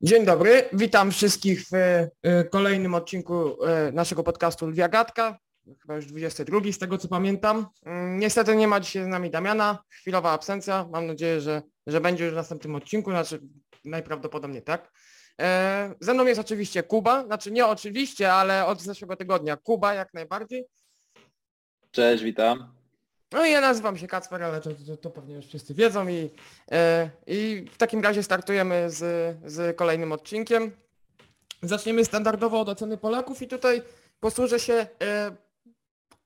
Dzień 0.00 0.24
dobry, 0.24 0.68
witam 0.72 1.10
wszystkich 1.10 1.62
w 1.62 1.74
e, 1.74 2.44
kolejnym 2.44 2.94
odcinku 2.94 3.64
e, 3.64 3.92
naszego 3.92 4.22
podcastu 4.22 4.66
Lwia 4.66 4.88
chyba 5.82 5.96
już 5.96 6.06
22 6.06 6.60
z 6.72 6.78
tego 6.78 6.98
co 6.98 7.08
pamiętam. 7.08 7.66
Mm, 7.86 8.18
Niestety 8.18 8.56
nie 8.56 8.68
ma 8.68 8.80
dzisiaj 8.80 9.04
z 9.04 9.06
nami 9.06 9.30
Damiana, 9.30 9.78
chwilowa 9.90 10.30
absencja, 10.30 10.88
mam 10.92 11.06
nadzieję, 11.06 11.40
że, 11.40 11.62
że 11.86 12.00
będzie 12.00 12.24
już 12.24 12.32
w 12.32 12.36
następnym 12.36 12.74
odcinku, 12.74 13.10
znaczy 13.10 13.40
najprawdopodobniej 13.84 14.62
tak. 14.62 14.92
E, 15.40 15.94
Ze 16.00 16.14
mną 16.14 16.26
jest 16.26 16.40
oczywiście 16.40 16.82
Kuba, 16.82 17.24
znaczy 17.26 17.50
nie 17.50 17.66
oczywiście, 17.66 18.32
ale 18.32 18.66
od 18.66 18.82
zeszłego 18.82 19.16
tygodnia 19.16 19.56
Kuba 19.56 19.94
jak 19.94 20.14
najbardziej. 20.14 20.64
Cześć, 21.90 22.24
witam. 22.24 22.75
No 23.32 23.46
i 23.46 23.50
ja 23.50 23.60
nazywam 23.60 23.98
się 23.98 24.06
Kacper, 24.06 24.42
ale 24.42 24.60
to, 24.60 24.70
to, 24.86 24.96
to 24.96 25.10
pewnie 25.10 25.34
już 25.34 25.46
wszyscy 25.46 25.74
wiedzą 25.74 26.08
i, 26.08 26.30
e, 26.70 27.10
i 27.26 27.66
w 27.72 27.76
takim 27.76 28.00
razie 28.00 28.22
startujemy 28.22 28.90
z, 28.90 29.36
z 29.52 29.76
kolejnym 29.76 30.12
odcinkiem. 30.12 30.76
Zaczniemy 31.62 32.04
standardowo 32.04 32.60
od 32.60 32.68
oceny 32.68 32.98
Polaków 32.98 33.42
i 33.42 33.48
tutaj 33.48 33.82
posłużę 34.20 34.60
się 34.60 34.86
e, 35.02 35.36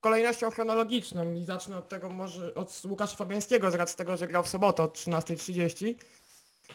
kolejnością 0.00 0.50
chronologiczną 0.50 1.32
i 1.32 1.44
zacznę 1.44 1.78
od 1.78 1.88
tego 1.88 2.10
może 2.10 2.54
od 2.54 2.82
Łukasza 2.84 3.16
Fabiańskiego 3.16 3.70
z 3.70 3.74
racji 3.74 3.96
tego, 3.96 4.16
że 4.16 4.28
grał 4.28 4.42
w 4.42 4.48
sobotę 4.48 4.82
od 4.82 4.96
13.30. 4.96 5.94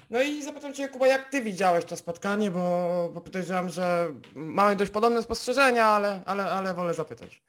No 0.09 0.21
i 0.21 0.43
zapytam 0.43 0.73
Cię 0.73 0.87
Kuba, 0.87 1.07
jak 1.07 1.29
Ty 1.29 1.41
widziałeś 1.41 1.85
to 1.85 1.97
spotkanie, 1.97 2.51
bo, 2.51 3.09
bo 3.13 3.21
podejrzewam, 3.21 3.69
że 3.69 4.13
mamy 4.35 4.75
dość 4.75 4.91
podobne 4.91 5.23
spostrzeżenia, 5.23 5.85
ale, 5.85 6.21
ale, 6.25 6.43
ale 6.43 6.73
wolę 6.73 6.93
zapytać. 6.93 7.41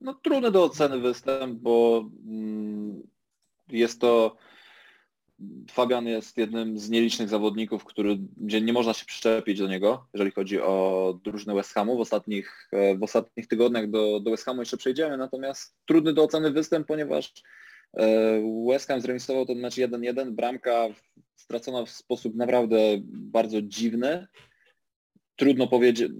No 0.00 0.14
trudny 0.14 0.50
do 0.50 0.64
oceny 0.64 0.98
występ, 0.98 1.58
bo 1.58 2.04
mm, 2.26 3.02
jest 3.68 4.00
to 4.00 4.36
Fabian 5.70 6.06
jest 6.06 6.36
jednym 6.38 6.78
z 6.78 6.90
nielicznych 6.90 7.28
zawodników, 7.28 7.84
który, 7.84 8.18
gdzie 8.36 8.60
nie 8.60 8.72
można 8.72 8.92
się 8.92 9.04
przyczepić 9.06 9.58
do 9.58 9.68
niego, 9.68 10.06
jeżeli 10.12 10.30
chodzi 10.30 10.60
o 10.60 11.18
drużynę 11.24 11.54
West 11.54 11.74
Hamu. 11.74 11.96
W 11.96 12.00
ostatnich, 12.00 12.68
e, 12.72 12.96
w 12.98 13.02
ostatnich 13.02 13.48
tygodniach 13.48 13.90
do, 13.90 14.20
do 14.20 14.30
West 14.30 14.44
Hamu 14.44 14.62
jeszcze 14.62 14.76
przejdziemy, 14.76 15.16
natomiast 15.16 15.76
trudny 15.86 16.12
do 16.12 16.24
oceny 16.24 16.50
występ, 16.50 16.86
ponieważ 16.86 17.32
e, 17.96 18.42
West 18.68 18.88
Ham 18.88 19.00
zremisował 19.00 19.46
ten 19.46 19.58
mecz 19.58 19.74
1-1, 19.74 20.30
bramka 20.30 20.88
stracona 21.34 21.84
w 21.84 21.90
sposób 21.90 22.34
naprawdę 22.34 22.78
bardzo 23.04 23.62
dziwny. 23.62 24.26
Trudno 25.36 25.66
powiedzieć, 25.66 26.12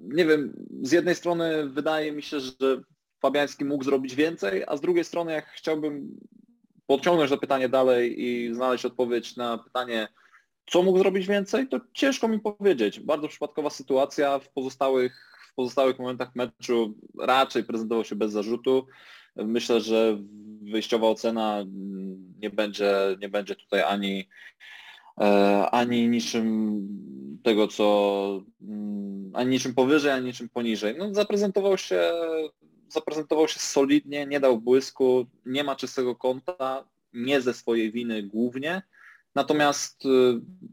nie 0.00 0.24
wiem, 0.24 0.66
z 0.82 0.92
jednej 0.92 1.14
strony 1.14 1.68
wydaje 1.68 2.12
mi 2.12 2.22
się, 2.22 2.40
że 2.40 2.82
Fabiański 3.20 3.64
mógł 3.64 3.84
zrobić 3.84 4.14
więcej, 4.14 4.64
a 4.66 4.76
z 4.76 4.80
drugiej 4.80 5.04
strony 5.04 5.32
jak 5.32 5.46
chciałbym 5.46 6.20
podciągnąć 6.86 7.30
to 7.30 7.38
pytanie 7.38 7.68
dalej 7.68 8.24
i 8.24 8.54
znaleźć 8.54 8.84
odpowiedź 8.84 9.36
na 9.36 9.58
pytanie, 9.58 10.08
co 10.66 10.82
mógł 10.82 10.98
zrobić 10.98 11.26
więcej, 11.26 11.68
to 11.68 11.80
ciężko 11.94 12.28
mi 12.28 12.40
powiedzieć. 12.40 13.00
Bardzo 13.00 13.28
przypadkowa 13.28 13.70
sytuacja 13.70 14.38
w 14.38 14.48
pozostałych, 14.48 15.36
w 15.52 15.54
pozostałych 15.54 15.98
momentach 15.98 16.34
meczu 16.34 16.94
raczej 17.20 17.64
prezentował 17.64 18.04
się 18.04 18.16
bez 18.16 18.32
zarzutu. 18.32 18.86
Myślę, 19.36 19.80
że 19.80 20.18
wyjściowa 20.62 21.06
ocena 21.06 21.64
nie 22.40 22.50
będzie, 22.50 22.94
nie 23.20 23.28
będzie 23.28 23.56
tutaj 23.56 23.82
ani, 23.82 24.28
e, 25.20 25.70
ani 25.70 26.08
niczym 26.08 26.80
tego, 27.42 27.68
co 27.68 28.44
ani 29.34 29.50
niczym 29.50 29.74
powyżej, 29.74 30.12
ani 30.12 30.26
niczym 30.26 30.48
poniżej. 30.48 30.94
No, 30.98 31.14
zaprezentował 31.14 31.78
się 31.78 32.12
zaprezentował 32.92 33.48
się 33.48 33.58
solidnie, 33.60 34.26
nie 34.26 34.40
dał 34.40 34.58
błysku, 34.58 35.26
nie 35.46 35.64
ma 35.64 35.76
czystego 35.76 36.16
konta, 36.16 36.84
nie 37.12 37.40
ze 37.40 37.54
swojej 37.54 37.92
winy 37.92 38.22
głównie. 38.22 38.82
Natomiast 39.34 40.04
y, 40.04 40.08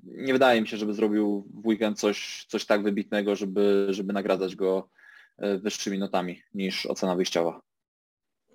nie 0.03 0.33
wydaje 0.33 0.61
mi 0.61 0.67
się, 0.67 0.77
żeby 0.77 0.93
zrobił 0.93 1.47
w 1.53 1.67
weekend 1.67 1.99
coś, 1.99 2.45
coś 2.49 2.65
tak 2.65 2.83
wybitnego, 2.83 3.35
żeby, 3.35 3.87
żeby 3.89 4.13
nagradzać 4.13 4.55
go 4.55 4.89
y, 5.43 5.59
wyższymi 5.59 5.99
notami 5.99 6.41
niż 6.53 6.85
ocena 6.85 7.15
wyjściowa. 7.15 7.61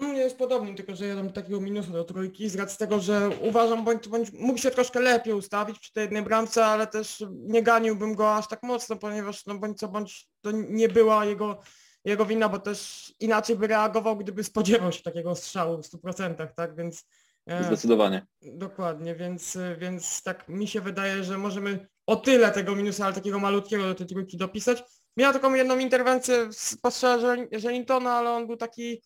Jest 0.01 0.39
podobnie, 0.39 0.75
tylko 0.75 0.97
że 0.97 1.07
ja 1.07 1.17
dam 1.17 1.33
takiego 1.33 1.61
minusu 1.61 1.93
do 1.93 2.05
trójki 2.05 2.49
z 2.49 2.57
racji 2.57 2.79
tego, 2.79 3.01
że 3.01 3.31
uważam, 3.41 3.85
bądź, 3.85 4.09
bądź 4.09 4.33
mógł 4.33 4.59
się 4.59 4.71
troszkę 4.71 5.01
lepiej 5.01 5.35
ustawić 5.35 5.79
przy 5.79 5.93
tej 5.93 6.03
jednej 6.03 6.23
bramce, 6.23 6.67
ale 6.67 6.87
też 6.87 7.25
nie 7.31 7.63
ganiłbym 7.63 8.15
go 8.15 8.37
aż 8.37 8.49
tak 8.49 8.63
mocno, 8.63 8.97
ponieważ 8.97 9.47
no 9.47 9.59
bądź 9.59 9.79
co 9.79 9.89
bądź 9.89 10.29
to 10.41 10.51
nie 10.53 10.89
była 10.89 11.25
jego 11.25 11.61
jego 12.05 12.27
wina, 12.27 12.49
bo 12.49 12.59
też 12.59 13.13
inaczej 13.21 13.57
by 13.57 13.67
reagował, 13.67 14.17
gdyby 14.17 14.45
spodziewał 14.45 14.93
się 14.93 15.03
takiego 15.03 15.35
strzału 15.35 15.83
w 15.83 15.87
100%, 15.87 16.49
tak? 16.57 16.77
Więc 16.77 17.07
e, 17.47 17.65
Zdecydowanie. 17.65 18.27
Dokładnie, 18.43 19.15
więc, 19.15 19.59
więc 19.79 20.23
tak 20.23 20.49
mi 20.49 20.69
się 20.69 20.81
wydaje, 20.81 21.25
że 21.25 21.39
możemy 21.39 21.87
o 22.07 22.17
tyle 22.17 22.51
tego 22.51 22.77
minusa, 22.77 23.05
ale 23.05 23.15
takiego 23.15 23.39
malutkiego 23.39 23.83
do 23.83 23.95
tej 23.95 24.07
trójki 24.07 24.37
dopisać. 24.37 24.83
Miał 25.17 25.33
taką 25.33 25.55
jedną 25.55 25.79
interwencję 25.79 26.53
z 26.53 26.77
pastrza 26.77 27.19
Żelintona, 27.53 28.13
ale 28.13 28.31
on 28.31 28.47
był 28.47 28.57
taki 28.57 29.03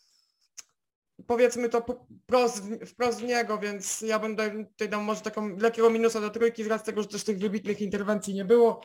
powiedzmy 1.27 1.69
to 1.69 1.85
wprost, 2.25 2.63
wprost 2.87 3.21
w 3.21 3.25
niego, 3.25 3.59
więc 3.59 4.01
ja 4.01 4.19
bym 4.19 4.37
tutaj 4.67 4.89
dał 4.89 5.03
może 5.03 5.21
taką 5.21 5.57
lekkiego 5.57 5.91
minusa 5.91 6.21
do 6.21 6.31
trójki 6.31 6.65
z 6.65 6.67
racji 6.67 6.87
tego, 6.87 7.03
że 7.03 7.09
też 7.09 7.25
tych 7.25 7.39
wybitnych 7.39 7.81
interwencji 7.81 8.35
nie 8.35 8.45
było. 8.45 8.81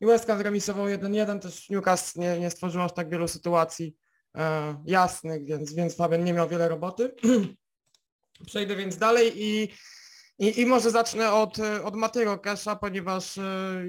I 0.00 0.06
West 0.06 0.26
Ham 0.26 0.38
zremisował 0.38 0.86
1-1, 0.86 1.38
też 1.38 1.70
Newcastle 1.70 2.20
nie, 2.20 2.38
nie 2.38 2.50
aż 2.84 2.94
tak 2.94 3.10
wielu 3.10 3.28
sytuacji 3.28 3.96
e, 4.36 4.74
jasnych, 4.86 5.44
więc, 5.44 5.74
więc 5.74 5.96
Fabian 5.96 6.24
nie 6.24 6.32
miał 6.32 6.48
wiele 6.48 6.68
roboty. 6.68 7.14
Przejdę 8.46 8.76
więc 8.76 8.96
dalej 8.96 9.32
i, 9.36 9.68
i, 10.38 10.60
i 10.60 10.66
może 10.66 10.90
zacznę 10.90 11.32
od, 11.32 11.58
od 11.84 11.96
Matego 11.96 12.38
Kesha, 12.38 12.76
ponieważ 12.76 13.38
e, 13.38 13.42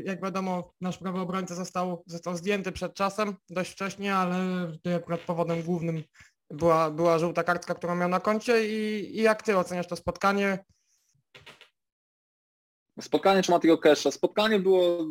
jak 0.03 0.23
wiadomo 0.23 0.73
nasz 0.81 0.97
prawy 0.97 1.19
obrońca 1.19 1.55
został, 1.55 2.03
został 2.07 2.37
zdjęty 2.37 2.71
przed 2.71 2.93
czasem, 2.93 3.35
dość 3.49 3.71
wcześnie, 3.71 4.15
ale 4.15 4.67
tutaj 4.71 4.95
akurat 4.95 5.21
powodem 5.21 5.63
głównym 5.63 6.03
była, 6.49 6.91
była 6.91 7.19
żółta 7.19 7.43
kartka, 7.43 7.75
którą 7.75 7.95
miał 7.95 8.09
na 8.09 8.19
koncie 8.19 8.67
i, 8.67 9.17
i 9.17 9.21
jak 9.21 9.43
ty 9.43 9.57
oceniasz 9.57 9.87
to 9.87 9.95
spotkanie? 9.95 10.65
Spotkanie 13.01 13.43
czy 13.43 13.51
Matiego 13.51 13.77
Kesha? 13.77 14.11
Spotkanie 14.11 14.59
było, 14.59 15.05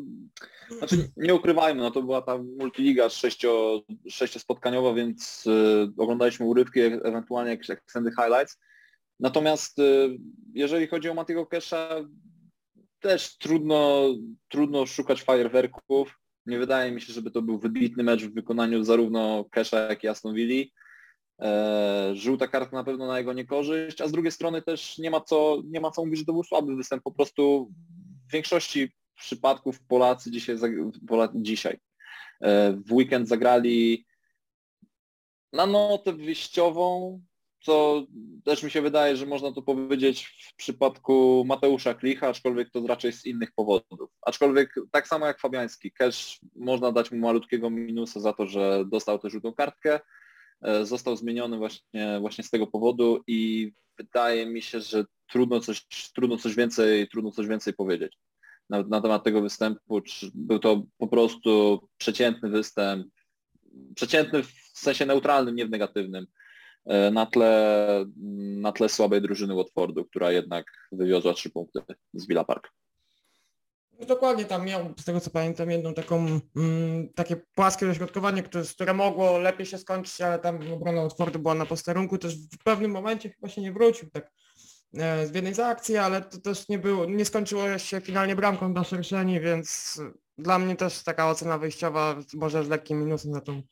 znaczy 0.70 1.10
nie 1.16 1.34
ukrywajmy, 1.34 1.82
no 1.82 1.90
to 1.90 2.02
była 2.02 2.22
ta 2.22 2.38
multiliga 2.38 3.08
sześcio, 3.08 3.82
sześciospotkaniowa, 4.08 4.94
więc 4.94 5.46
y, 5.46 5.92
oglądaliśmy 5.96 6.46
urywki, 6.46 6.80
ewentualnie 6.80 7.50
jakieś 7.50 7.70
extended 7.70 8.14
highlights. 8.14 8.58
Natomiast 9.20 9.78
y, 9.78 10.18
jeżeli 10.54 10.86
chodzi 10.86 11.08
o 11.08 11.14
Matiego 11.14 11.46
Kesha, 11.46 11.88
też 13.00 13.38
trudno, 13.38 14.08
trudno 14.48 14.86
szukać 14.86 15.22
fajerwerków. 15.22 16.18
Nie 16.46 16.58
wydaje 16.58 16.92
mi 16.92 17.00
się, 17.00 17.12
żeby 17.12 17.30
to 17.30 17.42
był 17.42 17.58
wybitny 17.58 18.02
mecz 18.02 18.24
w 18.24 18.34
wykonaniu 18.34 18.84
zarówno 18.84 19.44
Kesha, 19.50 19.80
jak 19.80 20.04
i 20.04 20.08
Aston 20.08 20.34
Villa. 20.34 20.64
E, 21.40 22.10
żółta 22.14 22.48
karta 22.48 22.76
na 22.76 22.84
pewno 22.84 23.06
na 23.06 23.18
jego 23.18 23.32
niekorzyść, 23.32 24.00
a 24.00 24.08
z 24.08 24.12
drugiej 24.12 24.32
strony 24.32 24.62
też 24.62 24.98
nie 24.98 25.10
ma 25.10 25.20
co, 25.20 25.62
nie 25.64 25.80
ma 25.80 25.90
co 25.90 26.04
mówić, 26.04 26.18
że 26.18 26.24
to 26.24 26.32
był 26.32 26.44
słaby 26.44 26.76
występ. 26.76 27.02
Po 27.02 27.12
prostu 27.12 27.70
w 28.28 28.32
większości 28.32 28.92
przypadków 29.18 29.80
Polacy 29.80 30.30
dzisiaj, 30.30 30.56
Polacy 31.08 31.34
dzisiaj 31.42 31.78
e, 32.40 32.72
w 32.72 32.92
weekend 32.92 33.28
zagrali 33.28 34.06
na 35.52 35.66
notę 35.66 36.12
wyjściową, 36.12 37.20
co 37.60 38.06
też 38.44 38.62
mi 38.62 38.70
się 38.70 38.82
wydaje, 38.82 39.16
że 39.16 39.26
można 39.26 39.52
to 39.52 39.62
powiedzieć 39.62 40.48
w 40.48 40.56
przypadku 40.56 41.44
Mateusza 41.46 41.94
Klicha, 41.94 42.28
aczkolwiek 42.28 42.70
to 42.70 42.86
raczej 42.86 43.12
z 43.12 43.26
innych 43.26 43.52
powodów. 43.52 44.10
Aczkolwiek 44.22 44.74
tak 44.90 45.08
samo 45.08 45.26
jak 45.26 45.40
Fabiański, 45.40 45.92
Cash 45.92 46.40
można 46.56 46.92
dać 46.92 47.10
mu 47.10 47.18
malutkiego 47.18 47.70
minusa 47.70 48.20
za 48.20 48.32
to, 48.32 48.46
że 48.46 48.84
dostał 48.86 49.18
tę 49.18 49.30
żółtą 49.30 49.52
kartkę, 49.52 50.00
E, 50.62 50.86
został 50.86 51.16
zmieniony 51.16 51.56
właśnie, 51.56 52.18
właśnie 52.20 52.44
z 52.44 52.50
tego 52.50 52.66
powodu 52.66 53.22
i 53.26 53.72
wydaje 53.98 54.46
mi 54.46 54.62
się, 54.62 54.80
że 54.80 55.04
trudno 55.28 55.60
coś, 55.60 55.86
trudno 56.14 56.36
coś 56.36 56.54
więcej, 56.54 57.08
trudno 57.08 57.30
coś 57.30 57.46
więcej 57.46 57.72
powiedzieć 57.72 58.18
na, 58.70 58.82
na 58.82 59.00
temat 59.00 59.24
tego 59.24 59.42
występu. 59.42 60.00
Czy 60.00 60.30
był 60.34 60.58
to 60.58 60.82
po 60.98 61.06
prostu 61.06 61.80
przeciętny 61.98 62.48
występ, 62.48 63.06
przeciętny 63.94 64.42
w 64.42 64.52
sensie 64.74 65.06
neutralnym, 65.06 65.54
nie 65.54 65.66
w 65.66 65.70
negatywnym, 65.70 66.26
e, 66.86 67.10
na 67.10 67.26
tle, 67.26 68.06
na 68.60 68.72
tle 68.72 68.88
słabej 68.88 69.22
drużyny 69.22 69.54
Watfordu, 69.54 70.04
która 70.04 70.32
jednak 70.32 70.66
wywiozła 70.92 71.34
trzy 71.34 71.50
punkty 71.50 71.80
z 72.14 72.28
Villa 72.28 72.44
Park. 72.44 72.72
No 74.00 74.06
dokładnie 74.06 74.44
tam 74.44 74.64
miał, 74.64 74.94
z 74.98 75.04
tego 75.04 75.20
co 75.20 75.30
pamiętam, 75.30 75.70
jedną 75.70 75.94
taką, 75.94 76.40
mm, 76.56 77.08
takie 77.14 77.36
płaskie 77.36 77.86
dośrodkowanie, 77.86 78.42
które, 78.42 78.64
które 78.64 78.94
mogło 78.94 79.38
lepiej 79.38 79.66
się 79.66 79.78
skończyć, 79.78 80.20
ale 80.20 80.38
tam 80.38 80.72
obrona 80.72 81.02
Watfordu 81.02 81.38
była 81.38 81.54
na 81.54 81.66
posterunku, 81.66 82.18
też 82.18 82.34
w 82.36 82.58
pewnym 82.64 82.90
momencie 82.90 83.30
chyba 83.30 83.48
się 83.48 83.60
nie 83.60 83.72
wrócił 83.72 84.10
tak 84.10 84.30
z 84.92 85.34
jednej 85.34 85.54
z 85.54 85.60
akcji, 85.60 85.96
ale 85.96 86.22
to 86.22 86.40
też 86.40 86.68
nie 86.68 86.78
było, 86.78 87.06
nie 87.06 87.24
skończyło 87.24 87.78
się 87.78 88.00
finalnie 88.00 88.36
bramką 88.36 88.74
dla 88.74 88.84
Szerszeni, 88.84 89.40
więc 89.40 90.00
dla 90.38 90.58
mnie 90.58 90.76
też 90.76 91.02
taka 91.02 91.30
ocena 91.30 91.58
wyjściowa 91.58 92.16
może 92.34 92.64
z 92.64 92.68
lekkim 92.68 93.00
minusem 93.00 93.32
za 93.32 93.40
tą, 93.40 93.62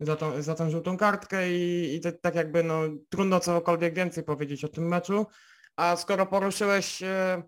za 0.00 0.16
tą, 0.16 0.42
za 0.42 0.54
tą 0.54 0.70
żółtą 0.70 0.96
kartkę 0.96 1.52
i, 1.52 1.94
i 1.94 2.00
tak 2.22 2.34
jakby 2.34 2.62
no 2.62 2.80
trudno 3.08 3.40
cokolwiek 3.40 3.94
więcej 3.94 4.24
powiedzieć 4.24 4.64
o 4.64 4.68
tym 4.68 4.88
meczu. 4.88 5.26
A 5.76 5.96
skoro 5.96 6.26
poruszyłeś 6.26 7.02
e, 7.02 7.42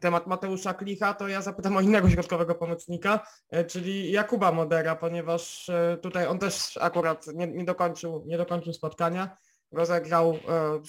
temat 0.00 0.26
Mateusza 0.26 0.74
Klicha, 0.74 1.14
to 1.14 1.28
ja 1.28 1.42
zapytam 1.42 1.76
o 1.76 1.80
innego 1.80 2.10
środkowego 2.10 2.54
pomocnika, 2.54 3.26
e, 3.50 3.64
czyli 3.64 4.12
Jakuba 4.12 4.52
Modera, 4.52 4.96
ponieważ 4.96 5.68
e, 5.68 5.98
tutaj 6.02 6.26
on 6.26 6.38
też 6.38 6.76
akurat 6.76 7.26
nie, 7.26 7.46
nie 7.46 7.64
dokończył, 7.64 8.24
nie 8.26 8.38
dokończył 8.38 8.72
spotkania. 8.72 9.36
Rozegrał 9.72 10.30
e, 10.48 10.80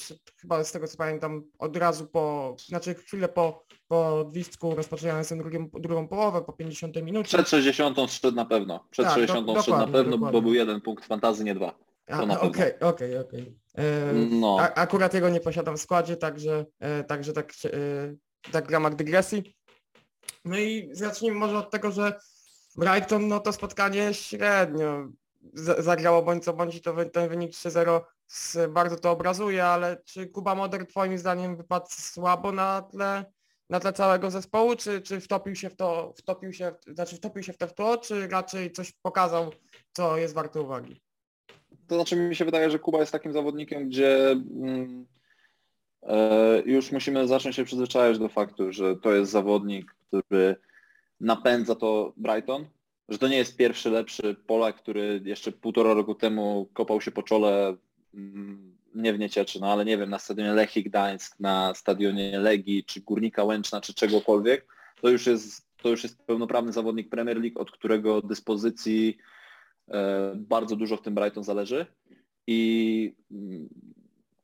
chyba 0.42 0.64
z 0.64 0.72
tego 0.72 0.88
co 0.88 0.98
pamiętam 0.98 1.44
od 1.60 1.78
razu 1.78 2.08
po, 2.08 2.56
znaczy 2.68 2.94
chwilę 2.96 3.30
po, 3.30 3.66
po 3.88 4.20
odwisku 4.20 4.76
rozpoczynając 4.76 5.30
drugą, 5.34 5.70
drugą 5.74 6.08
połowę, 6.08 6.42
po 6.42 6.54
50 6.54 6.96
minucie. 7.04 7.28
Przed 7.38 7.50
60 7.50 7.98
szedł 8.12 8.36
na 8.36 8.46
pewno. 8.46 8.88
Przed 8.92 9.06
Tak, 9.06 9.16
60 9.16 9.46
do- 9.48 9.54
na 9.54 9.88
pewno, 9.88 10.12
dokładnie. 10.12 10.32
bo 10.32 10.42
był 10.42 10.54
jeden 10.54 10.82
punkt 10.82 11.06
fantazy, 11.06 11.44
nie 11.44 11.56
dwa. 11.56 11.76
Okej, 12.42 12.80
okej, 12.80 13.18
okej. 13.18 13.58
E, 13.78 14.14
No. 14.14 14.58
Akurat 14.60 15.14
jego 15.14 15.30
nie 15.30 15.40
posiadam 15.40 15.78
w 15.78 15.82
składzie, 15.82 16.18
także, 16.18 16.66
e, 16.80 17.04
także 17.04 17.34
tak, 17.34 17.54
e, 17.66 17.72
tak 18.52 18.68
w 18.68 18.72
ramach 18.72 18.96
dygresji. 18.96 19.56
No 20.46 20.58
i 20.58 20.90
zacznijmy 20.92 21.38
może 21.38 21.58
od 21.58 21.72
tego, 21.72 21.92
że 21.92 22.20
Brighton, 22.78 23.28
no 23.28 23.40
to 23.40 23.54
spotkanie 23.54 24.14
średnio 24.14 25.08
zagrało 25.54 26.22
bądź 26.22 26.44
co 26.44 26.54
bądź 26.54 26.76
i 26.76 26.82
to 26.82 26.96
ten 27.14 27.30
wynik 27.30 27.52
3-0 27.52 28.02
z- 28.28 28.72
bardzo 28.72 28.96
to 28.96 29.12
obrazuje, 29.12 29.66
ale 29.66 30.02
czy 30.06 30.28
Kuba 30.28 30.56
Moder 30.56 30.88
twoim 30.88 31.18
zdaniem 31.18 31.58
wypadł 31.58 31.86
słabo 31.90 32.52
na 32.52 32.82
tle, 32.82 33.26
na 33.70 33.80
tle 33.80 33.94
całego 33.94 34.32
zespołu, 34.32 34.76
czy, 34.76 35.02
czy 35.02 35.20
wtopił 35.20 35.56
się 35.56 35.70
w 35.70 35.76
to, 35.76 36.14
wtopił 36.18 36.54
się, 36.54 36.72
znaczy 36.88 37.16
wtopił 37.16 37.44
się 37.44 37.54
w 37.54 37.58
to 37.58 37.68
w 37.68 37.74
tło, 37.74 37.98
czy 37.98 38.28
raczej 38.28 38.72
coś 38.72 38.92
pokazał, 38.92 39.52
co 39.94 40.18
jest 40.18 40.34
warte 40.34 40.62
uwagi? 40.62 41.02
To 41.88 41.96
znaczy 41.96 42.16
mi 42.16 42.36
się 42.36 42.46
wydaje, 42.46 42.72
że 42.72 42.80
Kuba 42.80 43.00
jest 43.00 43.12
takim 43.12 43.34
zawodnikiem, 43.34 43.90
gdzie 43.90 44.32
mm, 44.32 45.06
e, 46.04 46.62
już 46.66 46.92
musimy 46.92 47.28
zacząć 47.28 47.56
się 47.56 47.64
przyzwyczajać 47.66 48.20
do 48.20 48.30
faktu, 48.30 48.72
że 48.72 48.96
to 48.96 49.14
jest 49.14 49.32
zawodnik, 49.32 49.96
który 50.08 50.56
napędza 51.20 51.76
to 51.76 52.14
Brighton, 52.18 52.66
że 53.10 53.18
to 53.18 53.28
nie 53.28 53.38
jest 53.38 53.58
pierwszy 53.58 53.90
lepszy 53.90 54.36
Polak, 54.48 54.76
który 54.76 55.22
jeszcze 55.26 55.52
półtora 55.52 55.94
roku 55.94 56.16
temu 56.16 56.70
kopał 56.74 57.02
się 57.02 57.12
po 57.12 57.24
czole 57.24 57.76
mm, 58.14 58.78
nie 58.96 59.14
w 59.14 59.20
Niecieczy, 59.20 59.60
no 59.62 59.72
ale 59.72 59.86
nie 59.86 59.98
wiem, 59.98 60.10
na 60.10 60.20
stadionie 60.20 60.54
Lechii 60.54 60.84
Gdańsk, 60.84 61.40
na 61.40 61.74
stadionie 61.76 62.40
Legii, 62.40 62.84
czy 62.84 63.02
Górnika 63.02 63.44
Łęczna, 63.44 63.82
czy 63.82 63.94
czegokolwiek, 63.94 64.68
to 65.02 65.10
już 65.10 65.28
jest, 65.28 65.68
to 65.82 65.90
już 65.90 66.04
jest 66.04 66.24
pełnoprawny 66.24 66.74
zawodnik 66.74 67.10
Premier 67.10 67.38
League, 67.38 67.60
od 67.60 67.72
którego 67.72 68.22
dyspozycji 68.22 69.18
e, 69.92 70.32
bardzo 70.36 70.76
dużo 70.76 70.98
w 70.98 71.02
tym 71.02 71.16
Brighton 71.16 71.44
zależy. 71.44 71.86
I 72.48 73.14
mm, 73.32 73.70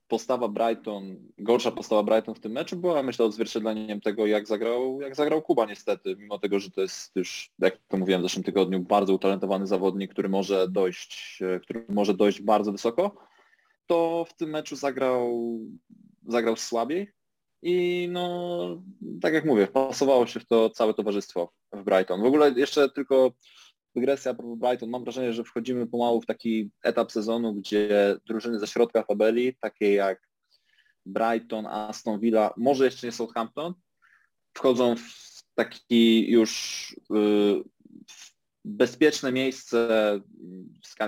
postawa 0.08 0.48
Brighton, 0.48 1.18
gorsza 1.38 1.72
postawa 1.72 2.04
Brighton 2.04 2.36
w 2.36 2.40
tym 2.40 2.52
meczu 2.52 2.76
była 2.76 3.04
myślę 3.04 3.26
odzwierciedleniem 3.26 4.02
tego, 4.02 4.26
jak 4.26 4.48
zagrał, 4.48 5.02
jak 5.02 5.16
zagrał 5.16 5.42
Kuba 5.42 5.66
niestety, 5.66 6.16
mimo 6.20 6.40
tego, 6.40 6.60
że 6.60 6.72
to 6.72 6.82
jest 6.82 7.16
już, 7.16 7.52
jak 7.60 7.78
to 7.88 7.98
mówiłem 7.98 8.22
w 8.22 8.26
zeszłym 8.26 8.44
tygodniu, 8.44 8.80
bardzo 8.80 9.14
utalentowany 9.14 9.68
zawodnik, 9.68 10.12
który 10.12 10.30
może 10.30 10.68
dojść, 10.70 11.40
e, 11.42 11.60
który 11.60 11.86
może 11.90 12.14
dojść 12.14 12.42
bardzo 12.42 12.72
wysoko, 12.72 13.16
to 13.88 14.26
w 14.30 14.34
tym 14.34 14.50
meczu 14.50 14.76
zagrał, 14.76 15.60
zagrał 16.28 16.56
słabiej 16.56 17.12
i 17.62 18.08
no, 18.12 18.60
tak 19.22 19.34
jak 19.34 19.46
mówię, 19.46 19.68
pasowało 19.68 20.28
się 20.28 20.40
w 20.40 20.46
to 20.46 20.70
całe 20.70 20.94
towarzystwo 20.94 21.52
w 21.74 21.84
Brighton. 21.84 22.22
W 22.22 22.26
ogóle 22.26 22.52
jeszcze 22.52 22.90
tylko 22.90 23.32
dygresja 23.96 24.34
propos 24.34 24.60
Brighton. 24.60 24.90
Mam 24.90 25.04
wrażenie, 25.04 25.34
że 25.34 25.44
wchodzimy 25.44 25.88
pomału 25.88 26.22
w 26.22 26.26
taki 26.26 26.72
etap 26.84 27.12
sezonu, 27.12 27.54
gdzie 27.54 28.16
drużyny 28.26 28.60
ze 28.60 28.68
środka 28.68 29.04
tabeli, 29.04 29.58
takie 29.62 29.94
jak 29.94 30.22
Brighton, 31.06 31.66
Aston 31.66 32.20
Villa, 32.20 32.54
może 32.58 32.86
jeszcze 32.86 33.08
nie 33.08 33.12
Southampton, 33.12 33.74
wchodzą 34.54 34.96
w 34.96 35.44
taki 35.56 36.32
już 36.32 36.92
y, 36.92 37.64
w 38.10 38.36
bezpieczne 38.66 39.32
miejsce 39.32 39.88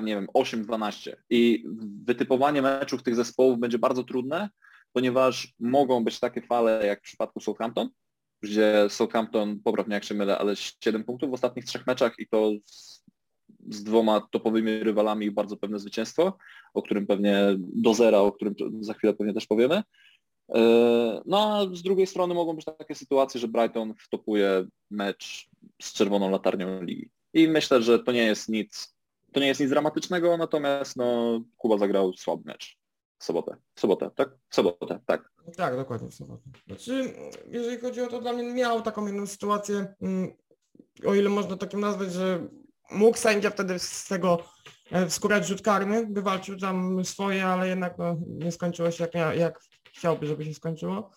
nie 0.03 0.15
wiem, 0.15 0.27
8-12 0.37 1.13
i 1.29 1.65
wytypowanie 2.03 2.61
meczów 2.61 3.03
tych 3.03 3.15
zespołów 3.15 3.59
będzie 3.59 3.79
bardzo 3.79 4.03
trudne, 4.03 4.49
ponieważ 4.93 5.53
mogą 5.59 6.03
być 6.03 6.19
takie 6.19 6.41
fale 6.41 6.87
jak 6.87 6.99
w 6.99 7.03
przypadku 7.03 7.39
Southampton, 7.39 7.89
gdzie 8.41 8.85
Southampton, 8.89 9.59
poprawnie 9.59 9.93
jak 9.93 10.03
się 10.03 10.15
mylę, 10.15 10.37
ale 10.37 10.55
7 10.55 11.03
punktów 11.03 11.29
w 11.29 11.33
ostatnich 11.33 11.65
trzech 11.65 11.87
meczach 11.87 12.19
i 12.19 12.27
to 12.27 12.51
z, 12.65 13.03
z 13.69 13.83
dwoma 13.83 14.27
topowymi 14.31 14.79
rywalami 14.79 15.25
i 15.25 15.31
bardzo 15.31 15.57
pewne 15.57 15.79
zwycięstwo, 15.79 16.37
o 16.73 16.81
którym 16.81 17.07
pewnie 17.07 17.55
do 17.59 17.93
zera, 17.93 18.19
o 18.19 18.31
którym 18.31 18.55
za 18.79 18.93
chwilę 18.93 19.13
pewnie 19.13 19.33
też 19.33 19.47
powiemy. 19.47 19.83
E, 20.55 21.21
No 21.25 21.57
a 21.57 21.75
z 21.75 21.81
drugiej 21.81 22.07
strony 22.07 22.33
mogą 22.33 22.53
być 22.53 22.65
takie 22.65 22.95
sytuacje, 22.95 23.39
że 23.41 23.47
Brighton 23.47 23.93
wtopuje 23.99 24.67
mecz 24.91 25.49
z 25.81 25.93
czerwoną 25.93 26.29
latarnią 26.29 26.83
ligi. 26.83 27.09
I 27.33 27.47
myślę, 27.47 27.81
że 27.81 27.99
to 27.99 28.11
nie 28.11 28.23
jest 28.23 28.49
nic, 28.49 28.95
to 29.33 29.39
nie 29.39 29.47
jest 29.47 29.61
nic 29.61 29.69
dramatycznego, 29.69 30.37
natomiast 30.37 30.95
no, 30.95 31.41
Kuba 31.57 31.77
zagrał 31.77 32.13
słaby 32.13 32.43
mecz 32.45 32.77
w 33.19 33.23
sobotę. 33.23 33.55
W 33.75 33.79
sobotę, 33.79 34.11
tak? 34.15 34.29
W 34.49 34.55
sobotę, 34.55 34.99
tak. 35.05 35.31
Tak, 35.57 35.75
dokładnie 35.75 36.09
w 36.09 36.15
sobotę. 36.15 36.43
Znaczy, 36.67 37.13
jeżeli 37.47 37.79
chodzi 37.79 38.01
o 38.01 38.07
to, 38.07 38.21
dla 38.21 38.33
mnie 38.33 38.43
miał 38.53 38.81
taką 38.81 39.05
jedną 39.05 39.27
sytuację, 39.27 39.95
mm, 40.01 40.33
o 41.05 41.15
ile 41.15 41.29
można 41.29 41.57
takim 41.57 41.79
nazwać, 41.79 42.13
że 42.13 42.47
mógł 42.91 43.17
sędzia 43.17 43.49
wtedy 43.49 43.79
z 43.79 44.07
tego 44.07 44.43
e, 44.91 45.07
wskórać 45.07 45.47
rzut 45.47 45.61
karny, 45.61 46.07
wywalczył 46.11 46.57
tam 46.57 47.05
swoje, 47.05 47.45
ale 47.45 47.67
jednak 47.67 47.97
no, 47.97 48.17
nie 48.27 48.51
skończyło 48.51 48.91
się 48.91 49.03
jak, 49.03 49.13
mia- 49.13 49.35
jak 49.35 49.59
chciałby, 49.93 50.27
żeby 50.27 50.45
się 50.45 50.53
skończyło. 50.53 51.11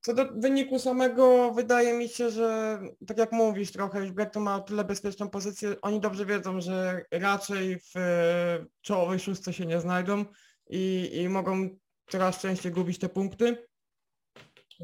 Co 0.00 0.14
do 0.14 0.26
wyniku 0.32 0.78
samego, 0.78 1.52
wydaje 1.52 1.98
mi 1.98 2.08
się, 2.08 2.30
że 2.30 2.78
tak 3.06 3.18
jak 3.18 3.32
mówisz 3.32 3.72
trochę, 3.72 4.00
już 4.00 4.12
Brighton 4.12 4.42
ma 4.42 4.56
o 4.56 4.60
tyle 4.60 4.84
bezpieczną 4.84 5.30
pozycję, 5.30 5.80
oni 5.82 6.00
dobrze 6.00 6.26
wiedzą, 6.26 6.60
że 6.60 7.04
raczej 7.10 7.78
w 7.78 7.96
e, 7.96 8.66
czołowej 8.80 9.18
szóstce 9.18 9.52
się 9.52 9.66
nie 9.66 9.80
znajdą 9.80 10.24
i, 10.70 11.10
i 11.12 11.28
mogą 11.28 11.68
coraz 12.08 12.40
częściej 12.40 12.72
gubić 12.72 12.98
te 12.98 13.08
punkty. 13.08 13.66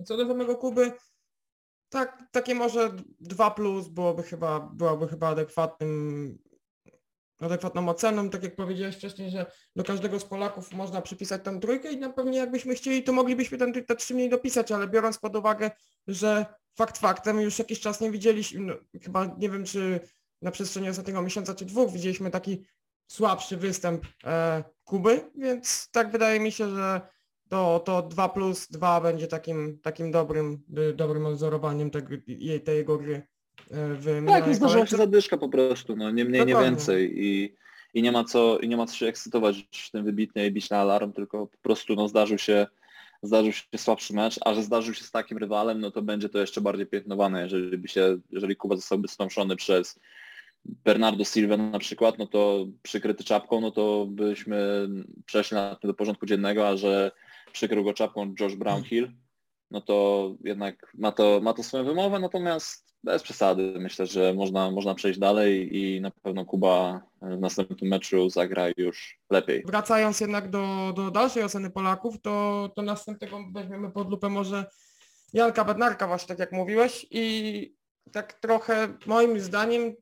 Co 0.05 0.17
do 0.17 0.29
samego 0.29 0.57
Kuby, 0.57 0.93
tak, 1.89 2.23
takie 2.33 2.55
może 2.55 2.91
2 3.21 3.51
plus 3.51 3.89
byłoby 3.89 4.23
chyba, 4.23 4.61
byłoby 4.61 5.09
chyba 5.09 5.29
adekwatnym, 5.29 6.39
adekwatną 7.41 7.89
oceną, 7.89 8.31
tak 8.31 8.43
jak 8.43 8.57
powiedziałeś 8.57 8.97
wcześniej, 8.97 9.31
że 9.31 9.47
do 9.77 9.85
każdego 9.85 10.21
z 10.21 10.25
Polaków 10.25 10.73
można 10.73 11.03
przypisać 11.03 11.43
tę 11.45 11.61
trójkę 11.61 11.93
i 11.93 11.99
na 11.99 12.11
pewnie 12.11 12.39
jakbyśmy 12.39 12.75
chcieli, 12.75 13.03
to 13.03 13.13
moglibyśmy 13.13 13.59
ten, 13.59 13.73
te 13.73 13.97
trzy 13.97 14.15
mniej 14.15 14.29
dopisać, 14.29 14.73
ale 14.73 14.89
biorąc 14.89 15.19
pod 15.19 15.37
uwagę, 15.37 15.71
że 16.07 16.47
fakt 16.75 16.99
faktem 16.99 17.41
już 17.41 17.59
jakiś 17.59 17.81
czas 17.81 18.01
nie 18.01 18.11
widzieliśmy, 18.11 18.61
no, 18.61 18.75
chyba 19.03 19.35
nie 19.39 19.51
wiem 19.51 19.65
czy 19.65 20.01
na 20.43 20.51
przestrzeni 20.51 20.89
ostatniego 20.89 21.23
miesiąca 21.23 21.55
czy 21.55 21.65
dwóch 21.65 21.93
widzieliśmy 21.93 22.31
taki 22.31 22.65
słabszy 23.07 23.57
występ 23.57 24.07
e, 24.25 24.65
Kuby, 24.85 25.31
więc 25.37 25.89
tak 25.93 26.11
wydaje 26.13 26.41
mi 26.41 26.53
się, 26.53 26.71
że 26.71 27.01
to, 27.49 27.81
to 27.85 28.03
2 28.03 28.29
plus 28.29 28.69
2 28.69 29.01
będzie 29.01 29.27
takim, 29.27 29.79
takim 29.83 30.11
dobrym, 30.11 30.63
dobrym 30.95 31.27
odzorowaniem 31.27 31.91
jej, 32.27 32.61
tej 32.61 32.77
jego 32.77 32.99
gry 32.99 33.15
e, 33.15 33.25
w 33.95 34.05
Tak, 34.05 34.15
minionej 34.15 34.61
no 34.61 34.69
kolejce. 34.69 34.87
się 34.91 34.97
zadyszka 34.97 35.37
po 35.37 35.49
prostu, 35.49 35.97
no 35.97 36.11
nie 36.11 36.25
mniej, 36.25 36.41
nie 36.41 36.53
Dokładnie. 36.53 36.71
więcej 36.71 37.25
i, 37.25 37.55
i 37.95 38.03
nie 38.03 38.13
ma 38.13 38.25
co 38.25 38.59
i 38.59 38.69
nie 38.69 38.77
ma 38.77 38.87
co 38.87 38.95
się 38.97 39.07
ekscytować 39.07 39.69
w 39.73 39.91
tym 39.91 40.05
wybitnie 40.05 40.47
i 40.47 40.53
bić 40.53 40.71
na 40.71 40.79
alarm, 40.79 41.13
tylko 41.13 41.47
po 41.47 41.59
prostu 41.63 41.95
no 41.95 42.09
zdarzył 42.09 42.39
się 42.39 42.67
zdarzył 43.23 43.53
się 43.53 43.63
słabszy 43.77 44.15
mecz, 44.15 44.39
a 44.45 44.55
że 44.55 44.63
zdarzył 44.63 44.95
się 44.95 45.05
z 45.05 45.11
takim 45.11 45.39
rywalem, 45.39 45.81
no 45.81 45.91
to 45.91 46.03
będzie 46.03 46.29
to 46.29 46.39
jeszcze 46.39 46.61
bardziej 46.61 46.87
piętnowane, 46.87 47.43
jeżeli 47.43 47.79
by 47.79 47.89
się, 47.89 48.19
jeżeli 48.31 48.57
Kuba 48.57 48.77
zostałby 48.77 49.09
stąszony 49.09 49.57
przez 49.57 49.99
Bernardo 50.85 51.25
Silva 51.25 51.57
na 51.57 51.79
przykład, 51.79 52.19
no 52.19 52.27
to 52.27 52.67
przykryty 52.83 53.25
czapką, 53.25 53.61
no 53.61 53.71
to 53.71 54.07
byśmy 54.11 54.89
przeszli 55.27 55.55
na 55.55 55.77
do 55.83 55.95
porządku 55.95 56.27
dziennego, 56.27 56.69
a 56.69 56.77
że 56.77 57.11
przykrył 57.53 57.85
go 57.85 57.95
czapką 57.95 58.35
Josh 58.41 58.55
Brownhill, 58.55 59.13
no 59.71 59.81
to 59.81 60.35
jednak 60.45 60.93
ma 60.95 61.13
to, 61.13 61.41
ma 61.43 61.53
to 61.53 61.63
swoją 61.63 61.85
wymowę, 61.85 62.19
natomiast 62.21 62.87
bez 63.05 63.23
przesady. 63.23 63.75
Myślę, 63.79 64.07
że 64.07 64.35
można, 64.35 64.71
można 64.71 64.95
przejść 64.95 65.19
dalej 65.19 65.77
i 65.77 66.01
na 66.01 66.11
pewno 66.11 66.45
Kuba 66.45 67.03
w 67.23 67.39
następnym 67.41 67.91
meczu 67.91 68.31
zagra 68.31 68.67
już 68.77 69.19
lepiej. 69.31 69.63
Wracając 69.67 70.21
jednak 70.21 70.51
do, 70.51 70.93
do 70.97 71.11
dalszej 71.11 71.43
oceny 71.43 71.71
Polaków, 71.71 72.23
to, 72.23 72.69
to 72.77 72.83
następnego 72.83 73.39
weźmiemy 73.53 73.91
pod 73.91 74.11
lupę 74.11 74.29
może 74.29 74.67
Janka 75.33 75.65
Bednarka 75.65 76.07
właśnie 76.07 76.29
tak 76.29 76.39
jak 76.39 76.53
mówiłeś 76.53 77.07
i 77.11 77.77
tak 78.13 78.33
trochę 78.33 78.89
moim 79.07 79.41
zdaniem 79.41 79.95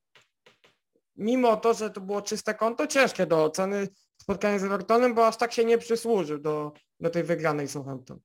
mimo 1.16 1.56
to, 1.56 1.74
że 1.74 1.90
to 1.90 2.00
było 2.00 2.22
czyste 2.22 2.54
konto, 2.54 2.86
ciężkie 2.86 3.26
do 3.26 3.44
oceny 3.44 3.88
spotkanie 4.16 4.58
z 4.58 4.64
Evertonem, 4.64 5.14
bo 5.14 5.26
aż 5.26 5.36
tak 5.36 5.52
się 5.52 5.64
nie 5.64 5.78
przysłużył 5.78 6.38
do, 6.38 6.72
do 7.00 7.10
tej 7.10 7.24
wygranej 7.24 7.68
Southampton. 7.68 8.20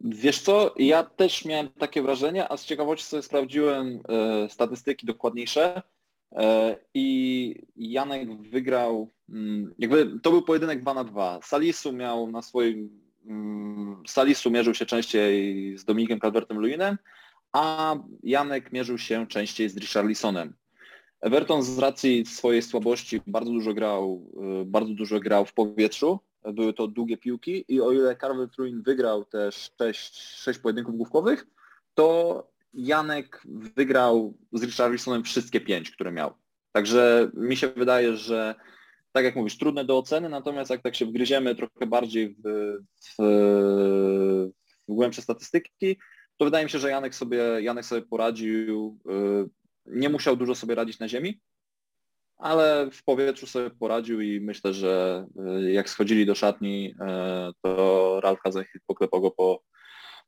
Wiesz 0.00 0.40
co, 0.40 0.74
ja 0.76 1.02
też 1.04 1.44
miałem 1.44 1.68
takie 1.68 2.02
wrażenie, 2.02 2.48
a 2.52 2.56
z 2.56 2.64
ciekawości 2.64 3.06
sobie 3.06 3.22
sprawdziłem 3.22 4.00
e, 4.08 4.48
statystyki 4.48 5.06
dokładniejsze 5.06 5.82
e, 6.32 6.76
i 6.94 7.66
Janek 7.76 8.42
wygrał, 8.50 9.10
mm, 9.28 9.74
jakby 9.78 10.20
to 10.22 10.30
był 10.30 10.42
pojedynek 10.42 10.80
2 10.80 10.94
na 10.94 11.04
2. 11.04 11.40
Salisu 11.42 11.92
miał 11.92 12.30
na 12.30 12.42
swoim 12.42 13.00
mm, 13.26 14.02
Salisu 14.06 14.50
mierzył 14.50 14.74
się 14.74 14.86
częściej 14.86 15.78
z 15.78 15.84
Dominikiem 15.84 16.18
Calvertem-Lewinem, 16.18 16.96
a 17.52 17.96
Janek 18.22 18.72
mierzył 18.72 18.98
się 18.98 19.26
częściej 19.26 19.68
z 19.68 19.76
Richarlisonem. 19.76 20.54
Everton 21.24 21.62
z 21.62 21.78
racji 21.78 22.26
swojej 22.26 22.62
słabości 22.62 23.20
bardzo 23.26 23.50
dużo 23.50 23.74
grał, 23.74 24.30
y, 24.62 24.64
bardzo 24.64 24.94
dużo 24.94 25.20
grał 25.20 25.44
w 25.44 25.52
powietrzu, 25.52 26.20
były 26.52 26.72
to 26.72 26.88
długie 26.88 27.16
piłki 27.16 27.64
i 27.68 27.80
o 27.80 27.92
ile 27.92 28.16
Calvert 28.16 28.58
Lewin 28.58 28.82
wygrał 28.82 29.24
te 29.24 29.52
6, 29.52 30.16
6 30.16 30.58
pojedynków 30.58 30.96
główkowych, 30.96 31.46
to 31.94 32.48
Janek 32.74 33.42
wygrał 33.76 34.34
z 34.52 34.62
Richarlisonem 34.62 35.24
wszystkie 35.24 35.60
pięć, 35.60 35.90
które 35.90 36.12
miał. 36.12 36.32
Także 36.72 37.30
mi 37.34 37.56
się 37.56 37.68
wydaje, 37.68 38.16
że 38.16 38.54
tak 39.12 39.24
jak 39.24 39.36
mówisz, 39.36 39.58
trudne 39.58 39.84
do 39.84 39.98
oceny, 39.98 40.28
natomiast 40.28 40.70
jak 40.70 40.82
tak 40.82 40.94
się 40.94 41.06
wgryziemy 41.06 41.54
trochę 41.54 41.86
bardziej 41.86 42.36
w, 42.44 42.76
w, 43.00 43.14
w 44.88 44.94
głębsze 44.94 45.22
statystyki, 45.22 45.96
to 46.36 46.44
wydaje 46.44 46.64
mi 46.64 46.70
się, 46.70 46.78
że 46.78 46.90
Janek 46.90 47.14
sobie, 47.14 47.38
Janek 47.60 47.84
sobie 47.84 48.02
poradził, 48.02 48.98
y, 49.46 49.63
nie 49.86 50.08
musiał 50.08 50.36
dużo 50.36 50.54
sobie 50.54 50.74
radzić 50.74 50.98
na 50.98 51.08
ziemi, 51.08 51.40
ale 52.36 52.90
w 52.90 53.04
powietrzu 53.04 53.46
sobie 53.46 53.70
poradził 53.70 54.20
i 54.20 54.40
myślę, 54.40 54.74
że 54.74 55.26
y, 55.66 55.72
jak 55.72 55.90
schodzili 55.90 56.26
do 56.26 56.34
szatni, 56.34 56.90
y, 56.90 56.96
to 57.62 58.20
Ralf 58.20 58.40
Hasenhüttl 58.40 58.84
poklepał 58.86 59.20
go 59.20 59.30
po, 59.30 59.62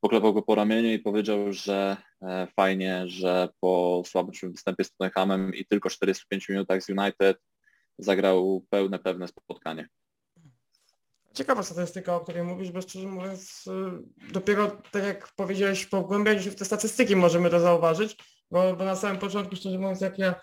poklepał 0.01 0.35
go 0.35 0.43
po 0.43 0.55
ramieniu 0.55 0.93
i 0.93 0.99
powiedział, 0.99 1.53
że 1.53 1.97
fajnie, 2.57 3.05
że 3.07 3.49
po 3.61 4.03
słabym 4.07 4.33
występie 4.43 4.85
z 4.85 4.91
Tottenhamem 4.91 5.55
i 5.55 5.67
tylko 5.67 5.91
45 5.91 6.49
minutach 6.49 6.83
z 6.83 6.89
United 6.89 7.39
zagrał 7.99 8.65
pełne, 8.71 8.99
pewne 8.99 9.29
spotkanie. 9.29 9.89
Ciekawa 11.35 11.63
statystyka, 11.63 12.17
o 12.17 12.21
której 12.21 12.43
mówisz, 12.43 12.71
bo 12.71 12.83
szczerze 12.83 13.09
mówiąc 13.09 13.65
dopiero 14.33 14.83
tak 14.91 15.05
jak 15.05 15.29
powiedziałeś, 15.37 15.87
po 15.87 16.03
wgłębianiu 16.03 16.41
się 16.41 16.51
w 16.51 16.57
te 16.57 16.65
statystyki 16.65 17.17
możemy 17.17 17.51
to 17.51 17.61
zauważyć, 17.61 18.17
bo, 18.50 18.76
bo 18.76 18.85
na 18.85 18.97
samym 18.97 19.19
początku, 19.19 19.57
szczerze 19.57 19.79
mówiąc, 19.79 20.00
jak 20.00 20.19
ja 20.19 20.35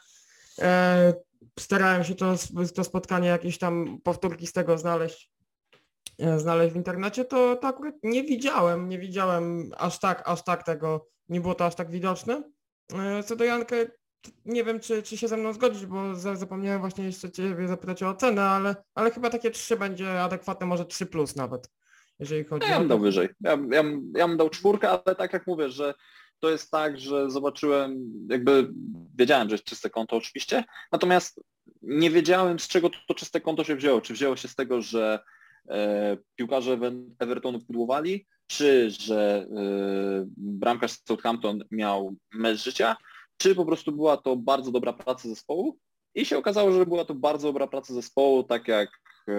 e, 0.59 1.13
starałem 1.59 2.03
się 2.03 2.15
to, 2.15 2.35
to 2.75 2.83
spotkanie, 2.83 3.27
jakieś 3.27 3.57
tam 3.57 3.97
powtórki 4.03 4.47
z 4.47 4.53
tego 4.53 4.77
znaleźć, 4.77 5.31
e, 6.19 6.39
znaleźć 6.39 6.73
w 6.73 6.77
internecie, 6.77 7.25
to, 7.25 7.55
to 7.55 7.67
akurat 7.67 7.95
nie 8.03 8.23
widziałem, 8.23 8.89
nie 8.89 8.99
widziałem 8.99 9.71
aż 9.77 9.99
tak, 9.99 10.23
aż 10.25 10.43
tak 10.43 10.63
tego, 10.63 11.07
nie 11.29 11.41
było 11.41 11.55
to 11.55 11.65
aż 11.65 11.75
tak 11.75 11.91
widoczne. 11.91 12.43
E, 12.93 13.23
co 13.23 13.35
do 13.35 13.43
Janka, 13.43 13.75
nie 14.45 14.63
wiem, 14.63 14.79
czy, 14.79 15.03
czy 15.03 15.17
się 15.17 15.27
ze 15.27 15.37
mną 15.37 15.53
zgodzić, 15.53 15.85
bo 15.85 16.15
zapomniałem 16.15 16.81
właśnie 16.81 17.05
jeszcze 17.05 17.31
Ciebie 17.31 17.67
zapytać 17.67 18.03
o 18.03 18.09
ocenę, 18.09 18.41
ale, 18.41 18.75
ale 18.95 19.11
chyba 19.11 19.29
takie 19.29 19.51
3 19.51 19.77
będzie 19.77 20.21
adekwatne, 20.21 20.65
może 20.65 20.85
3 20.85 21.05
plus 21.05 21.35
nawet, 21.35 21.69
jeżeli 22.19 22.43
chodzi 22.43 22.69
ja 22.69 22.75
o... 22.75 22.79
bym 22.79 22.87
dał 22.87 22.99
wyżej. 22.99 23.29
Ja, 23.41 23.57
ja, 23.71 23.83
ja 24.15 24.27
bym 24.27 24.37
dał 24.37 24.49
czwórkę, 24.49 24.89
ale 24.89 25.15
tak 25.15 25.33
jak 25.33 25.47
mówię, 25.47 25.69
że 25.69 25.93
to 26.43 26.49
jest 26.49 26.71
tak, 26.71 26.99
że 26.99 27.31
zobaczyłem, 27.31 28.03
jakby 28.29 28.69
wiedziałem, 29.15 29.49
że 29.49 29.53
jest 29.53 29.65
czyste 29.65 29.89
konto 29.89 30.15
oczywiście, 30.15 30.63
natomiast 30.91 31.41
nie 31.81 32.09
wiedziałem 32.09 32.59
z 32.59 32.67
czego 32.67 32.89
to, 33.07 33.13
czyste 33.13 33.41
konto 33.41 33.63
się 33.63 33.75
wzięło. 33.75 34.01
Czy 34.01 34.13
wzięło 34.13 34.35
się 34.35 34.47
z 34.47 34.55
tego, 34.55 34.81
że 34.81 35.19
e, 35.69 36.17
piłkarze 36.35 36.79
Evertonu 37.19 37.59
pudłowali, 37.59 38.25
czy 38.47 38.91
że 38.91 39.45
e, 39.51 40.25
bramkarz 40.37 40.91
Southampton 41.07 41.63
miał 41.71 42.15
mecz 42.33 42.63
życia, 42.63 42.95
czy 43.37 43.55
po 43.55 43.65
prostu 43.65 43.91
była 43.91 44.17
to 44.17 44.35
bardzo 44.35 44.71
dobra 44.71 44.93
praca 44.93 45.29
zespołu 45.29 45.77
i 46.15 46.25
się 46.25 46.37
okazało, 46.37 46.71
że 46.71 46.85
była 46.85 47.05
to 47.05 47.15
bardzo 47.15 47.47
dobra 47.47 47.67
praca 47.67 47.93
zespołu, 47.93 48.43
tak 48.43 48.67
jak, 48.67 48.89
e, 49.29 49.33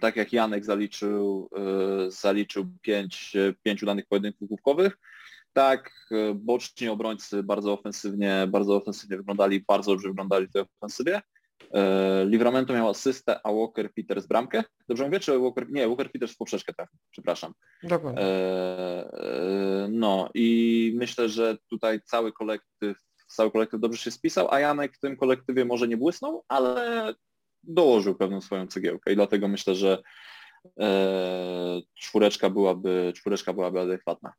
tak 0.00 0.16
jak 0.16 0.32
Janek 0.32 0.64
zaliczył, 0.64 1.48
e, 1.56 2.10
zaliczył 2.10 2.66
pięć, 2.82 3.36
pięć 3.62 3.82
udanych 3.82 4.06
pojedynków 4.06 4.48
główkowych, 4.48 4.98
tak 5.52 5.90
e, 6.10 6.34
boczni 6.34 6.88
obrońcy 6.88 7.42
bardzo 7.42 7.72
ofensywnie, 7.72 8.46
bardzo 8.48 8.76
ofensywnie 8.76 9.16
wyglądali, 9.16 9.64
bardzo 9.68 9.90
dobrze 9.90 10.08
wyglądali 10.08 10.46
w 10.46 10.52
tej 10.52 10.62
ofensywie. 10.62 11.20
Livramento 12.26 12.72
miał 12.74 12.88
asystę, 12.88 13.40
a 13.44 13.52
Walker 13.52 13.94
Peters 13.94 14.26
bramkę. 14.26 14.64
Dobrze 14.88 15.04
mówię, 15.04 15.20
czy 15.20 15.38
Walker... 15.38 15.70
Nie, 15.70 15.88
Walker 15.88 16.12
Peters 16.12 16.32
w 16.32 16.36
poprzeczkę 16.36 16.74
trafił, 16.74 16.98
przepraszam. 17.10 17.52
Dokładnie. 17.82 18.22
No 19.88 20.30
i 20.34 20.92
myślę, 20.96 21.28
że 21.28 21.56
tutaj 21.70 22.00
cały 22.04 22.32
kolektyw, 22.32 22.98
cały 23.26 23.50
kolektyw 23.50 23.80
dobrze 23.80 24.02
się 24.02 24.10
spisał, 24.10 24.48
a 24.50 24.60
Janek 24.60 24.96
w 24.96 25.00
tym 25.00 25.16
kolektywie 25.16 25.64
może 25.64 25.88
nie 25.88 25.96
błysnął, 25.96 26.44
ale 26.48 27.14
dołożył 27.62 28.14
pewną 28.14 28.40
swoją 28.40 28.66
cegiełkę 28.66 29.12
i 29.12 29.16
dlatego 29.16 29.48
myślę, 29.48 29.74
że 29.74 30.02
e, 30.80 31.80
czwóreczka 31.94 32.50
byłaby, 32.50 33.12
czwóreczka 33.16 33.52
byłaby 33.52 33.80
adekwatna. 33.80 34.32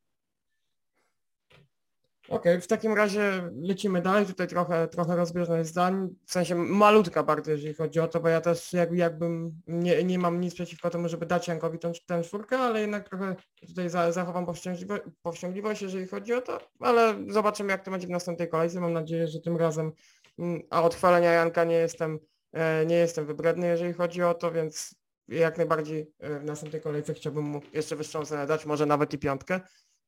Okej, 2.29 2.37
okay, 2.53 2.61
w 2.61 2.67
takim 2.67 2.93
razie 2.93 3.49
lecimy 3.61 4.01
dalej. 4.01 4.25
Tutaj 4.25 4.47
trochę, 4.47 4.87
trochę 4.87 5.15
rozbieżność 5.15 5.69
zdań, 5.69 6.09
w 6.25 6.31
sensie 6.31 6.55
malutka 6.55 7.23
bardzo, 7.23 7.51
jeżeli 7.51 7.73
chodzi 7.73 7.99
o 7.99 8.07
to, 8.07 8.19
bo 8.19 8.29
ja 8.29 8.41
też 8.41 8.73
jak, 8.73 8.91
jakbym 8.91 9.61
nie, 9.67 10.03
nie 10.03 10.19
mam 10.19 10.41
nic 10.41 10.53
przeciwko 10.53 10.89
temu, 10.89 11.09
żeby 11.09 11.25
dać 11.25 11.47
Jankowi 11.47 11.79
tę, 11.79 11.91
tę 12.05 12.23
czwórkę, 12.23 12.57
ale 12.57 12.81
jednak 12.81 13.09
trochę 13.09 13.35
tutaj 13.67 13.89
za, 13.89 14.11
zachowam 14.11 14.45
powściągliwość, 14.45 15.03
powściągliwość, 15.21 15.81
jeżeli 15.81 16.07
chodzi 16.07 16.33
o 16.33 16.41
to, 16.41 16.59
ale 16.79 17.15
zobaczymy 17.27 17.71
jak 17.71 17.85
to 17.85 17.91
będzie 17.91 18.07
w 18.07 18.11
następnej 18.11 18.49
kolejce. 18.49 18.79
Mam 18.79 18.93
nadzieję, 18.93 19.27
że 19.27 19.39
tym 19.39 19.57
razem, 19.57 19.91
mm, 20.39 20.61
a 20.69 20.83
od 20.83 20.95
chwalenia 20.95 21.31
Janka 21.31 21.63
nie 21.63 21.75
jestem, 21.75 22.19
e, 22.53 22.85
nie 22.85 22.95
jestem 22.95 23.25
wybredny, 23.25 23.67
jeżeli 23.67 23.93
chodzi 23.93 24.23
o 24.23 24.33
to, 24.33 24.51
więc 24.51 24.95
jak 25.27 25.57
najbardziej 25.57 26.11
e, 26.19 26.39
w 26.39 26.43
następnej 26.43 26.81
kolejce 26.81 27.13
chciałbym 27.13 27.43
mu 27.43 27.61
jeszcze 27.73 27.95
wyższą 27.95 28.19
ocenę 28.19 28.47
dać, 28.47 28.65
może 28.65 28.85
nawet 28.85 29.13
i 29.13 29.17
piątkę. 29.17 29.59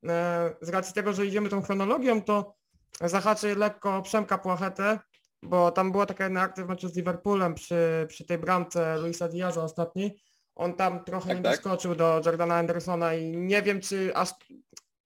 E, 0.10 0.56
z 0.62 0.70
racji 0.70 0.94
tego, 0.94 1.14
że 1.14 1.26
idziemy 1.26 1.50
tą 1.50 1.62
chronologią, 1.62 2.22
to 2.22 2.56
zahaczę 3.02 3.56
lekko 3.56 4.02
Przemka 4.02 4.38
Płachetę, 4.38 5.00
bo 5.44 5.72
tam 5.72 5.92
była 5.92 6.06
taka 6.06 6.24
jedna 6.24 6.42
akcja 6.42 6.66
w 6.66 6.70
meczu 6.70 6.90
z 6.90 6.96
Liverpoolem 6.96 7.56
przy, 7.56 8.06
przy 8.10 8.26
tej 8.26 8.38
bramce 8.38 8.98
Luisa 8.98 9.28
Diaza 9.28 9.64
ostatniej. 9.64 10.22
On 10.56 10.74
tam 10.74 11.04
trochę 11.04 11.28
tak, 11.28 11.38
nie 11.38 11.44
tak. 11.44 11.52
doskoczył 11.52 11.96
do 11.96 12.22
Jordana 12.26 12.56
Andersona 12.56 13.14
i 13.14 13.38
nie 13.38 13.62
wiem, 13.62 13.82
czy 13.82 14.16
aż 14.16 14.30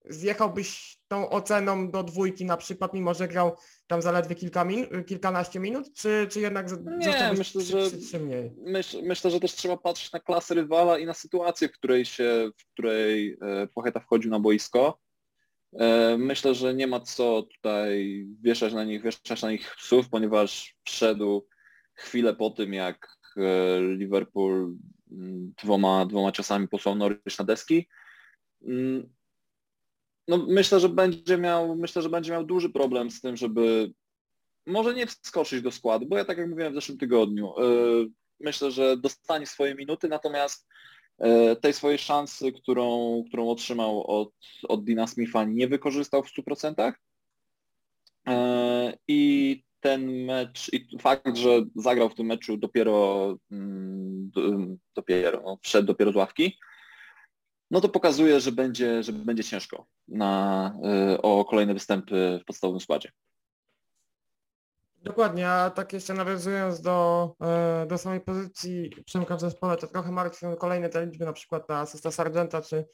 zjechałbyś 0.05 0.99
tą 1.07 1.29
oceną 1.29 1.91
do 1.91 2.03
dwójki 2.03 2.45
na 2.45 2.57
przykład, 2.57 2.93
mimo 2.93 3.13
że 3.13 3.27
grał 3.27 3.55
tam 3.89 4.01
zaledwie 4.01 4.35
kilka 4.35 4.65
min 4.65 5.03
kilkanaście 5.07 5.59
minut, 5.59 5.93
czy, 5.93 6.27
czy 6.29 6.39
jednak 6.39 6.67
nie, 6.97 7.33
myślę, 7.37 7.61
że, 7.61 8.19
mniej? 8.19 8.51
Myśl, 8.57 9.01
myślę, 9.03 9.31
że 9.31 9.39
też 9.39 9.51
trzeba 9.51 9.77
patrzeć 9.77 10.11
na 10.11 10.19
klasę 10.19 10.55
rywala 10.55 10.99
i 10.99 11.05
na 11.05 11.13
sytuację, 11.13 11.69
w 11.69 11.71
której 11.71 12.05
się, 12.05 12.49
w 12.57 12.65
której 12.73 13.37
e, 13.41 13.67
Pocheta 13.67 13.99
wchodził 13.99 14.31
na 14.31 14.39
boisko. 14.39 14.99
E, 15.73 16.17
myślę, 16.17 16.55
że 16.55 16.73
nie 16.73 16.87
ma 16.87 16.99
co 16.99 17.43
tutaj 17.43 18.25
wieszać 18.41 18.73
na 18.73 18.83
nich, 18.83 19.03
wieszać 19.03 19.41
na 19.41 19.51
nich 19.51 19.75
psów, 19.75 20.09
ponieważ 20.09 20.75
wszedł 20.85 21.47
chwilę 21.93 22.35
po 22.35 22.49
tym, 22.49 22.73
jak 22.73 23.07
e, 23.37 23.81
Liverpool 23.81 24.75
mm, 25.11 25.53
dwoma, 25.63 26.05
dwoma 26.05 26.31
ciosami 26.31 26.67
posłał 26.67 26.95
Norwich 26.95 27.39
na 27.39 27.45
deski. 27.45 27.87
No 30.29 30.37
myślę, 30.37 30.79
że 30.79 30.89
będzie 30.89 31.37
miał, 31.37 31.75
myślę, 31.75 32.01
że 32.01 32.09
będzie 32.09 32.31
miał 32.31 32.43
duży 32.43 32.69
problem 32.69 33.11
z 33.11 33.21
tym, 33.21 33.37
żeby 33.37 33.91
może 34.65 34.93
nie 34.93 35.07
wskoczyć 35.07 35.61
do 35.61 35.71
składu, 35.71 36.05
bo 36.05 36.17
ja 36.17 36.25
tak 36.25 36.37
jak 36.37 36.49
mówiłem 36.49 36.73
w 36.73 36.75
zeszłym 36.75 36.97
tygodniu, 36.97 37.53
yy, 37.57 38.09
myślę, 38.39 38.71
że 38.71 38.97
dostanie 38.97 39.45
swoje 39.45 39.75
minuty, 39.75 40.07
natomiast 40.07 40.67
yy, 41.19 41.55
tej 41.55 41.73
swojej 41.73 41.97
szansy, 41.97 42.51
którą, 42.51 43.23
którą 43.27 43.49
otrzymał 43.49 44.03
od, 44.07 44.33
od 44.67 44.83
Dina 44.83 45.07
Smitha 45.07 45.43
nie 45.43 45.67
wykorzystał 45.67 46.23
w 46.23 46.31
100%. 46.33 46.93
Yy, 48.27 48.33
I 49.07 49.63
ten 49.79 50.25
mecz, 50.25 50.73
i 50.73 50.97
fakt, 51.01 51.37
że 51.37 51.65
zagrał 51.75 52.09
w 52.09 52.15
tym 52.15 52.25
meczu 52.25 52.57
dopiero, 52.57 53.35
mm, 53.51 54.31
dopiero 54.95 55.41
no, 55.45 55.57
wszedł 55.61 55.87
dopiero 55.87 56.11
z 56.11 56.15
ławki, 56.15 56.57
no 57.71 57.81
to 57.81 57.89
pokazuje, 57.89 58.39
że 58.39 58.51
będzie, 58.51 59.03
że 59.03 59.13
będzie 59.13 59.43
ciężko 59.43 59.85
na, 60.07 60.73
y, 61.13 61.21
o 61.21 61.45
kolejne 61.45 61.73
występy 61.73 62.39
w 62.41 62.45
podstawowym 62.45 62.79
składzie. 62.79 63.11
Dokładnie, 65.03 65.49
a 65.49 65.69
tak 65.69 65.93
jeszcze 65.93 66.13
nawiązując 66.13 66.81
do, 66.81 67.29
e, 67.41 67.85
do 67.87 67.97
samej 67.97 68.21
pozycji 68.21 68.89
Przemka 69.05 69.35
w 69.35 69.41
zespole, 69.41 69.77
to 69.77 69.87
trochę 69.87 70.11
martwią 70.11 70.55
kolejne 70.55 70.89
te 70.89 71.05
liczby, 71.05 71.25
na 71.25 71.33
przykład 71.33 71.67
ta 71.67 71.77
asysta 71.77 72.11
Sargenta 72.11 72.61
czy, 72.61 72.85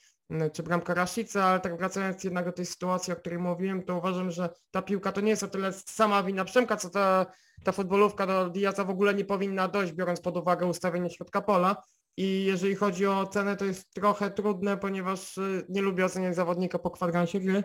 czy 0.53 0.63
bramka 0.63 0.93
Rashica, 0.93 1.43
ale 1.45 1.59
tak 1.59 1.77
wracając 1.77 2.23
jednak 2.23 2.45
do 2.45 2.51
tej 2.51 2.65
sytuacji, 2.65 3.13
o 3.13 3.15
której 3.15 3.39
mówiłem, 3.39 3.83
to 3.83 3.97
uważam, 3.97 4.31
że 4.31 4.49
ta 4.71 4.81
piłka 4.81 5.11
to 5.11 5.21
nie 5.21 5.29
jest 5.29 5.43
o 5.43 5.47
tyle 5.47 5.73
sama 5.73 6.23
wina 6.23 6.45
Przemka, 6.45 6.77
co 6.77 6.89
ta, 6.89 7.25
ta 7.63 7.71
futbolówka 7.71 8.27
do 8.27 8.49
Diaza 8.49 8.83
w 8.83 8.89
ogóle 8.89 9.13
nie 9.13 9.25
powinna 9.25 9.67
dojść, 9.67 9.93
biorąc 9.93 10.21
pod 10.21 10.37
uwagę 10.37 10.65
ustawienie 10.65 11.09
środka 11.09 11.41
pola, 11.41 11.75
i 12.17 12.45
jeżeli 12.45 12.75
chodzi 12.75 13.07
o 13.07 13.27
cenę, 13.27 13.55
to 13.55 13.65
jest 13.65 13.93
trochę 13.93 14.31
trudne, 14.31 14.77
ponieważ 14.77 15.37
y, 15.37 15.65
nie 15.69 15.81
lubię 15.81 16.05
oceniać 16.05 16.35
zawodnika 16.35 16.79
po 16.79 16.91
kwadransie 16.91 17.39
gry. 17.39 17.63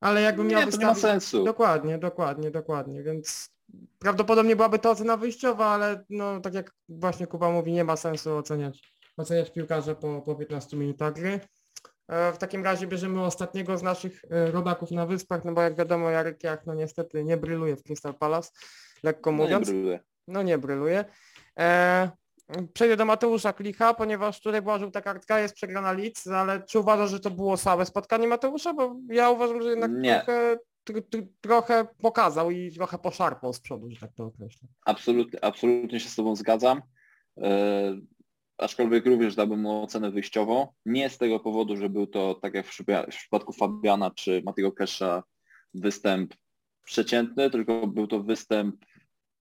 Ale 0.00 0.22
jakbym 0.22 0.46
miał 0.46 0.60
nie, 0.60 0.66
wystawić... 0.66 1.00
to 1.02 1.06
nie 1.08 1.12
ma 1.12 1.20
sensu. 1.20 1.44
Dokładnie, 1.44 1.98
dokładnie, 1.98 2.50
dokładnie, 2.50 3.02
więc 3.02 3.48
prawdopodobnie 3.98 4.56
byłaby 4.56 4.78
to 4.78 4.90
ocena 4.90 5.16
wyjściowa, 5.16 5.66
ale 5.66 6.04
no 6.10 6.40
tak 6.40 6.54
jak 6.54 6.72
właśnie 6.88 7.26
Kuba 7.26 7.50
mówi, 7.50 7.72
nie 7.72 7.84
ma 7.84 7.96
sensu 7.96 8.36
oceniać 8.36 8.96
oceniać 9.16 9.50
piłkarze 9.50 9.94
po, 9.94 10.22
po 10.22 10.34
15 10.34 10.76
minutach 10.76 11.12
gry. 11.12 11.40
E, 12.08 12.32
w 12.32 12.38
takim 12.38 12.64
razie 12.64 12.86
bierzemy 12.86 13.24
ostatniego 13.24 13.78
z 13.78 13.82
naszych 13.82 14.24
e, 14.30 14.50
rodaków 14.50 14.90
na 14.90 15.06
wyspach, 15.06 15.44
no 15.44 15.52
bo 15.52 15.62
jak 15.62 15.76
wiadomo 15.76 16.10
Jarek 16.10 16.44
Jach 16.44 16.66
no 16.66 16.74
niestety 16.74 17.24
nie 17.24 17.36
bryluje 17.36 17.76
w 17.76 17.82
Crystal 17.82 18.14
Palace, 18.14 18.50
lekko 19.02 19.32
No 19.32 19.36
nie 19.38 19.44
mówiąc. 19.44 19.66
bryluje. 19.70 20.00
No 20.28 20.42
nie 20.42 20.58
bryluje. 20.58 21.04
E, 21.58 22.10
przejdę 22.74 22.96
do 22.96 23.04
Mateusza 23.04 23.52
Klicha, 23.52 23.94
ponieważ 23.94 24.40
tutaj 24.40 24.62
była 24.62 24.78
żółta 24.78 25.00
kartka, 25.00 25.40
jest 25.40 25.54
przegrana 25.54 25.92
Leeds, 25.92 26.26
ale 26.26 26.62
czy 26.62 26.78
uważasz, 26.78 27.10
że 27.10 27.20
to 27.20 27.30
było 27.30 27.56
słabe 27.56 27.86
spotkanie 27.86 28.28
Mateusza? 28.28 28.74
Bo 28.74 28.96
ja 29.08 29.30
uważam, 29.30 29.62
że 29.62 29.70
jednak 29.70 29.90
Nie. 29.92 30.14
trochę, 30.14 30.58
tr, 30.84 31.02
tr, 31.10 31.18
trochę 31.40 31.86
pokazał 31.98 32.50
i 32.50 32.72
trochę 32.72 32.98
poszarpał 32.98 33.52
z 33.52 33.60
przodu, 33.60 33.90
że 33.90 34.00
tak 34.00 34.12
to 34.12 34.24
określę. 34.24 34.68
Absolutnie, 34.84 35.44
absolutnie 35.44 36.00
się 36.00 36.08
z 36.08 36.14
Tobą 36.14 36.36
zgadzam. 36.36 36.82
E, 37.38 37.96
aczkolwiek 38.58 39.06
również 39.06 39.34
dałbym 39.34 39.60
mu 39.60 39.82
ocenę 39.82 40.10
wyjściową. 40.10 40.66
Nie 40.86 41.10
z 41.10 41.18
tego 41.18 41.40
powodu, 41.40 41.76
że 41.76 41.88
był 41.88 42.06
to, 42.06 42.34
tak 42.34 42.54
jak 42.54 42.66
w, 42.66 42.78
w 43.12 43.16
przypadku 43.16 43.52
Fabiana 43.52 44.10
czy 44.10 44.42
Matiego 44.44 44.72
Kesha, 44.72 45.22
występ 45.74 46.34
przeciętny, 46.84 47.50
tylko 47.50 47.86
był 47.86 48.06
to 48.06 48.20
występ 48.20 48.76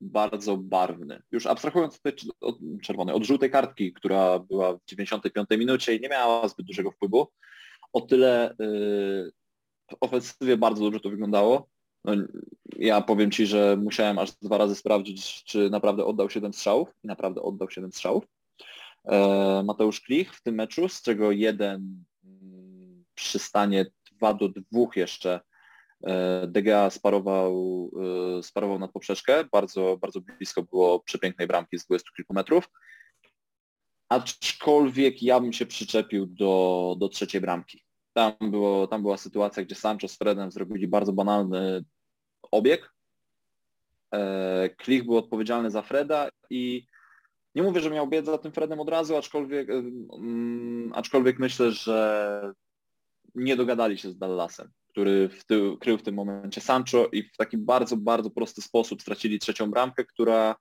bardzo 0.05 0.57
barwny. 0.57 1.21
Już 1.31 1.45
abstrahując 1.45 1.99
od, 2.41 2.57
czerwonej, 2.81 3.15
od 3.15 3.23
żółtej 3.23 3.51
kartki, 3.51 3.93
która 3.93 4.39
była 4.39 4.73
w 4.73 4.85
95 4.85 5.49
minucie 5.49 5.95
i 5.95 6.01
nie 6.01 6.09
miała 6.09 6.47
zbyt 6.47 6.65
dużego 6.65 6.91
wpływu, 6.91 7.27
o 7.93 8.01
tyle 8.01 8.51
y, 8.51 9.31
w 9.91 9.95
ofensywie 10.01 10.57
bardzo 10.57 10.83
dobrze 10.83 10.99
to 10.99 11.09
wyglądało. 11.09 11.67
No, 12.03 12.13
ja 12.77 13.01
powiem 13.01 13.31
Ci, 13.31 13.45
że 13.45 13.77
musiałem 13.77 14.19
aż 14.19 14.31
dwa 14.31 14.57
razy 14.57 14.75
sprawdzić, 14.75 15.43
czy 15.43 15.69
naprawdę 15.69 16.05
oddał 16.05 16.29
7 16.29 16.53
strzałów 16.53 16.89
i 17.03 17.07
naprawdę 17.07 17.41
oddał 17.41 17.69
7 17.69 17.91
strzałów. 17.91 18.23
E, 19.05 19.63
Mateusz 19.65 20.01
Klich 20.01 20.33
w 20.33 20.43
tym 20.43 20.55
meczu, 20.55 20.89
z 20.89 21.01
czego 21.01 21.31
jeden 21.31 22.03
mm, 22.25 23.05
przy 23.15 23.39
stanie 23.39 23.85
2 24.11 24.33
do 24.33 24.49
2 24.49 24.61
jeszcze 24.95 25.39
DGA 26.47 26.89
sparował, 26.89 27.91
e, 28.39 28.43
sparował 28.43 28.79
nad 28.79 28.91
poprzeczkę. 28.91 29.43
Bardzo, 29.51 29.97
bardzo 29.97 30.21
blisko 30.21 30.63
było 30.63 30.99
przepięknej 30.99 31.47
bramki 31.47 31.79
z 31.79 31.85
20 31.85 32.09
kilku 32.15 32.33
metrów. 32.33 32.69
Aczkolwiek 34.09 35.23
ja 35.23 35.39
bym 35.39 35.53
się 35.53 35.65
przyczepił 35.65 36.25
do, 36.25 36.95
do 36.99 37.09
trzeciej 37.09 37.41
bramki. 37.41 37.83
Tam, 38.13 38.33
było, 38.41 38.87
tam 38.87 39.01
była 39.01 39.17
sytuacja, 39.17 39.63
gdzie 39.63 39.75
Sancho 39.75 40.07
z 40.07 40.17
Fredem 40.17 40.51
zrobili 40.51 40.87
bardzo 40.87 41.13
banalny 41.13 41.83
obieg. 42.51 42.93
E, 44.13 44.69
Klich 44.69 45.03
był 45.03 45.17
odpowiedzialny 45.17 45.71
za 45.71 45.81
Freda 45.81 46.29
i 46.49 46.87
nie 47.55 47.63
mówię, 47.63 47.81
że 47.81 47.89
miał 47.89 48.07
biec 48.07 48.25
za 48.25 48.37
tym 48.37 48.51
Fredem 48.51 48.79
od 48.79 48.89
razu, 48.89 49.17
aczkolwiek, 49.17 49.69
mm, 49.69 50.91
aczkolwiek 50.95 51.39
myślę, 51.39 51.71
że 51.71 52.53
nie 53.35 53.55
dogadali 53.55 53.97
się 53.97 54.09
z 54.09 54.17
Dallasem, 54.17 54.71
który 54.95 55.29
w 55.29 55.45
krył 55.79 55.97
w 55.97 56.03
tym 56.03 56.15
momencie 56.15 56.61
Sancho 56.61 57.07
i 57.11 57.23
w 57.23 57.37
taki 57.37 57.57
bardzo, 57.57 57.97
bardzo 57.97 58.29
prosty 58.29 58.61
sposób 58.61 59.01
stracili 59.01 59.39
trzecią 59.39 59.71
bramkę, 59.71 60.05
która 60.05 60.55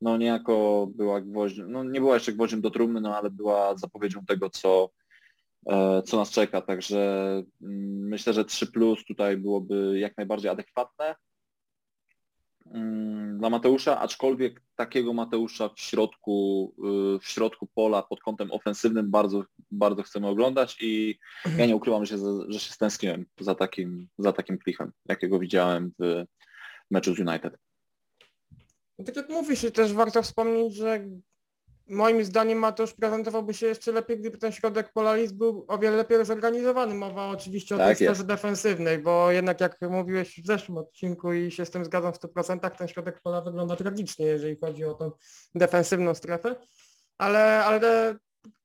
no 0.00 0.16
niejako 0.16 0.86
była 0.94 1.20
gwoździem, 1.20 1.72
no 1.72 1.84
nie 1.84 2.00
była 2.00 2.14
jeszcze 2.14 2.32
gwoździem 2.32 2.60
do 2.60 2.70
trumny, 2.70 3.00
no 3.00 3.16
ale 3.16 3.30
była 3.30 3.76
zapowiedzią 3.76 4.24
tego, 4.26 4.50
co, 4.50 4.90
e, 5.66 6.02
co 6.02 6.16
nas 6.16 6.30
czeka. 6.30 6.60
Także 6.60 6.98
mm, 7.62 8.08
myślę, 8.08 8.32
że 8.32 8.44
3 8.44 8.66
plus 8.66 9.04
tutaj 9.04 9.36
byłoby 9.36 9.98
jak 9.98 10.16
najbardziej 10.16 10.50
adekwatne 10.50 11.14
dla 13.38 13.50
Mateusza, 13.50 14.00
aczkolwiek 14.00 14.62
takiego 14.76 15.12
Mateusza 15.12 15.68
w 15.68 15.80
środku, 15.80 16.74
y, 17.16 17.18
w 17.18 17.28
środku 17.28 17.68
pola 17.74 18.02
pod 18.02 18.20
kątem 18.20 18.52
ofensywnym 18.52 19.10
bardzo, 19.10 19.44
bardzo 19.70 20.02
chcemy 20.02 20.26
oglądać 20.26 20.76
i 20.80 21.18
ja 21.58 21.66
nie 21.66 21.76
ukrywam, 21.76 22.06
że 22.06 22.18
się, 22.18 22.24
że 22.48 22.60
się 22.60 22.72
stęskniłem 22.72 23.26
za 23.40 23.54
takim, 23.54 24.08
za 24.18 24.32
takim 24.32 24.58
klichem, 24.58 24.92
jakiego 25.08 25.38
widziałem 25.38 25.92
w 25.98 26.24
meczu 26.90 27.14
z 27.14 27.18
United. 27.18 27.58
No 28.98 29.04
tak 29.04 29.16
jak 29.16 29.28
mówisz, 29.28 29.66
też 29.74 29.92
warto 29.92 30.22
wspomnieć, 30.22 30.74
że 30.74 31.00
moim 31.88 32.24
zdaniem 32.24 32.58
Mateusz 32.58 32.92
prezentowałby 32.94 33.54
się 33.54 33.66
jeszcze 33.66 33.92
lepiej, 33.92 34.18
gdyby 34.18 34.38
ten 34.38 34.52
środek 34.52 34.92
Polaris 34.92 35.32
był 35.32 35.64
o 35.68 35.78
wiele 35.78 35.96
lepiej 35.96 36.24
zorganizowany. 36.24 36.94
Mowa 36.94 37.28
oczywiście 37.28 37.74
o 37.74 37.78
Tak 37.78 37.86
tej 37.86 37.90
jest. 37.90 38.16
sferze 38.16 38.24
defensywnej, 38.24 38.98
bo 38.98 39.30
jednak 39.30 39.60
jak 39.60 39.80
mówiłeś 39.80 40.40
w 40.42 40.46
zeszłym 40.46 40.78
odcinku 40.78 41.32
i 41.32 41.50
się 41.50 41.66
z 41.66 41.70
tym 41.70 41.84
zgadzam 41.84 42.12
w 42.12 42.18
100%, 42.18 42.70
ten 42.70 42.88
środek 42.88 43.20
pola 43.22 43.40
wygląda 43.40 43.76
tragicznie, 43.76 44.26
jeżeli 44.26 44.56
chodzi 44.56 44.84
o 44.84 44.94
tą 44.94 45.10
defensywną 45.54 46.14
strefę. 46.14 46.56
Ale, 47.18 47.64
ale 47.64 48.16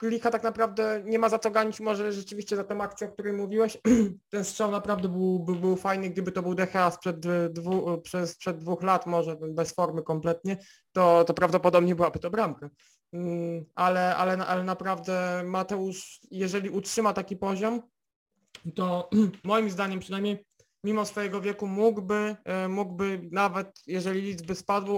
Licha 0.03 0.31
tak 0.31 0.43
naprawdę 0.43 1.01
nie 1.05 1.19
ma 1.19 1.29
za 1.29 1.39
co 1.39 1.51
ganić, 1.51 1.79
może 1.79 2.11
rzeczywiście 2.13 2.55
za 2.55 2.63
tę 2.63 2.77
akcję, 2.77 3.07
o 3.07 3.11
której 3.11 3.33
mówiłeś. 3.33 3.77
Ten 4.31 4.43
strzał 4.43 4.71
naprawdę 4.71 5.09
był, 5.09 5.39
był, 5.39 5.55
był 5.55 5.75
fajny, 5.75 6.09
gdyby 6.09 6.31
to 6.31 6.41
był 6.41 6.55
DHA 6.55 6.91
sprzed, 6.91 7.19
dwu, 7.49 8.01
przez, 8.01 8.31
sprzed 8.31 8.57
dwóch 8.57 8.83
lat, 8.83 9.05
może 9.05 9.37
bez 9.49 9.71
formy 9.71 10.03
kompletnie, 10.03 10.57
to, 10.91 11.23
to 11.23 11.33
prawdopodobnie 11.33 11.95
byłaby 11.95 12.19
to 12.19 12.29
bramka. 12.29 12.69
Mm, 13.13 13.65
Ale, 13.75 14.15
ale, 14.15 14.45
ale 14.45 14.63
naprawdę 14.63 15.43
Mateusz, 15.45 16.19
jeżeli 16.31 16.69
utrzyma 16.69 17.13
taki 17.13 17.37
poziom, 17.37 17.81
to 18.75 19.09
moim 19.43 19.69
zdaniem 19.69 19.99
przynajmniej 19.99 20.45
mimo 20.83 21.05
swojego 21.05 21.41
wieku 21.41 21.67
mógłby, 21.67 22.35
e, 22.45 22.67
mógłby 22.67 23.29
nawet, 23.31 23.81
jeżeli 23.87 24.21
liczby 24.21 24.55
spadły, 24.55 24.95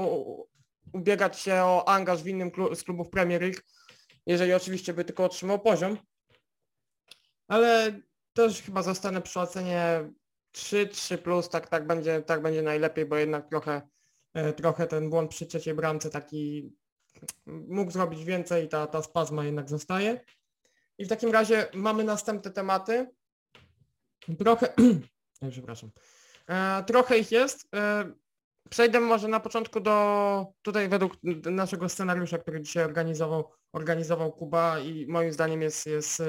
ubiegać 0.93 1.39
się 1.39 1.55
o 1.55 1.87
angaż 1.87 2.23
w 2.23 2.27
innym 2.27 2.51
klu- 2.51 2.75
z 2.75 2.83
klubów 2.83 3.09
Premier 3.09 3.41
League, 3.41 3.59
jeżeli 4.25 4.53
oczywiście 4.53 4.93
by 4.93 5.05
tylko 5.05 5.23
otrzymał 5.23 5.59
poziom. 5.59 5.97
Ale 7.47 8.01
też 8.33 8.61
chyba 8.61 8.83
zostanę 8.83 9.21
przy 9.21 9.39
ocenie 9.39 10.11
3, 10.51 10.87
3 10.87 11.17
plus, 11.17 11.49
tak, 11.49 11.67
tak, 11.69 11.87
będzie, 11.87 12.21
tak 12.21 12.41
będzie 12.41 12.61
najlepiej, 12.61 13.05
bo 13.05 13.17
jednak 13.17 13.49
trochę, 13.49 13.81
e, 14.33 14.53
trochę 14.53 14.87
ten 14.87 15.09
błąd 15.09 15.31
przy 15.31 15.45
trzeciej 15.45 15.73
bramce 15.73 16.09
taki 16.09 16.73
mógł 17.45 17.91
zrobić 17.91 18.23
więcej, 18.23 18.69
ta, 18.69 18.87
ta 18.87 19.01
spazma 19.01 19.45
jednak 19.45 19.69
zostaje. 19.69 20.19
I 20.97 21.05
w 21.05 21.09
takim 21.09 21.31
razie 21.31 21.67
mamy 21.73 22.03
następne 22.03 22.51
tematy. 22.51 23.07
Trochę, 24.39 24.73
przepraszam, 25.51 25.91
e, 26.47 26.83
trochę 26.83 27.17
ich 27.17 27.31
jest. 27.31 27.67
E, 27.75 28.13
przejdę 28.69 28.99
może 28.99 29.27
na 29.27 29.39
początku 29.39 29.79
do, 29.79 30.47
tutaj 30.61 30.89
według 30.89 31.13
naszego 31.45 31.89
scenariusza, 31.89 32.37
który 32.37 32.61
dzisiaj 32.61 32.83
organizował, 32.83 33.51
organizował 33.73 34.31
Kuba 34.31 34.79
i 34.79 35.07
moim 35.07 35.33
zdaniem 35.33 35.61
jest, 35.61 35.85
jest 35.85 36.19
e, 36.19 36.25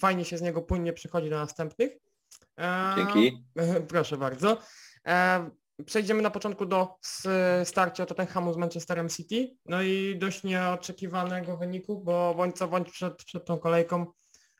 fajnie 0.00 0.24
się 0.24 0.38
z 0.38 0.42
niego 0.42 0.62
płynnie 0.62 0.92
przychodzi 0.92 1.30
do 1.30 1.36
następnych. 1.36 1.92
E, 2.58 2.94
Dzięki. 2.96 3.44
Proszę 3.88 4.16
bardzo. 4.16 4.58
Przejdziemy 5.86 6.22
na 6.22 6.30
początku 6.30 6.66
do 6.66 6.96
starcia 7.64 8.06
Tottenhamu 8.06 8.52
z 8.52 8.56
Manchesterem 8.56 9.08
City. 9.08 9.56
No 9.66 9.82
i 9.82 10.16
dość 10.18 10.44
nieoczekiwanego 10.44 11.56
wyniku, 11.56 12.00
bo 12.00 12.34
bądź 12.34 12.56
co 12.56 12.68
bądź 12.68 12.90
przed, 12.90 13.24
przed 13.24 13.44
tą 13.44 13.58
kolejką 13.58 14.06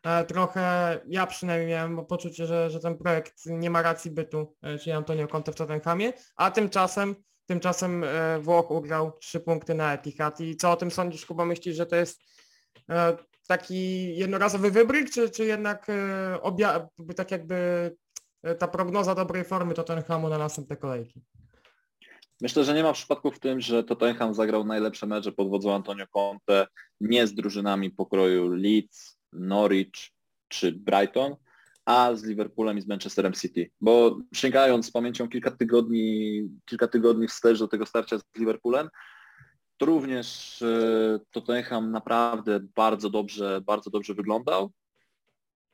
e, 0.05 0.25
trochę, 0.25 1.01
ja 1.07 1.27
przynajmniej 1.27 1.69
miałem 1.69 2.07
poczucie, 2.07 2.47
że, 2.47 2.71
że 2.71 2.81
ten 2.81 2.99
projekt 2.99 3.35
nie 3.47 3.71
ma 3.71 3.83
racji 3.83 4.11
bytu, 4.11 4.57
e, 4.63 4.79
czyli 4.79 4.93
Antonio 4.93 5.29
Conte 5.29 5.53
w 5.53 5.55
Tottenhamie, 5.55 6.13
a 6.37 6.51
tymczasem 6.51 7.15
tymczasem 7.47 8.05
e, 8.05 8.39
Włoch 8.41 8.71
ugrał 8.71 9.13
trzy 9.19 9.41
punkty 9.41 9.75
na 9.75 9.95
Etihad. 9.95 10.41
I 10.41 10.57
co 10.57 10.71
o 10.71 10.77
tym 10.77 10.91
sądzisz, 10.91 11.27
Kuba? 11.27 11.45
Myślisz, 11.45 11.77
że 11.77 11.87
to 11.87 11.97
jest 11.97 12.21
taki 13.47 14.17
jednorazowy 14.17 14.71
wybryk, 14.71 15.11
czy, 15.11 15.31
czy 15.31 15.45
jednak 15.45 15.87
obja- 16.43 16.87
tak 17.17 17.31
jakby 17.31 17.57
ta 18.59 18.69
prognoza 18.69 19.15
dobrej 19.15 19.45
formy 19.45 19.75
Tottenhamu 19.75 20.29
na 20.29 20.39
następne 20.39 20.77
kolejki? 20.77 21.23
Myślę, 22.41 22.65
że 22.65 22.75
nie 22.75 22.83
ma 22.83 22.93
przypadku 22.93 23.31
w 23.31 23.41
tym, 23.41 23.61
że 23.61 23.85
Tottenham 23.85 24.35
zagrał 24.35 24.65
najlepsze 24.65 25.07
mecze 25.07 25.33
pod 25.33 25.51
wodzą 25.51 25.75
Antonio 25.75 26.07
Conte 26.07 26.67
nie 27.01 27.27
z 27.27 27.35
drużynami 27.35 27.91
pokroju 27.91 28.49
Leeds, 28.49 29.19
Norwich 29.33 30.11
czy 30.49 30.73
Brighton, 30.73 31.37
a 31.85 32.15
z 32.15 32.25
Liverpoolem 32.25 32.79
i 32.79 32.81
z 32.81 32.87
Manchesterem 32.87 33.33
City. 33.33 33.71
Bo 33.81 34.19
sięgając 34.35 34.87
z 34.87 34.91
pamięcią 34.91 35.29
kilka 35.29 35.51
tygodni, 35.51 36.43
kilka 36.65 36.89
tygodni 36.89 37.29
wstecz 37.29 37.59
do 37.59 37.69
tego 37.69 37.87
starcia 37.87 38.19
z 38.19 38.23
Liverpoolem, 38.39 38.89
to 39.77 39.87
również 39.87 40.63
e, 40.63 41.21
Tottenham 41.31 41.91
naprawdę 41.91 42.61
bardzo 42.77 43.11
dobrze, 43.11 43.61
bardzo 43.67 43.91
dobrze 43.91 44.15
wyglądał 44.15 44.73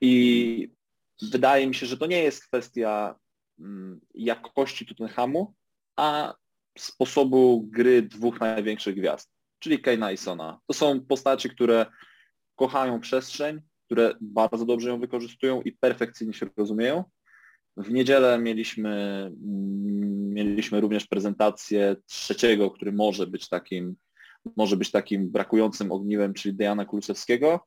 i 0.01 0.78
wydaje 1.23 1.67
mi 1.67 1.75
się, 1.75 1.87
że 1.87 1.97
to 1.97 2.07
nie 2.07 2.23
jest 2.23 2.47
kwestia 2.47 3.15
mm, 3.59 4.01
jakości 4.15 4.87
Tottenhamu, 4.87 5.55
a 5.97 6.35
sposobu 6.79 7.67
gry 7.71 8.03
dwóch 8.03 8.41
największych 8.41 8.97
gwiazd, 8.97 9.31
czyli 9.59 9.79
Kane'a 9.83 10.13
i 10.13 10.17
Sona. 10.17 10.61
To 10.67 10.75
są 10.75 11.01
postaci, 11.01 11.51
które 11.51 11.87
kochają 12.57 13.01
przestrzeń, 13.01 13.61
które 13.87 14.15
bardzo 14.21 14.65
dobrze 14.65 14.89
ją 14.89 15.01
wykorzystują 15.01 15.63
i 15.63 15.73
perfekcyjnie 15.73 16.35
się 16.35 16.47
rozumieją. 16.57 17.05
W 17.77 17.91
niedzielę 17.91 18.39
mieliśmy, 18.39 18.91
mm, 19.45 20.35
mieliśmy 20.35 20.81
również 20.81 21.07
prezentację 21.07 21.97
trzeciego, 22.07 22.71
który 22.71 22.93
może 22.93 23.27
być 23.27 23.49
takim, 23.49 23.97
może 24.57 24.77
być 24.77 24.91
takim 24.91 25.31
brakującym 25.31 25.93
ogniwem, 25.93 26.35
czyli 26.35 26.55
Dejana 26.55 26.85
Kulusewskiego. 26.85 27.67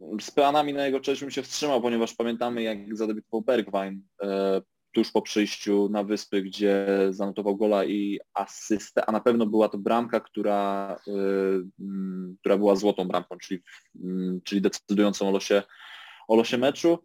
E, 0.00 0.20
z 0.20 0.30
peanami 0.30 0.72
na 0.72 0.86
jego 0.86 1.00
cześć 1.00 1.20
bym 1.20 1.30
się 1.30 1.42
wstrzymał, 1.42 1.82
ponieważ 1.82 2.14
pamiętamy 2.14 2.62
jak 2.62 2.96
zadebiutował 2.96 3.42
Bergwijn 3.42 4.02
e, 4.22 4.60
tuż 4.92 5.12
po 5.12 5.22
przyjściu 5.22 5.88
na 5.88 6.04
wyspy, 6.04 6.42
gdzie 6.42 6.86
zanotował 7.10 7.56
gola 7.56 7.84
i 7.84 8.18
asystę, 8.34 9.06
a 9.06 9.12
na 9.12 9.20
pewno 9.20 9.46
była 9.46 9.68
to 9.68 9.78
bramka, 9.78 10.20
która, 10.20 10.96
e, 11.08 11.12
mm, 11.80 12.36
która 12.40 12.58
była 12.58 12.76
złotą 12.76 13.08
bramką, 13.08 13.38
czyli, 13.38 13.60
mm, 14.04 14.40
czyli 14.44 14.60
decydującą 14.60 15.28
o 15.28 15.32
losie, 15.32 15.62
o 16.28 16.36
losie 16.36 16.58
meczu. 16.58 16.98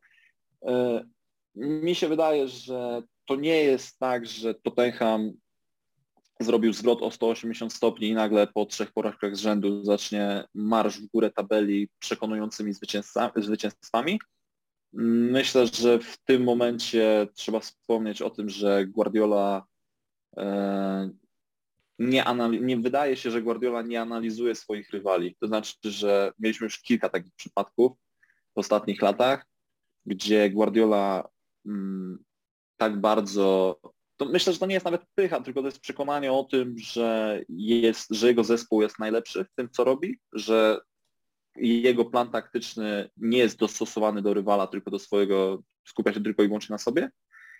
Mi 1.55 1.95
się 1.95 2.07
wydaje, 2.07 2.47
że 2.47 3.01
to 3.25 3.35
nie 3.35 3.63
jest 3.63 3.99
tak, 3.99 4.25
że 4.25 4.55
Tottenham 4.55 5.33
zrobił 6.39 6.73
zwrot 6.73 7.01
o 7.01 7.11
180 7.11 7.73
stopni 7.73 8.07
i 8.07 8.13
nagle 8.13 8.47
po 8.47 8.65
trzech 8.65 8.91
porażkach 8.91 9.35
z 9.35 9.39
rzędu 9.39 9.83
zacznie 9.83 10.43
marsz 10.53 10.99
w 10.99 11.07
górę 11.07 11.31
tabeli 11.31 11.89
przekonującymi 11.99 12.73
zwycięstwami. 13.35 14.19
Myślę, 14.93 15.67
że 15.67 15.99
w 15.99 16.17
tym 16.17 16.43
momencie 16.43 17.27
trzeba 17.33 17.59
wspomnieć 17.59 18.21
o 18.21 18.29
tym, 18.29 18.49
że 18.49 18.85
Guardiola 18.85 19.65
e, 20.37 21.09
nie, 21.99 22.25
nie 22.61 22.77
wydaje 22.77 23.17
się, 23.17 23.31
że 23.31 23.41
Guardiola 23.41 23.81
nie 23.81 24.01
analizuje 24.01 24.55
swoich 24.55 24.89
rywali. 24.89 25.35
To 25.39 25.47
znaczy, 25.47 25.75
że 25.83 26.31
mieliśmy 26.39 26.65
już 26.65 26.81
kilka 26.81 27.09
takich 27.09 27.33
przypadków 27.35 27.91
w 28.55 28.59
ostatnich 28.59 29.01
latach, 29.01 29.45
gdzie 30.05 30.49
Guardiola 30.49 31.29
mm, 31.65 32.23
tak 32.77 33.01
bardzo 33.01 33.79
to 34.25 34.31
myślę, 34.31 34.53
że 34.53 34.59
to 34.59 34.65
nie 34.65 34.73
jest 34.73 34.85
nawet 34.85 35.01
pycha, 35.15 35.41
tylko 35.41 35.61
to 35.61 35.67
jest 35.67 35.79
przekonanie 35.79 36.31
o 36.31 36.43
tym, 36.43 36.77
że, 36.77 37.41
jest, 37.49 38.07
że 38.11 38.27
jego 38.27 38.43
zespół 38.43 38.81
jest 38.81 38.99
najlepszy 38.99 39.45
w 39.45 39.55
tym, 39.55 39.69
co 39.69 39.83
robi, 39.83 40.19
że 40.33 40.79
jego 41.55 42.05
plan 42.05 42.31
taktyczny 42.31 43.09
nie 43.17 43.37
jest 43.37 43.57
dostosowany 43.57 44.21
do 44.21 44.33
rywala, 44.33 44.67
tylko 44.67 44.91
do 44.91 44.99
swojego, 44.99 45.63
skupia 45.83 46.13
się 46.13 46.23
tylko 46.23 46.43
i 46.43 46.47
wyłącznie 46.47 46.73
na 46.73 46.77
sobie. 46.77 47.09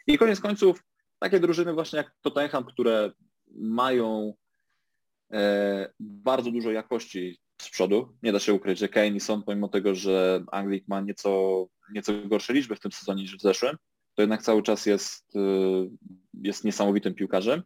I 0.08 0.18
koniec 0.18 0.40
końców 0.40 0.84
takie 1.20 1.40
drużyny 1.40 1.74
właśnie 1.74 1.98
jak 1.98 2.12
Tottenham, 2.22 2.66
które 2.66 3.12
mają 3.56 4.34
e, 5.32 5.94
bardzo 6.00 6.52
dużo 6.52 6.72
jakości 6.72 7.40
z 7.62 7.70
przodu. 7.70 8.18
Nie 8.24 8.32
da 8.32 8.40
się 8.40 8.54
ukryć, 8.54 8.80
że 8.80 8.90
Kane 8.90 9.08
i 9.08 9.20
Son, 9.20 9.44
pomimo 9.44 9.68
tego, 9.68 9.96
że 9.96 10.44
Anglik 10.52 10.88
ma 10.88 11.02
nieco, 11.02 11.66
nieco 11.94 12.14
gorsze 12.26 12.54
liczby 12.54 12.76
w 12.76 12.80
tym 12.80 12.92
sezonie 12.92 13.22
niż 13.22 13.38
w 13.38 13.42
zeszłym, 13.42 13.78
to 14.16 14.22
jednak 14.22 14.42
cały 14.42 14.64
czas 14.64 14.86
jest, 14.86 15.36
y, 15.36 15.40
jest 16.42 16.64
niesamowitym 16.64 17.14
piłkarzem, 17.14 17.64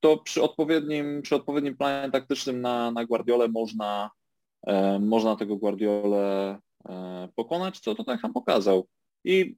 to 0.00 0.16
przy 0.16 0.42
odpowiednim, 0.42 1.22
przy 1.22 1.36
odpowiednim 1.36 1.76
planie 1.76 2.12
taktycznym 2.12 2.60
na, 2.60 2.90
na 2.90 3.04
Guardiolę 3.04 3.48
można, 3.48 4.10
e, 4.66 4.98
można 4.98 5.36
tego 5.36 5.56
Guardiolę 5.56 6.58
e, 6.88 7.28
pokonać, 7.36 7.80
co 7.80 7.94
Tottenham 7.94 8.32
pokazał. 8.32 8.88
I 9.24 9.56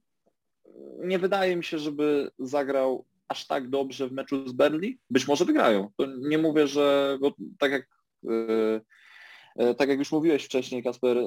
nie 0.99 1.19
wydaje 1.19 1.55
mi 1.55 1.63
się, 1.63 1.79
żeby 1.79 2.31
zagrał 2.39 3.05
aż 3.27 3.47
tak 3.47 3.69
dobrze 3.69 4.07
w 4.07 4.11
meczu 4.11 4.47
z 4.47 4.51
Burnley. 4.51 4.99
Być 5.09 5.27
może 5.27 5.45
wygrają. 5.45 5.89
To 5.97 6.05
nie 6.17 6.37
mówię, 6.37 6.67
że 6.67 7.17
bo 7.21 7.33
tak 7.59 7.71
jak 7.71 7.87
e, 9.57 9.73
tak 9.77 9.89
jak 9.89 9.99
już 9.99 10.11
mówiłeś 10.11 10.45
wcześniej, 10.45 10.83
Kasper, 10.83 11.17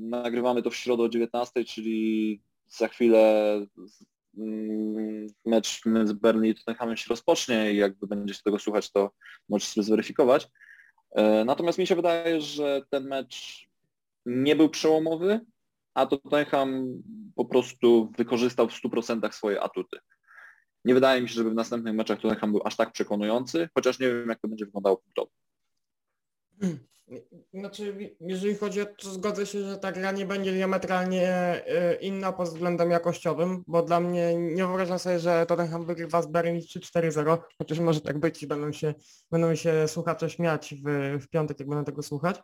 nagrywamy 0.00 0.62
to 0.62 0.70
w 0.70 0.76
środę 0.76 1.02
o 1.02 1.08
19, 1.08 1.64
czyli 1.64 2.40
za 2.68 2.88
chwilę 2.88 3.60
mecz 5.44 5.86
między 5.86 6.14
Berlin 6.14 6.44
i 6.44 6.54
Tottenhamem 6.54 6.96
się 6.96 7.06
rozpocznie 7.08 7.72
i 7.72 7.76
jakby 7.76 8.06
będziecie 8.06 8.42
tego 8.44 8.58
słuchać, 8.58 8.92
to 8.92 9.10
możecie 9.48 9.72
sobie 9.72 9.84
zweryfikować. 9.84 10.48
E, 11.10 11.44
natomiast 11.44 11.78
mi 11.78 11.86
się 11.86 11.96
wydaje, 11.96 12.40
że 12.40 12.82
ten 12.90 13.08
mecz 13.08 13.66
nie 14.26 14.56
był 14.56 14.68
przełomowy, 14.68 15.40
a 15.94 16.06
Tottenham 16.06 17.02
po 17.34 17.44
prostu 17.44 18.12
wykorzystał 18.18 18.68
w 18.68 18.72
100% 18.72 19.32
swoje 19.32 19.60
atuty. 19.60 19.98
Nie 20.84 20.94
wydaje 20.94 21.22
mi 21.22 21.28
się, 21.28 21.34
żeby 21.34 21.50
w 21.50 21.54
następnych 21.54 21.94
meczach 21.94 22.20
Tottenham 22.20 22.52
był 22.52 22.60
aż 22.64 22.76
tak 22.76 22.92
przekonujący, 22.92 23.68
chociaż 23.74 23.98
nie 23.98 24.08
wiem, 24.08 24.28
jak 24.28 24.40
to 24.40 24.48
będzie 24.48 24.64
wyglądało 24.64 24.96
punktowo. 24.96 25.30
Znaczy, 27.54 28.14
jeżeli 28.20 28.54
chodzi 28.54 28.80
o 28.80 28.86
to, 28.86 29.10
zgodzę 29.10 29.46
się, 29.46 29.60
że 29.60 29.78
ta 29.78 29.92
gra 29.92 30.12
nie 30.12 30.26
będzie 30.26 30.52
diametralnie 30.52 31.28
e, 31.28 31.94
inna 31.94 32.32
pod 32.32 32.48
względem 32.48 32.90
jakościowym, 32.90 33.64
bo 33.66 33.82
dla 33.82 34.00
mnie 34.00 34.34
nie 34.34 34.66
wyobrażam 34.66 34.98
sobie, 34.98 35.18
że 35.18 35.46
Tottenham 35.46 35.86
wygrywa 35.86 36.22
z 36.22 36.26
Berlin 36.26 36.60
3-4-0, 36.60 37.38
chociaż 37.58 37.78
może 37.78 38.00
tak 38.00 38.18
być 38.18 38.42
i 38.42 38.46
będą 38.46 38.72
się, 38.72 38.94
będą 39.30 39.54
się 39.54 39.88
słuchacze 39.88 40.30
śmiać 40.30 40.74
w, 40.84 41.18
w 41.22 41.28
piątek, 41.28 41.58
jak 41.58 41.68
będą 41.68 41.84
tego 41.84 42.02
słuchać. 42.02 42.42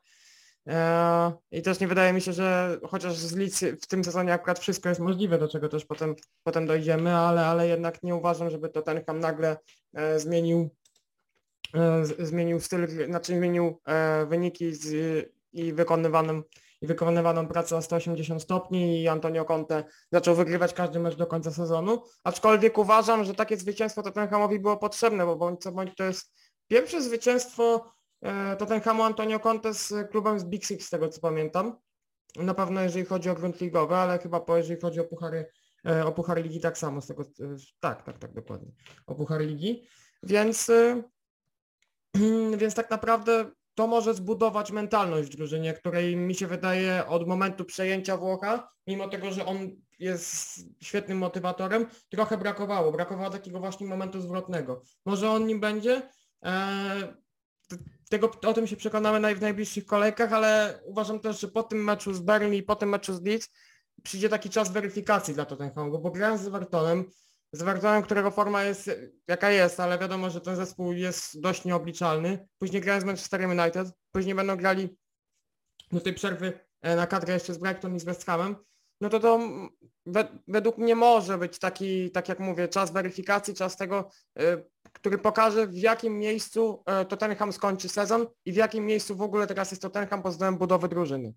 E, 0.68 1.32
I 1.50 1.62
też 1.62 1.80
nie 1.80 1.88
wydaje 1.88 2.12
mi 2.12 2.20
się, 2.20 2.32
że 2.32 2.78
chociaż 2.88 3.16
z 3.16 3.36
Leeds 3.36 3.64
w 3.82 3.86
tym 3.86 4.04
sezonie 4.04 4.32
akurat 4.32 4.58
wszystko 4.58 4.88
jest 4.88 5.00
możliwe, 5.00 5.38
do 5.38 5.48
czego 5.48 5.68
też 5.68 5.84
potem, 5.84 6.14
potem 6.42 6.66
dojdziemy, 6.66 7.14
ale, 7.14 7.46
ale 7.46 7.68
jednak 7.68 8.02
nie 8.02 8.14
uważam, 8.14 8.50
żeby 8.50 8.68
Tottenham 8.68 9.20
nagle 9.20 9.56
e, 9.94 10.20
zmienił 10.20 10.70
zmienił 12.18 12.60
styl, 12.60 13.06
znaczy 13.06 13.36
zmienił 13.36 13.80
e, 13.86 14.26
wyniki 14.26 14.74
z, 14.74 14.86
i 15.52 15.72
wykonywaną, 15.72 16.42
i 16.80 16.86
wykonywaną 16.86 17.48
pracę 17.48 17.76
o 17.76 17.82
180 17.82 18.42
stopni 18.42 19.02
i 19.02 19.08
Antonio 19.08 19.44
Conte 19.44 19.84
zaczął 20.12 20.34
wygrywać 20.34 20.74
każdy 20.74 21.00
mecz 21.00 21.16
do 21.16 21.26
końca 21.26 21.50
sezonu. 21.50 22.02
Aczkolwiek 22.24 22.78
uważam, 22.78 23.24
że 23.24 23.34
takie 23.34 23.56
zwycięstwo 23.56 24.02
Tottenhamowi 24.02 24.58
było 24.58 24.76
potrzebne, 24.76 25.26
bo 25.26 25.36
bądź 25.36 25.60
co 25.60 25.72
bądź 25.72 25.96
to 25.96 26.04
jest 26.04 26.34
pierwsze 26.68 27.02
zwycięstwo 27.02 27.92
e, 28.22 28.56
Tottenhamu 28.56 29.02
Antonio 29.02 29.40
Conte 29.40 29.74
z 29.74 30.10
klubem 30.10 30.40
z 30.40 30.44
Big 30.44 30.64
Six, 30.64 30.86
z 30.86 30.90
tego 30.90 31.08
co 31.08 31.20
pamiętam. 31.20 31.76
Na 32.36 32.54
pewno 32.54 32.80
jeżeli 32.80 33.04
chodzi 33.04 33.30
o 33.30 33.34
grunt 33.34 33.60
ligowy, 33.60 33.94
ale 33.94 34.18
chyba 34.18 34.40
po, 34.40 34.56
jeżeli 34.56 34.80
chodzi 34.80 35.00
o 35.00 35.04
puchary, 35.04 35.46
o 36.04 36.34
ligi 36.34 36.60
tak 36.60 36.78
samo, 36.78 37.00
z 37.00 37.06
tego, 37.06 37.24
tak, 37.80 38.02
tak, 38.02 38.18
tak, 38.18 38.32
dokładnie, 38.32 38.72
o 39.06 39.14
puchary 39.14 39.46
ligi. 39.46 39.82
Więc 40.22 40.70
Więc 42.56 42.74
tak 42.74 42.90
naprawdę 42.90 43.50
to 43.74 43.86
może 43.86 44.14
zbudować 44.14 44.72
mentalność 44.72 45.30
w 45.30 45.36
drużynie, 45.36 45.74
której 45.74 46.16
mi 46.16 46.34
się 46.34 46.46
wydaje 46.46 47.06
od 47.06 47.28
momentu 47.28 47.64
przejęcia 47.64 48.16
Włocha, 48.16 48.68
mimo 48.86 49.08
tego, 49.08 49.32
że 49.32 49.46
on 49.46 49.70
jest 49.98 50.60
świetnym 50.82 51.18
motywatorem, 51.18 51.86
trochę 52.08 52.38
brakowało. 52.38 52.92
Brakowało 52.92 53.30
takiego 53.30 53.60
właśnie 53.60 53.86
momentu 53.86 54.20
zwrotnego. 54.20 54.82
Może 55.06 55.30
on 55.30 55.46
nim 55.46 55.60
będzie? 55.60 56.02
Eee, 56.42 57.04
tego, 58.10 58.30
o 58.46 58.52
tym 58.52 58.66
się 58.66 58.76
przekonamy 58.76 59.34
w 59.34 59.40
najbliższych 59.40 59.86
kolejkach, 59.86 60.32
ale 60.32 60.80
uważam 60.84 61.20
też, 61.20 61.40
że 61.40 61.48
po 61.48 61.62
tym 61.62 61.84
meczu 61.84 62.14
z 62.14 62.20
Berlin 62.20 62.54
i 62.54 62.62
po 62.62 62.76
tym 62.76 62.88
meczu 62.88 63.14
z 63.14 63.22
Leeds 63.22 63.48
przyjdzie 64.02 64.28
taki 64.28 64.50
czas 64.50 64.72
weryfikacji 64.72 65.34
dla 65.34 65.44
Tottenhamu, 65.44 65.98
bo 65.98 66.10
grając 66.10 66.40
z 66.40 66.46
Evertonem, 66.46 67.04
z 67.52 67.62
Evertonem, 67.62 68.02
którego 68.02 68.30
forma 68.30 68.62
jest 68.62 68.90
jaka 69.28 69.50
jest, 69.50 69.80
ale 69.80 69.98
wiadomo, 69.98 70.30
że 70.30 70.40
ten 70.40 70.56
zespół 70.56 70.92
jest 70.92 71.40
dość 71.40 71.64
nieobliczalny. 71.64 72.48
Później 72.58 72.82
grają 72.82 73.00
z 73.00 73.04
Manchester 73.04 73.40
United, 73.40 73.88
później 74.12 74.34
będą 74.34 74.56
grali 74.56 74.96
do 75.92 76.00
tej 76.00 76.14
przerwy 76.14 76.60
e, 76.82 76.96
na 76.96 77.06
kadrę 77.06 77.34
jeszcze 77.34 77.54
z 77.54 77.58
Brighton 77.58 77.96
i 77.96 78.00
z 78.00 78.04
West 78.04 78.26
Hamem, 78.26 78.56
no 79.00 79.08
to 79.08 79.20
to 79.20 79.40
według 80.48 80.78
mnie 80.78 80.94
może 80.94 81.38
być 81.38 81.58
taki, 81.58 82.10
tak 82.10 82.28
jak 82.28 82.40
mówię, 82.40 82.68
czas 82.68 82.92
weryfikacji, 82.92 83.54
czas 83.54 83.76
tego, 83.76 84.10
e, 84.38 84.62
który 84.92 85.18
pokaże 85.18 85.66
w 85.66 85.74
jakim 85.74 86.18
miejscu 86.18 86.82
e, 86.86 87.04
Tottenham 87.04 87.52
skończy 87.52 87.88
sezon 87.88 88.26
i 88.44 88.52
w 88.52 88.56
jakim 88.56 88.86
miejscu 88.86 89.16
w 89.16 89.22
ogóle 89.22 89.46
teraz 89.46 89.70
jest 89.70 89.82
Tottenham 89.82 90.22
pod 90.22 90.32
względem 90.32 90.58
budowy 90.58 90.88
drużyny. 90.88 91.34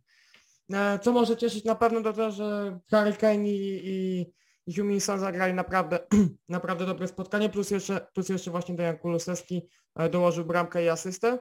Co 1.02 1.12
może 1.12 1.38
cieszyć 1.38 1.63
na 1.63 1.76
pewno 1.76 2.02
to 2.02 2.13
to, 2.13 2.32
że 2.32 2.80
Harry 2.91 3.13
Kane 3.13 3.49
i, 3.49 3.82
i 3.84 4.26
Juminson 4.67 5.19
zagrali 5.19 5.54
naprawdę, 5.54 5.99
naprawdę 6.49 6.86
dobre 6.86 7.08
spotkanie, 7.08 7.49
plus 7.49 7.71
jeszcze, 7.71 8.08
plus 8.13 8.30
jeszcze 8.30 8.52
właśnie 8.52 8.76
Dejan 8.76 8.97
Kulusewski 8.97 9.69
e, 9.95 10.10
dołożył 10.10 10.45
bramkę 10.45 10.84
i 10.84 10.89
asystę. 10.89 11.39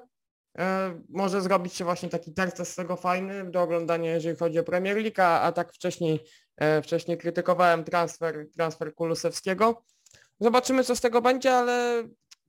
E, 0.59 1.01
może 1.09 1.43
zrobić 1.43 1.75
się 1.75 1.85
właśnie 1.85 2.09
taki 2.09 2.35
terces 2.35 2.73
z 2.73 2.75
tego 2.75 2.97
fajny 2.97 3.51
do 3.51 3.63
oglądania, 3.63 4.11
jeżeli 4.11 4.37
chodzi 4.37 4.59
o 4.59 4.65
Premier 4.65 4.97
League, 4.97 5.23
a, 5.23 5.41
a 5.41 5.53
tak 5.53 5.73
wcześniej, 5.73 6.21
e, 6.57 6.83
wcześniej 6.83 7.19
krytykowałem 7.19 7.85
transfer, 7.85 8.47
transfer 8.57 8.95
Kulusewskiego. 8.95 9.85
Zobaczymy, 10.41 10.85
co 10.85 10.97
z 10.97 11.01
tego 11.01 11.23
będzie, 11.23 11.55
ale 11.55 12.05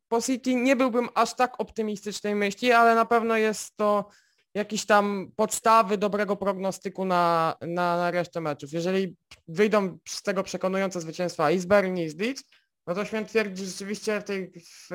po 0.08 0.22
City 0.22 0.56
nie 0.56 0.76
byłbym 0.76 1.10
aż 1.14 1.34
tak 1.34 1.60
optymistycznej 1.60 2.36
myśli, 2.36 2.72
ale 2.72 2.96
na 2.96 3.06
pewno 3.06 3.38
jest 3.38 3.78
to 3.78 4.10
jakieś 4.54 4.86
tam 4.86 5.32
podstawy 5.36 5.98
dobrego 5.98 6.36
prognostyku 6.36 7.06
na, 7.06 7.56
na, 7.62 7.98
na 7.98 8.12
resztę 8.12 8.42
meczów. 8.42 8.74
Jeżeli 8.74 9.16
wyjdą 9.48 9.98
z 10.08 10.24
tego 10.24 10.44
przekonujące 10.44 11.02
zwycięstwa 11.02 11.52
i 11.52 11.60
z 11.60 11.66
Berlin 11.66 11.98
i 11.98 12.10
z 12.10 12.18
Leeds, 12.18 12.44
no 12.88 12.96
to 12.96 13.06
śmiem 13.06 13.26
twierdzić, 13.26 13.58
że 13.58 13.66
rzeczywiście 13.66 14.22
w 14.22 14.24
tej, 14.24 14.52
w, 14.52 14.88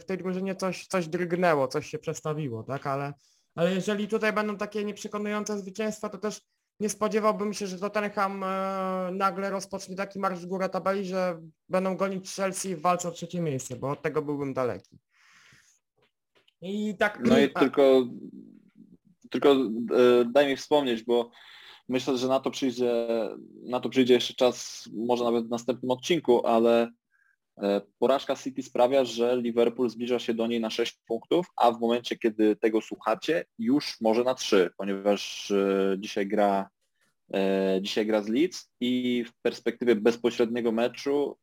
w 0.00 0.04
tej 0.06 0.18
drużynie 0.18 0.56
coś, 0.56 0.86
coś 0.86 1.08
drgnęło, 1.08 1.68
coś 1.68 1.86
się 1.86 1.98
przestawiło, 1.98 2.62
tak, 2.62 2.86
ale, 2.86 3.12
ale 3.54 3.74
jeżeli 3.74 4.08
tutaj 4.08 4.32
będą 4.32 4.56
takie 4.56 4.84
nieprzekonujące 4.84 5.58
zwycięstwa, 5.58 6.08
to 6.08 6.18
też 6.18 6.40
nie 6.80 6.88
spodziewałbym 6.88 7.54
się, 7.54 7.66
że 7.66 7.78
Tottenham 7.78 8.44
e, 8.44 9.10
nagle 9.12 9.50
rozpocznie 9.50 9.96
taki 9.96 10.18
marsz 10.18 10.40
w 10.40 10.46
górę 10.46 10.68
tabeli, 10.68 11.04
że 11.04 11.40
będą 11.68 11.96
gonić 11.96 12.34
Chelsea 12.34 12.76
w 12.76 12.80
walce 12.80 13.08
o 13.08 13.12
trzecie 13.12 13.40
miejsce, 13.40 13.76
bo 13.76 13.90
od 13.90 14.02
tego 14.02 14.22
byłbym 14.22 14.54
daleki. 14.54 14.98
I 16.60 16.96
tak... 16.98 17.20
No 17.24 17.38
i 17.38 17.52
tylko 17.52 18.04
tylko 19.32 19.52
e, 19.52 19.58
daj 20.24 20.46
mi 20.46 20.56
wspomnieć, 20.56 21.02
bo 21.02 21.30
myślę, 21.88 22.18
że 22.18 22.28
na 22.28 22.40
to 22.40 22.50
przyjdzie, 22.50 23.08
na 23.62 23.80
to 23.80 23.88
przyjdzie 23.88 24.14
jeszcze 24.14 24.34
czas, 24.34 24.88
może 24.92 25.24
nawet 25.24 25.46
w 25.46 25.50
następnym 25.50 25.90
odcinku, 25.90 26.46
ale 26.46 26.90
e, 27.62 27.80
porażka 27.98 28.36
City 28.36 28.62
sprawia, 28.62 29.04
że 29.04 29.36
Liverpool 29.36 29.90
zbliża 29.90 30.18
się 30.18 30.34
do 30.34 30.46
niej 30.46 30.60
na 30.60 30.70
6 30.70 30.98
punktów, 31.06 31.46
a 31.56 31.72
w 31.72 31.80
momencie, 31.80 32.16
kiedy 32.16 32.56
tego 32.56 32.80
słuchacie, 32.80 33.44
już 33.58 34.00
może 34.00 34.24
na 34.24 34.34
3, 34.34 34.70
ponieważ 34.76 35.50
e, 35.50 35.96
dzisiaj 35.98 36.26
gra 36.26 36.68
dzisiaj 37.80 38.06
gra 38.06 38.22
z 38.22 38.28
Leeds 38.28 38.70
i 38.80 39.24
w 39.28 39.32
perspektywie 39.42 39.96
bezpośredniego 39.96 40.72
meczu 40.72 41.38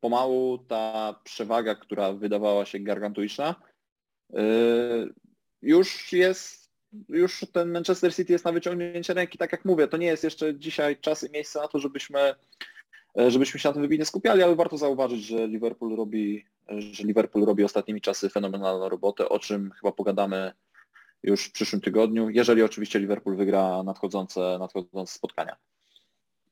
pomału 0.00 0.58
ta 0.58 1.14
przewaga, 1.24 1.74
która 1.74 2.12
wydawała 2.12 2.64
się 2.66 2.78
gargantuiczna, 2.78 3.54
już 5.62 6.12
jest, 6.12 6.59
już 7.08 7.46
ten 7.52 7.70
Manchester 7.70 8.14
City 8.14 8.32
jest 8.32 8.44
na 8.44 8.52
wyciągnięcie 8.52 9.14
ręki, 9.14 9.38
tak 9.38 9.52
jak 9.52 9.64
mówię, 9.64 9.88
to 9.88 9.96
nie 9.96 10.06
jest 10.06 10.24
jeszcze 10.24 10.58
dzisiaj 10.58 10.96
czas 10.96 11.24
i 11.24 11.30
miejsce 11.30 11.60
na 11.60 11.68
to, 11.68 11.78
żebyśmy, 11.78 12.34
e, 13.18 13.30
żebyśmy 13.30 13.60
się 13.60 13.68
na 13.68 13.72
tym 13.72 13.82
wybitnie 13.82 14.04
skupiali, 14.04 14.42
ale 14.42 14.56
warto 14.56 14.78
zauważyć, 14.78 15.24
że 15.24 15.48
Liverpool 15.48 15.96
robi, 15.96 16.44
że 16.68 17.04
Liverpool 17.04 17.44
robi 17.44 17.64
ostatnimi 17.64 18.00
czasy 18.00 18.28
fenomenalną 18.28 18.88
robotę, 18.88 19.28
o 19.28 19.38
czym 19.38 19.70
chyba 19.70 19.92
pogadamy 19.92 20.52
już 21.22 21.44
w 21.44 21.52
przyszłym 21.52 21.80
tygodniu, 21.80 22.30
jeżeli 22.30 22.62
oczywiście 22.62 22.98
Liverpool 22.98 23.36
wygra 23.36 23.82
nadchodzące, 23.82 24.56
nadchodzące 24.58 25.14
spotkania. 25.14 25.56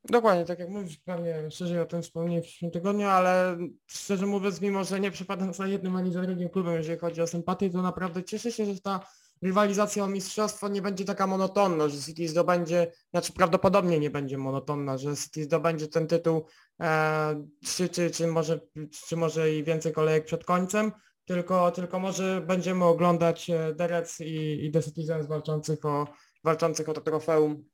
Dokładnie, 0.04 0.44
tak 0.44 0.58
jak 0.58 0.68
mówisz, 0.68 0.96
pewnie 0.96 1.50
szerzej 1.50 1.80
o 1.80 1.86
tym 1.86 2.02
wspomnieć 2.02 2.44
w 2.44 2.48
przyszłym 2.48 2.70
tygodniu, 2.70 3.06
ale 3.06 3.56
szczerze 3.86 4.26
mówiąc, 4.26 4.60
mimo 4.60 4.84
że 4.84 5.00
nie 5.00 5.10
przypadam 5.10 5.54
za 5.54 5.66
jednym 5.66 5.96
ani 5.96 6.12
za 6.12 6.22
drugim 6.22 6.48
klubem, 6.48 6.74
jeżeli 6.74 6.98
chodzi 6.98 7.22
o 7.22 7.26
sympatię, 7.26 7.70
to 7.70 7.82
naprawdę 7.82 8.24
cieszę 8.24 8.52
się, 8.52 8.66
że 8.66 8.80
ta 8.80 9.00
rywalizacja 9.42 10.04
o 10.04 10.08
mistrzostwo 10.08 10.68
nie 10.68 10.82
będzie 10.82 11.04
taka 11.04 11.26
monotonna, 11.26 11.88
że 11.88 11.98
City 11.98 12.28
zdobędzie, 12.28 12.92
znaczy 13.10 13.32
prawdopodobnie 13.32 13.98
nie 13.98 14.10
będzie 14.10 14.38
monotonna, 14.38 14.98
że 14.98 15.16
City 15.16 15.44
zdobędzie 15.44 15.88
ten 15.88 16.06
tytuł 16.06 16.46
e, 16.80 17.44
trzy, 17.64 17.88
czy, 17.88 18.10
czy, 18.10 18.26
może, 18.26 18.60
czy 19.06 19.16
może 19.16 19.54
i 19.54 19.64
więcej 19.64 19.92
kolejek 19.92 20.24
przed 20.24 20.44
końcem, 20.44 20.92
tylko, 21.24 21.70
tylko 21.70 21.98
może 21.98 22.40
będziemy 22.46 22.84
oglądać 22.84 23.50
Reds 23.78 24.20
i, 24.20 24.66
i 24.66 24.70
The 24.72 24.82
Citizens 24.82 25.26
walczących 25.26 25.84
o, 25.84 26.06
walczących 26.44 26.88
o 26.88 26.92
to 26.92 27.00
trofeum 27.00 27.64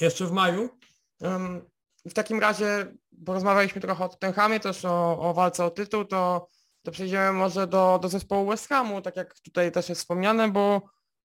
jeszcze 0.00 0.26
w 0.26 0.32
maju. 0.32 0.68
W 2.04 2.14
takim 2.14 2.40
razie 2.40 2.94
porozmawialiśmy 3.26 3.80
trochę 3.80 4.04
o 4.04 4.08
Tottenhamie, 4.08 4.60
też 4.60 4.84
o, 4.84 5.20
o 5.20 5.34
walce 5.34 5.64
o 5.64 5.70
tytuł, 5.70 6.04
to, 6.04 6.46
to 6.82 6.90
przejdziemy 6.90 7.32
może 7.32 7.66
do, 7.66 7.98
do 8.02 8.08
zespołu 8.08 8.50
West 8.50 8.68
Hamu, 8.68 9.02
tak 9.02 9.16
jak 9.16 9.40
tutaj 9.40 9.72
też 9.72 9.88
jest 9.88 10.00
wspomniane, 10.00 10.48
bo, 10.48 10.82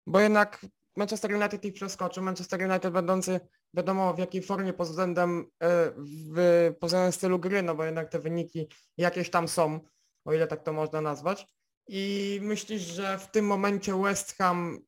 bo 0.07 0.19
jednak 0.19 0.65
Manchester 0.97 1.33
United 1.33 1.65
ich 1.65 1.73
przeskoczył. 1.73 2.23
Manchester 2.23 2.61
United 2.69 2.93
będący 2.93 3.39
wiadomo 3.73 4.13
w 4.13 4.19
jakiej 4.19 4.41
formie 4.41 4.73
pod 4.73 4.87
względem, 4.87 5.51
e, 5.63 5.91
w, 6.33 6.73
pod 6.79 6.89
względem 6.89 7.11
stylu 7.11 7.39
gry, 7.39 7.63
no 7.63 7.75
bo 7.75 7.85
jednak 7.85 8.09
te 8.09 8.19
wyniki 8.19 8.67
jakieś 8.97 9.29
tam 9.29 9.47
są, 9.47 9.79
o 10.25 10.33
ile 10.33 10.47
tak 10.47 10.63
to 10.63 10.73
można 10.73 11.01
nazwać. 11.01 11.47
I 11.87 12.39
myślisz, 12.43 12.81
że 12.81 13.19
w 13.19 13.31
tym 13.31 13.45
momencie 13.45 14.01
West 14.01 14.37
Ham 14.37 14.79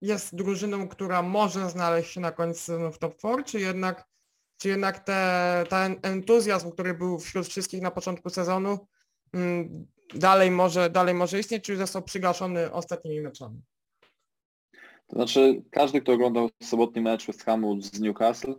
jest 0.00 0.34
drużyną, 0.34 0.88
która 0.88 1.22
może 1.22 1.70
znaleźć 1.70 2.12
się 2.12 2.20
na 2.20 2.32
końcu 2.32 2.92
w 2.92 2.98
top 2.98 3.16
4, 3.16 3.44
czy 3.44 3.60
jednak, 3.60 4.08
czy 4.58 4.68
jednak 4.68 4.98
te, 4.98 5.64
ten 5.68 6.00
entuzjazm, 6.02 6.70
który 6.70 6.94
był 6.94 7.18
wśród 7.18 7.46
wszystkich 7.46 7.82
na 7.82 7.90
początku 7.90 8.30
sezonu, 8.30 8.86
dalej 10.14 10.50
może, 10.50 10.90
dalej 10.90 11.14
może 11.14 11.38
istnieć, 11.38 11.64
czy 11.64 11.76
został 11.76 12.02
przygaszony 12.02 12.72
ostatnimi 12.72 13.20
meczami? 13.20 13.60
To 15.06 15.16
znaczy, 15.16 15.62
każdy, 15.70 16.00
kto 16.00 16.12
oglądał 16.12 16.50
sobotni 16.62 17.02
mecz 17.02 17.26
West 17.26 17.44
Hamu 17.44 17.80
z 17.80 18.00
Newcastle, 18.00 18.54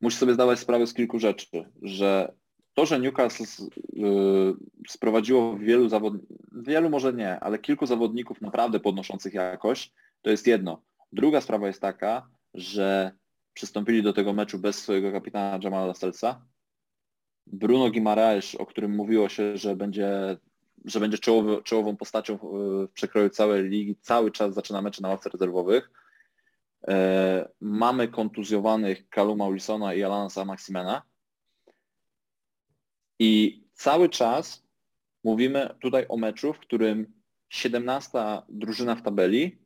musi 0.00 0.16
sobie 0.16 0.34
zdawać 0.34 0.58
sprawę 0.58 0.86
z 0.86 0.94
kilku 0.94 1.18
rzeczy, 1.18 1.70
że 1.82 2.32
to, 2.74 2.86
że 2.86 3.00
Newcastle 3.00 3.44
yy, 3.92 4.54
sprowadziło 4.88 5.58
wielu 5.58 5.88
zawodników, 5.88 6.36
wielu 6.52 6.90
może 6.90 7.12
nie, 7.12 7.40
ale 7.40 7.58
kilku 7.58 7.86
zawodników 7.86 8.40
naprawdę 8.40 8.80
podnoszących 8.80 9.34
jakość, 9.34 9.92
to 10.22 10.30
jest 10.30 10.46
jedno. 10.46 10.82
Druga 11.12 11.40
sprawa 11.40 11.66
jest 11.66 11.80
taka, 11.80 12.28
że 12.54 13.12
przystąpili 13.54 14.02
do 14.02 14.12
tego 14.12 14.32
meczu 14.32 14.58
bez 14.58 14.78
swojego 14.78 15.12
kapitana 15.12 15.58
Jamala 15.64 15.86
Lastelsa. 15.86 16.44
Bruno 17.52 17.90
Guimaraes, 17.90 18.54
o 18.54 18.66
którym 18.66 18.96
mówiło 18.96 19.28
się, 19.28 19.56
że 19.56 19.76
będzie, 19.76 20.36
że 20.84 21.00
będzie 21.00 21.18
czołowy, 21.18 21.62
czołową 21.62 21.96
postacią 21.96 22.38
w 22.42 22.88
przekroju 22.94 23.30
całej 23.30 23.68
ligi, 23.68 23.96
cały 24.00 24.30
czas 24.32 24.54
zaczyna 24.54 24.82
mecze 24.82 25.02
na 25.02 25.08
ławce 25.08 25.30
rezerwowych. 25.30 25.90
E, 26.88 27.48
mamy 27.60 28.08
kontuzjowanych 28.08 29.08
Kaluma 29.08 29.50
Wilsona 29.50 29.94
i 29.94 30.02
Alansa 30.02 30.44
Maximena. 30.44 31.02
I 33.18 33.62
cały 33.74 34.08
czas 34.08 34.64
mówimy 35.24 35.74
tutaj 35.80 36.06
o 36.08 36.16
meczu, 36.16 36.52
w 36.52 36.58
którym 36.58 37.12
17 37.48 38.18
drużyna 38.48 38.94
w 38.94 39.02
tabeli 39.02 39.58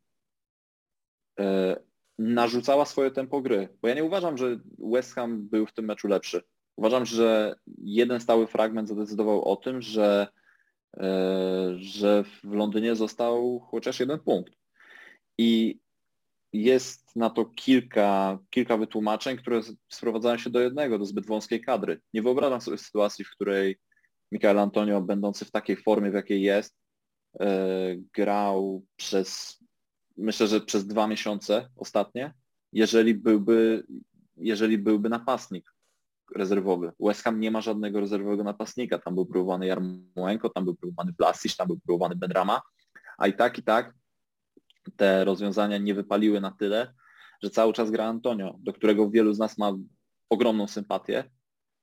E, 1.40 1.76
narzucała 2.18 2.84
swoje 2.84 3.10
tempo 3.10 3.40
gry. 3.40 3.68
Bo 3.82 3.88
ja 3.88 3.94
nie 3.94 4.04
uważam, 4.04 4.38
że 4.38 4.60
West 4.78 5.14
Ham 5.14 5.48
był 5.48 5.66
w 5.66 5.72
tym 5.72 5.84
meczu 5.84 6.08
lepszy. 6.08 6.42
Uważam, 6.76 7.06
że 7.06 7.54
jeden 7.78 8.20
stały 8.20 8.46
fragment 8.46 8.88
zadecydował 8.88 9.44
o 9.44 9.56
tym, 9.56 9.82
że, 9.82 10.26
e, 10.96 11.72
że 11.76 12.24
w 12.24 12.52
Londynie 12.52 12.96
został 12.96 13.60
chociaż 13.60 14.00
jeden 14.00 14.18
punkt. 14.18 14.52
I 15.38 15.80
jest 16.52 17.16
na 17.16 17.30
to 17.30 17.44
kilka, 17.44 18.38
kilka 18.50 18.76
wytłumaczeń, 18.76 19.36
które 19.36 19.60
sprowadzają 19.88 20.38
się 20.38 20.50
do 20.50 20.60
jednego, 20.60 20.98
do 20.98 21.06
zbyt 21.06 21.26
wąskiej 21.26 21.60
kadry. 21.60 22.00
Nie 22.14 22.22
wyobrażam 22.22 22.60
sobie 22.60 22.78
sytuacji, 22.78 23.24
w 23.24 23.30
której 23.30 23.78
Mikael 24.32 24.58
Antonio, 24.58 25.00
będący 25.00 25.44
w 25.44 25.50
takiej 25.50 25.76
formie, 25.76 26.10
w 26.10 26.14
jakiej 26.14 26.42
jest, 26.42 26.76
e, 27.40 27.96
grał 28.12 28.84
przez 28.96 29.58
myślę, 30.16 30.46
że 30.46 30.60
przez 30.60 30.86
dwa 30.86 31.06
miesiące 31.06 31.68
ostatnie, 31.76 32.34
jeżeli 32.72 33.14
byłby, 33.14 33.86
jeżeli 34.36 34.78
byłby 34.78 35.08
napastnik 35.08 35.72
rezerwowy. 36.36 36.92
West 37.00 37.22
Ham 37.22 37.40
nie 37.40 37.50
ma 37.50 37.60
żadnego 37.60 38.00
rezerwowego 38.00 38.44
napastnika. 38.44 38.98
Tam 38.98 39.14
był 39.14 39.26
próbowany 39.26 39.66
Jarmołenko, 39.66 40.48
tam 40.48 40.64
był 40.64 40.74
próbowany 40.74 41.12
Blasic, 41.12 41.56
tam 41.56 41.66
był 41.66 41.78
próbowany 41.86 42.16
Benrama, 42.16 42.60
a 43.18 43.26
i 43.26 43.32
tak, 43.32 43.58
i 43.58 43.62
tak 43.62 43.94
te 44.96 45.24
rozwiązania 45.24 45.78
nie 45.78 45.94
wypaliły 45.94 46.40
na 46.40 46.50
tyle, 46.50 46.94
że 47.42 47.50
cały 47.50 47.72
czas 47.72 47.90
gra 47.90 48.06
Antonio, 48.06 48.54
do 48.58 48.72
którego 48.72 49.10
wielu 49.10 49.34
z 49.34 49.38
nas 49.38 49.58
ma 49.58 49.72
ogromną 50.30 50.66
sympatię, 50.68 51.24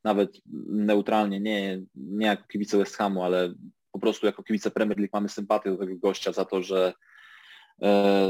nawet 0.03 0.41
neutralnie, 0.69 1.39
nie, 1.39 1.81
nie 1.95 2.27
jako 2.27 2.43
kibice 2.47 2.77
West 2.77 2.95
Hamu, 2.95 3.23
ale 3.23 3.53
po 3.91 3.99
prostu 3.99 4.25
jako 4.25 4.43
kibice 4.43 4.71
Premier 4.71 4.97
League 4.97 5.13
mamy 5.13 5.29
sympatię 5.29 5.71
do 5.71 5.77
tego 5.77 5.97
gościa 5.97 6.31
za 6.31 6.45
to, 6.45 6.63
że 6.63 6.93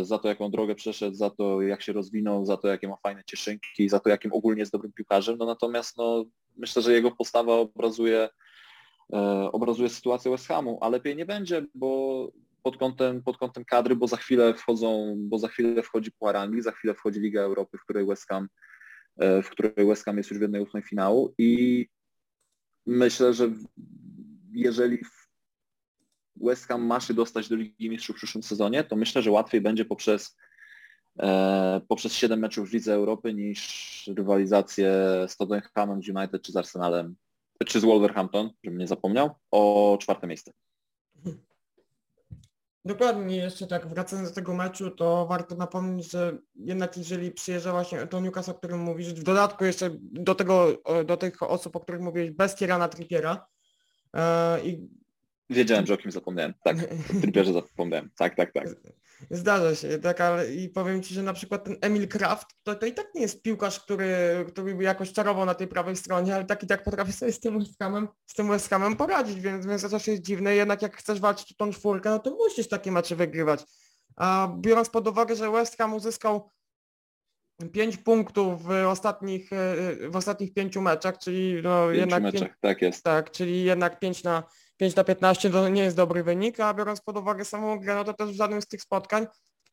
za 0.02 0.20
to, 0.20 0.28
jaką 0.28 0.52
drogę 0.52 0.76
przeszedł, 0.76 1.16
za 1.16 1.30
to, 1.30 1.62
jak 1.62 1.82
się 1.82 1.94
rozwinął, 1.94 2.46
za 2.46 2.58
to, 2.58 2.68
jakie 2.68 2.88
ma 2.88 2.96
fajne 3.04 3.24
cieszynki, 3.26 3.90
za 3.90 4.00
to, 4.00 4.10
jakim 4.10 4.34
ogólnie 4.34 4.60
jest 4.60 4.72
dobrym 4.72 4.94
piłkarzem. 4.94 5.38
No 5.38 5.46
natomiast 5.46 5.98
no, 5.98 6.26
myślę, 6.58 6.82
że 6.82 6.94
jego 6.94 7.12
postawa 7.12 7.54
obrazuje, 7.54 8.30
e, 9.14 9.20
obrazuje 9.52 9.90
sytuację 9.90 10.32
West 10.32 10.48
Hamu, 10.48 10.78
a 10.82 10.90
lepiej 10.90 11.16
nie 11.16 11.26
będzie, 11.26 11.66
bo 11.76 12.32
pod 12.64 12.78
kątem, 12.78 13.24
pod 13.24 13.38
kątem 13.38 13.66
kadry, 13.66 13.96
bo 13.96 14.08
za 14.08 14.18
chwilę 14.18 14.54
wchodzą, 14.54 15.16
bo 15.18 15.38
za 15.38 15.48
chwilę 15.48 15.84
wchodzi 15.84 16.12
Puchar 16.12 16.38
Anglii, 16.38 16.62
za 16.62 16.72
chwilę 16.72 16.94
wchodzi 16.94 17.20
Liga 17.20 17.42
Europy, 17.42 17.78
w 17.78 17.84
której 17.84 18.06
West 18.06 18.28
Ham, 18.28 18.48
e, 19.18 19.42
w 19.42 19.50
której 19.50 19.88
West 19.88 20.06
Ham 20.06 20.18
jest 20.18 20.30
już 20.30 20.40
w 20.40 20.42
jednej 20.42 20.62
ósmej 20.62 20.84
finału 20.84 21.34
i 21.38 21.88
myślę, 22.86 23.34
że 23.34 23.50
jeżeli 24.52 25.00
West 26.42 26.68
Ham 26.68 26.86
ma 26.86 27.00
się 27.00 27.14
dostać 27.14 27.50
do 27.50 27.56
Ligi 27.56 27.90
Mistrzów 27.90 28.16
w 28.16 28.18
przyszłym 28.18 28.44
sezonie, 28.44 28.84
to 28.84 28.96
myślę, 28.96 29.22
że 29.22 29.32
łatwiej 29.32 29.62
będzie 29.62 29.86
poprzez, 29.86 30.38
e, 31.20 31.82
poprzez 31.88 32.14
7 32.14 32.40
meczów 32.40 32.70
w 32.70 32.74
Lidze 32.74 32.94
Europy 32.94 33.34
niż 33.34 34.10
rywalizację 34.18 34.92
z 35.28 35.38
Tottenhamem, 35.38 36.02
United 36.16 36.42
czy 36.42 36.52
z 36.52 36.56
Arsenalem, 36.56 37.16
czy 37.66 37.80
z 37.80 37.84
Wolverhampton, 37.84 38.50
żebym 38.64 38.80
nie 38.80 38.88
zapomniał, 38.88 39.30
o 39.52 39.98
czwarte 40.02 40.28
miejsce. 40.28 40.52
Dokładnie, 42.86 43.38
jeszcze 43.38 43.68
tak 43.68 43.88
wracając 43.88 44.30
do 44.30 44.36
tego 44.36 44.54
meczu, 44.54 44.92
to 44.92 45.26
warto 45.28 45.56
napomnieć, 45.56 46.12
że 46.12 46.38
jednak 46.56 46.98
jeżeli 46.98 47.32
przyjeżdża 47.32 47.72
właśnie 47.72 48.08
to 48.08 48.22
Newcastle, 48.22 48.52
o 48.52 48.54
którym 48.54 48.80
mówisz, 48.80 49.14
w 49.14 49.24
dodatku 49.24 49.66
jeszcze 49.66 49.90
do 50.00 50.36
tego, 50.36 50.68
do 51.06 51.18
tych 51.18 51.44
osób, 51.44 51.76
o 51.76 51.80
których 51.80 52.02
mówiłeś, 52.02 52.32
bez 52.32 52.56
Kierana 52.56 52.88
Trippiera 52.88 53.48
e, 54.14 54.66
i 54.66 54.90
Wiedziałem, 55.50 55.86
że 55.86 55.94
o 55.94 55.98
kim 55.98 56.12
zapomniałem. 56.12 56.54
Tak, 56.64 56.78
o 57.18 57.22
Trippierze 57.22 57.54
zapomniałem. 57.54 58.10
Tak, 58.18 58.36
tak, 58.36 58.54
tak. 58.54 58.68
Zdarza 59.32 59.76
się, 59.76 60.00
tak, 60.00 60.22
ale 60.22 60.54
i 60.54 60.70
powiem 60.70 61.04
Ci, 61.04 61.14
że 61.14 61.24
na 61.24 61.34
przykład 61.34 61.64
ten 61.64 61.78
Emil 61.82 62.08
Kraft, 62.08 62.48
to, 62.64 62.76
to 62.76 62.86
i 62.86 62.94
tak 62.94 63.16
nie 63.16 63.22
jest 63.22 63.42
piłkarz, 63.42 63.80
który, 63.80 64.10
który 64.48 64.76
by 64.76 64.84
jakoś 64.84 65.14
czarował 65.14 65.46
na 65.46 65.54
tej 65.56 65.68
prawej 65.68 65.96
stronie, 65.96 66.36
ale 66.36 66.46
tak 66.46 66.64
i 66.64 66.68
tak 66.68 66.84
potrafi 66.84 67.14
sobie 67.14 67.32
z 67.32 67.40
tym 67.40 67.60
West 67.60 67.80
Hamem, 67.80 68.08
z 68.26 68.34
tym 68.34 68.50
West 68.50 68.70
Hamem 68.70 68.96
poradzić, 68.96 69.42
więc, 69.42 69.66
więc 69.66 69.82
to 69.82 69.90
też 69.90 70.08
jest 70.08 70.22
dziwne. 70.22 70.56
Jednak 70.56 70.82
jak 70.82 70.98
chcesz 70.98 71.20
walczyć 71.20 71.52
o 71.52 71.56
tą 71.56 71.72
czwórkę, 71.72 72.10
no 72.10 72.20
to 72.20 72.32
musisz 72.32 72.68
takie 72.68 72.92
mecze 72.92 73.16
wygrywać. 73.16 73.64
A 74.16 74.56
biorąc 74.58 74.90
pod 74.90 75.08
uwagę, 75.08 75.36
że 75.36 75.52
West 75.52 75.78
Ham 75.78 75.94
uzyskał 75.94 76.50
5 77.72 77.98
punktów 77.98 78.64
w 78.64 78.72
ostatnich, 78.72 79.50
w 80.10 80.16
ostatnich 80.16 80.54
pięciu 80.54 80.82
meczach, 80.82 81.18
czyli 81.18 81.62
no 81.64 81.88
W 81.88 81.90
pięciu 81.90 82.00
jednak 82.00 82.24
meczach, 82.24 82.42
pięć, 82.42 82.54
tak 82.62 82.82
jest. 82.82 83.04
tak, 83.04 83.32
czyli 83.32 83.64
jednak 83.64 84.00
5 84.00 84.24
na, 84.24 84.44
5 84.80 84.96
na 84.96 85.04
15 85.04 85.50
to 85.50 85.70
nie 85.70 85.84
jest 85.84 85.96
dobry 85.98 86.24
wynik, 86.24 86.60
a 86.60 86.74
biorąc 86.74 87.02
pod 87.02 87.18
uwagę 87.18 87.46
samą 87.46 87.80
grę, 87.80 87.96
no 87.96 88.04
to 88.04 88.14
też 88.14 88.30
w 88.30 88.36
żadnym 88.36 88.62
z 88.62 88.68
tych 88.68 88.82
spotkań 88.82 89.28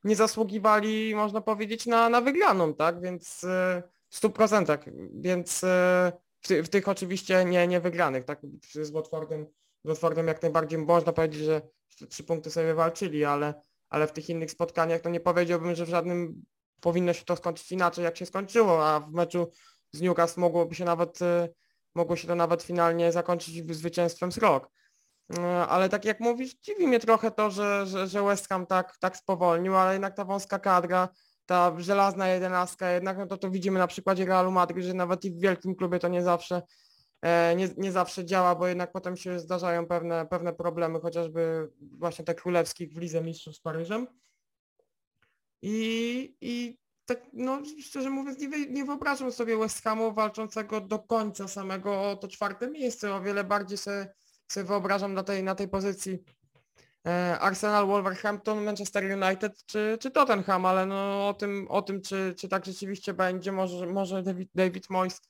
nie 0.04 0.16
zasługiwali, 0.16 1.14
można 1.14 1.40
powiedzieć, 1.40 1.86
na, 1.86 2.08
na 2.08 2.20
wygraną, 2.20 2.74
tak, 2.74 3.00
więc 3.00 3.44
e, 3.44 3.82
w 4.08 4.20
100%, 4.20 4.78
więc 5.14 5.64
e, 5.64 6.12
w, 6.40 6.48
ty, 6.48 6.62
w 6.62 6.68
tych 6.68 6.88
oczywiście 6.88 7.44
nie, 7.44 7.66
nie 7.66 7.80
wygranych, 7.80 8.24
tak, 8.24 8.40
z 8.72 8.90
Watfordem, 8.90 9.46
z 9.84 9.88
Watfordem 9.88 10.26
jak 10.26 10.42
najbardziej 10.42 10.78
można 10.78 11.12
powiedzieć, 11.12 11.40
że 11.40 11.62
trzy 12.08 12.24
punkty 12.24 12.50
sobie 12.50 12.74
walczyli, 12.74 13.24
ale, 13.24 13.54
ale 13.88 14.06
w 14.06 14.12
tych 14.12 14.28
innych 14.28 14.50
spotkaniach 14.50 15.00
to 15.00 15.10
nie 15.10 15.20
powiedziałbym, 15.20 15.74
że 15.74 15.86
w 15.86 15.88
żadnym 15.88 16.42
powinno 16.80 17.12
się 17.12 17.24
to 17.24 17.36
skończyć 17.36 17.72
inaczej, 17.72 18.04
jak 18.04 18.16
się 18.16 18.26
skończyło, 18.26 18.88
a 18.88 19.00
w 19.00 19.12
meczu 19.12 19.50
z 19.92 20.00
Newcastle 20.00 20.40
mogłoby 20.40 20.74
się 20.74 20.84
nawet, 20.84 21.22
e, 21.22 21.48
mogło 21.94 22.16
się 22.16 22.28
to 22.28 22.34
nawet 22.34 22.62
finalnie 22.62 23.12
zakończyć 23.12 23.76
zwycięstwem 23.76 24.32
z 24.32 24.38
rok. 24.38 24.76
E, 25.34 25.66
Ale 25.66 25.88
tak 25.88 26.04
jak 26.04 26.20
mówisz, 26.20 26.54
dziwi 26.54 26.86
mnie 26.86 27.00
trochę 27.00 27.30
to, 27.30 27.50
że, 27.50 27.86
że, 27.86 28.06
że 28.06 28.22
West 28.22 28.48
Ham 28.48 28.66
tak, 28.66 28.96
tak 28.98 29.16
spowolnił, 29.16 29.76
ale 29.76 29.92
jednak 29.92 30.16
ta 30.16 30.24
wąska 30.24 30.58
kadra, 30.58 31.08
ta 31.46 31.72
żelazna 31.78 32.28
jedenastka, 32.28 32.90
jednak 32.90 33.18
no 33.18 33.26
to, 33.26 33.36
to 33.36 33.50
widzimy 33.50 33.78
na 33.78 33.86
przykładzie 33.86 34.24
Realu 34.24 34.50
Madryt, 34.50 34.84
że 34.84 34.94
nawet 34.94 35.24
i 35.24 35.30
w 35.30 35.38
wielkim 35.38 35.74
klubie 35.74 35.98
to 35.98 36.08
nie 36.08 36.22
zawsze, 36.22 36.62
e, 37.22 37.56
nie, 37.56 37.68
nie 37.76 37.92
zawsze 37.92 38.24
działa, 38.24 38.54
bo 38.54 38.66
jednak 38.66 38.92
potem 38.92 39.16
się 39.16 39.38
zdarzają 39.40 39.86
pewne, 39.86 40.26
pewne 40.26 40.52
problemy, 40.52 41.00
chociażby 41.00 41.70
właśnie 41.80 42.24
te 42.24 42.34
królewskich 42.34 42.92
w 42.92 42.98
Lidze 42.98 43.20
Mistrzów 43.20 43.56
z 43.56 43.60
Paryżem. 43.60 44.06
I, 45.62 46.36
i 46.40 46.78
tak, 47.06 47.20
no 47.32 47.62
szczerze 47.82 48.10
mówiąc, 48.10 48.38
nie, 48.38 48.66
nie 48.66 48.84
wyobrażam 48.84 49.32
sobie 49.32 49.58
West 49.58 49.82
Hamu 49.82 50.12
walczącego 50.12 50.80
do 50.80 50.98
końca 50.98 51.48
samego 51.48 52.10
o 52.10 52.16
to 52.16 52.28
czwarte 52.28 52.70
miejsce. 52.70 53.14
O 53.14 53.20
wiele 53.20 53.44
bardziej 53.44 53.78
sobie, 53.78 54.08
sobie 54.48 54.66
wyobrażam 54.66 55.14
na 55.14 55.22
tej, 55.22 55.42
na 55.42 55.54
tej 55.54 55.68
pozycji 55.68 56.18
e, 57.06 57.38
Arsenal, 57.40 57.86
Wolverhampton, 57.86 58.64
Manchester 58.64 59.04
United 59.04 59.64
czy, 59.66 59.98
czy 60.00 60.10
Tottenham, 60.10 60.66
ale 60.66 60.86
no 60.86 61.28
o 61.28 61.34
tym, 61.34 61.66
o 61.68 61.82
tym 61.82 62.02
czy, 62.02 62.34
czy 62.38 62.48
tak 62.48 62.64
rzeczywiście 62.64 63.14
będzie, 63.14 63.52
może, 63.52 63.86
może 63.86 64.22
David, 64.22 64.50
David 64.54 64.90
Moyes 64.90 65.20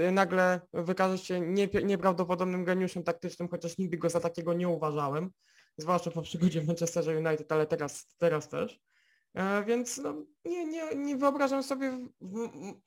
y, 0.00 0.12
nagle 0.12 0.60
wykaże 0.72 1.18
się 1.18 1.40
niepie- 1.40 1.84
nieprawdopodobnym 1.84 2.64
geniuszem 2.64 3.02
taktycznym, 3.02 3.48
chociaż 3.48 3.78
nigdy 3.78 3.96
go 3.96 4.10
za 4.10 4.20
takiego 4.20 4.54
nie 4.54 4.68
uważałem, 4.68 5.30
zwłaszcza 5.76 6.10
po 6.10 6.22
przygodzie 6.22 6.60
w 6.60 6.66
Manchesterze 6.66 7.16
United, 7.18 7.52
ale 7.52 7.66
teraz, 7.66 8.06
teraz 8.18 8.48
też. 8.48 8.80
E, 9.34 9.64
Więc 9.64 9.98
no, 9.98 10.14
nie, 10.44 10.64
nie, 10.64 10.94
nie 10.96 11.16
wyobrażam 11.16 11.62
sobie 11.62 11.98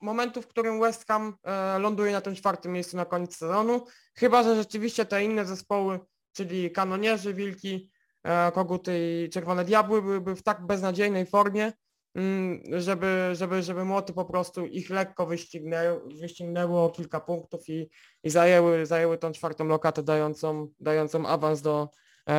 momentu, 0.00 0.42
w 0.42 0.46
którym 0.46 0.80
West 0.80 1.06
Ham 1.06 1.34
e, 1.44 1.78
ląduje 1.78 2.12
na 2.12 2.20
tym 2.20 2.34
czwartym 2.34 2.72
miejscu 2.72 2.96
na 2.96 3.04
koniec 3.04 3.36
sezonu, 3.36 3.84
chyba 4.14 4.42
że 4.42 4.56
rzeczywiście 4.56 5.04
te 5.04 5.24
inne 5.24 5.44
zespoły, 5.44 6.00
czyli 6.32 6.70
kanonierzy, 6.70 7.34
wilki, 7.34 7.90
e, 8.22 8.52
koguty 8.52 9.24
i 9.24 9.30
czerwone 9.30 9.64
diabły 9.64 10.02
byłyby 10.02 10.36
w 10.36 10.42
tak 10.42 10.66
beznadziejnej 10.66 11.26
formie, 11.26 11.72
mm, 12.14 12.62
żeby, 12.80 13.30
żeby, 13.32 13.62
żeby 13.62 13.84
młoty 13.84 14.12
po 14.12 14.24
prostu 14.24 14.66
ich 14.66 14.90
lekko 14.90 15.26
wyścignęły, 15.26 16.00
wyścignęły 16.20 16.78
o 16.78 16.90
kilka 16.90 17.20
punktów 17.20 17.68
i, 17.68 17.90
i 18.22 18.30
zajęły, 18.30 18.86
zajęły 18.86 19.18
tą 19.18 19.32
czwartą 19.32 19.64
lokatę 19.64 20.02
dającą, 20.02 20.68
dającą 20.80 21.26
awans 21.26 21.62
do, 21.62 21.88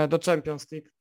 do 0.10 0.20
Champions 0.26 0.72
League. 0.72 0.99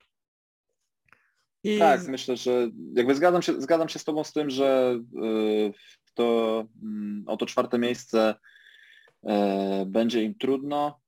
I 1.64 1.78
Tak, 1.78 2.08
myślę, 2.08 2.36
że 2.36 2.70
jakby 2.94 3.14
zgadzam 3.14 3.42
się, 3.42 3.60
zgadzam 3.60 3.88
się 3.88 3.98
z 3.98 4.04
Tobą 4.04 4.24
z 4.24 4.32
tym, 4.32 4.50
że 4.50 5.00
y, 5.24 5.72
to 6.18 6.64
mm, 6.82 7.24
o 7.26 7.36
to 7.36 7.46
czwarte 7.46 7.78
miejsce 7.78 8.34
e, 9.26 9.86
będzie 9.86 10.22
im 10.22 10.34
trudno. 10.34 11.00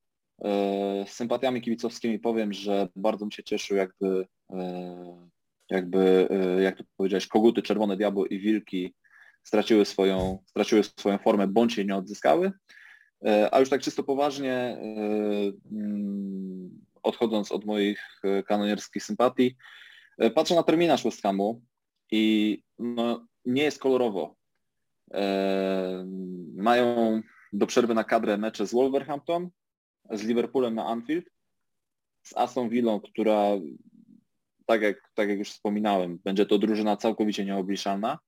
E, 0.45 1.05
Z 1.09 1.13
sympatiami 1.13 1.63
kibicowskimi 1.63 2.19
powiem, 2.19 2.53
że 2.53 2.89
bardzo 2.97 3.27
mi 3.27 3.33
się 3.33 3.43
cieszył 3.43 3.77
jakby, 3.77 4.27
e, 4.51 5.29
jakby 5.71 6.29
jak 6.63 6.79
to 6.79 6.85
powiedziałeś, 6.97 7.27
koguty, 7.27 7.63
czerwone 7.63 7.97
diabły 7.97 8.29
i 8.29 8.39
wilki 8.39 8.95
straciły 9.43 9.85
swoją, 9.85 10.39
straciły 10.47 10.85
swoją 10.85 11.19
formę 11.19 11.47
bądź 11.49 11.77
jej 11.77 11.87
nie 11.87 11.97
odzyskały. 11.97 12.53
A 13.51 13.61
już 13.61 13.71
tak 13.71 13.81
czysto 13.81 14.03
poważnie, 14.03 14.79
mm, 15.73 16.71
odchodząc 17.03 17.53
od 17.53 17.65
moich 17.65 18.21
kanonierskich 18.47 19.05
sympatii, 19.05 19.57
Patrzę 20.35 20.55
na 20.55 20.63
terminarz 20.63 21.05
West 21.05 21.23
Hamu 21.23 21.63
i 22.11 22.63
no, 22.79 23.27
nie 23.45 23.63
jest 23.63 23.79
kolorowo. 23.79 24.37
E, 25.15 26.07
mają 26.55 27.21
do 27.53 27.67
przerwy 27.67 27.95
na 27.95 28.05
kadrę 28.05 28.39
mecze 28.39 28.67
z 28.67 28.73
Wolverhampton, 28.73 29.51
z 30.11 30.25
Liverpoolem 30.25 30.75
na 30.75 30.87
Anfield, 30.87 31.25
z 32.23 32.37
Aston 32.37 32.69
Villą, 32.69 33.01
która 33.01 33.47
tak 34.67 34.83
jak, 34.83 35.11
tak 35.15 35.29
jak 35.29 35.39
już 35.39 35.51
wspominałem, 35.51 36.19
będzie 36.25 36.47
to 36.47 36.59
drużyna 36.59 36.97
całkowicie 36.97 37.45
nieobliczalna, 37.45 38.19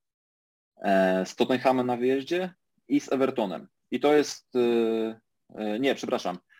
e, 0.76 1.26
z 1.26 1.37
Tottenhamem 1.37 1.87
na 1.87 1.96
wyjeździe 1.96 2.55
i 2.88 3.00
z 3.00 3.12
Evertonem. 3.12 3.68
I 3.90 4.00
to 4.00 4.14
jest, 4.14 4.57
e, 4.57 5.20
e, 5.55 5.78
nie, 5.81 5.94
przepraszam, 5.94 6.37
e, 6.37 6.51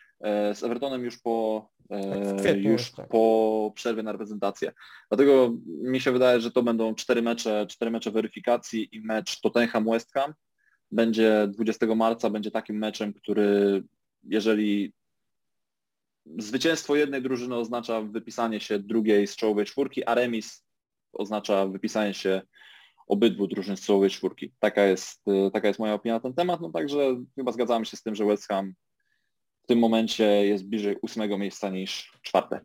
z 0.55 0.63
Evertonem 0.63 1.05
już 1.05 1.19
po, 1.19 1.69
e, 1.91 2.37
kwietniu 2.41 2.73
już 2.73 2.91
tak. 2.91 3.09
po 3.09 3.73
przerwie 3.75 4.03
na 4.03 4.13
reprezentację. 4.13 4.73
Dlatego 5.09 5.55
mi 5.67 6.01
się 6.01 6.13
wydaje, 6.13 6.41
że 6.41 6.51
to 6.51 6.63
będą 6.63 6.95
cztery 6.95 7.23
mecze, 7.23 7.67
cztery 7.67 7.91
mecze 7.91 8.11
weryfikacji 8.11 8.97
i 8.97 9.01
mecz 9.01 9.41
Tottenham-West 9.41 10.13
Ham 10.13 10.35
będzie 10.91 11.49
20 11.49 11.95
marca, 11.95 12.31
będzie 12.31 12.51
takim 12.51 12.79
meczem, 12.79 13.13
który 13.13 13.83
jeżeli 14.25 14.93
zwycięstwo 16.39 16.97
jednej 16.97 17.23
drużyny 17.23 17.57
oznacza 17.57 18.03
wypisanie 18.03 18.61
się 18.61 18.79
drugiej 18.79 19.27
z 19.27 19.37
czołowej 19.37 19.65
czwórki, 19.65 20.05
a 20.05 20.15
remis 20.15 20.65
oznacza 21.13 21.67
wypisanie 21.67 22.15
się 22.15 22.43
obydwu 23.07 23.47
drużyn 23.47 23.77
z 23.77 23.81
czołowej 23.81 24.11
czwórki. 24.11 24.53
Taka 24.59 24.85
jest, 24.85 25.29
y, 25.29 25.51
taka 25.53 25.69
jest 25.69 25.81
moja 25.81 25.95
opinia 25.95 26.15
na 26.15 26.21
ten 26.21 26.35
temat, 26.35 26.61
no 26.61 26.71
także 26.71 27.25
chyba 27.35 27.53
zgadzamy 27.53 27.87
się 27.87 27.97
z 27.97 28.03
tym, 28.03 28.15
że 28.15 28.25
West 28.25 28.49
Ham 28.49 28.75
w 29.63 29.67
tym 29.67 29.79
momencie 29.79 30.25
jest 30.25 30.65
bliżej 30.69 30.97
ósmego 31.03 31.39
miejsca 31.39 31.71
niż 31.71 32.13
czwarte. 32.23 32.61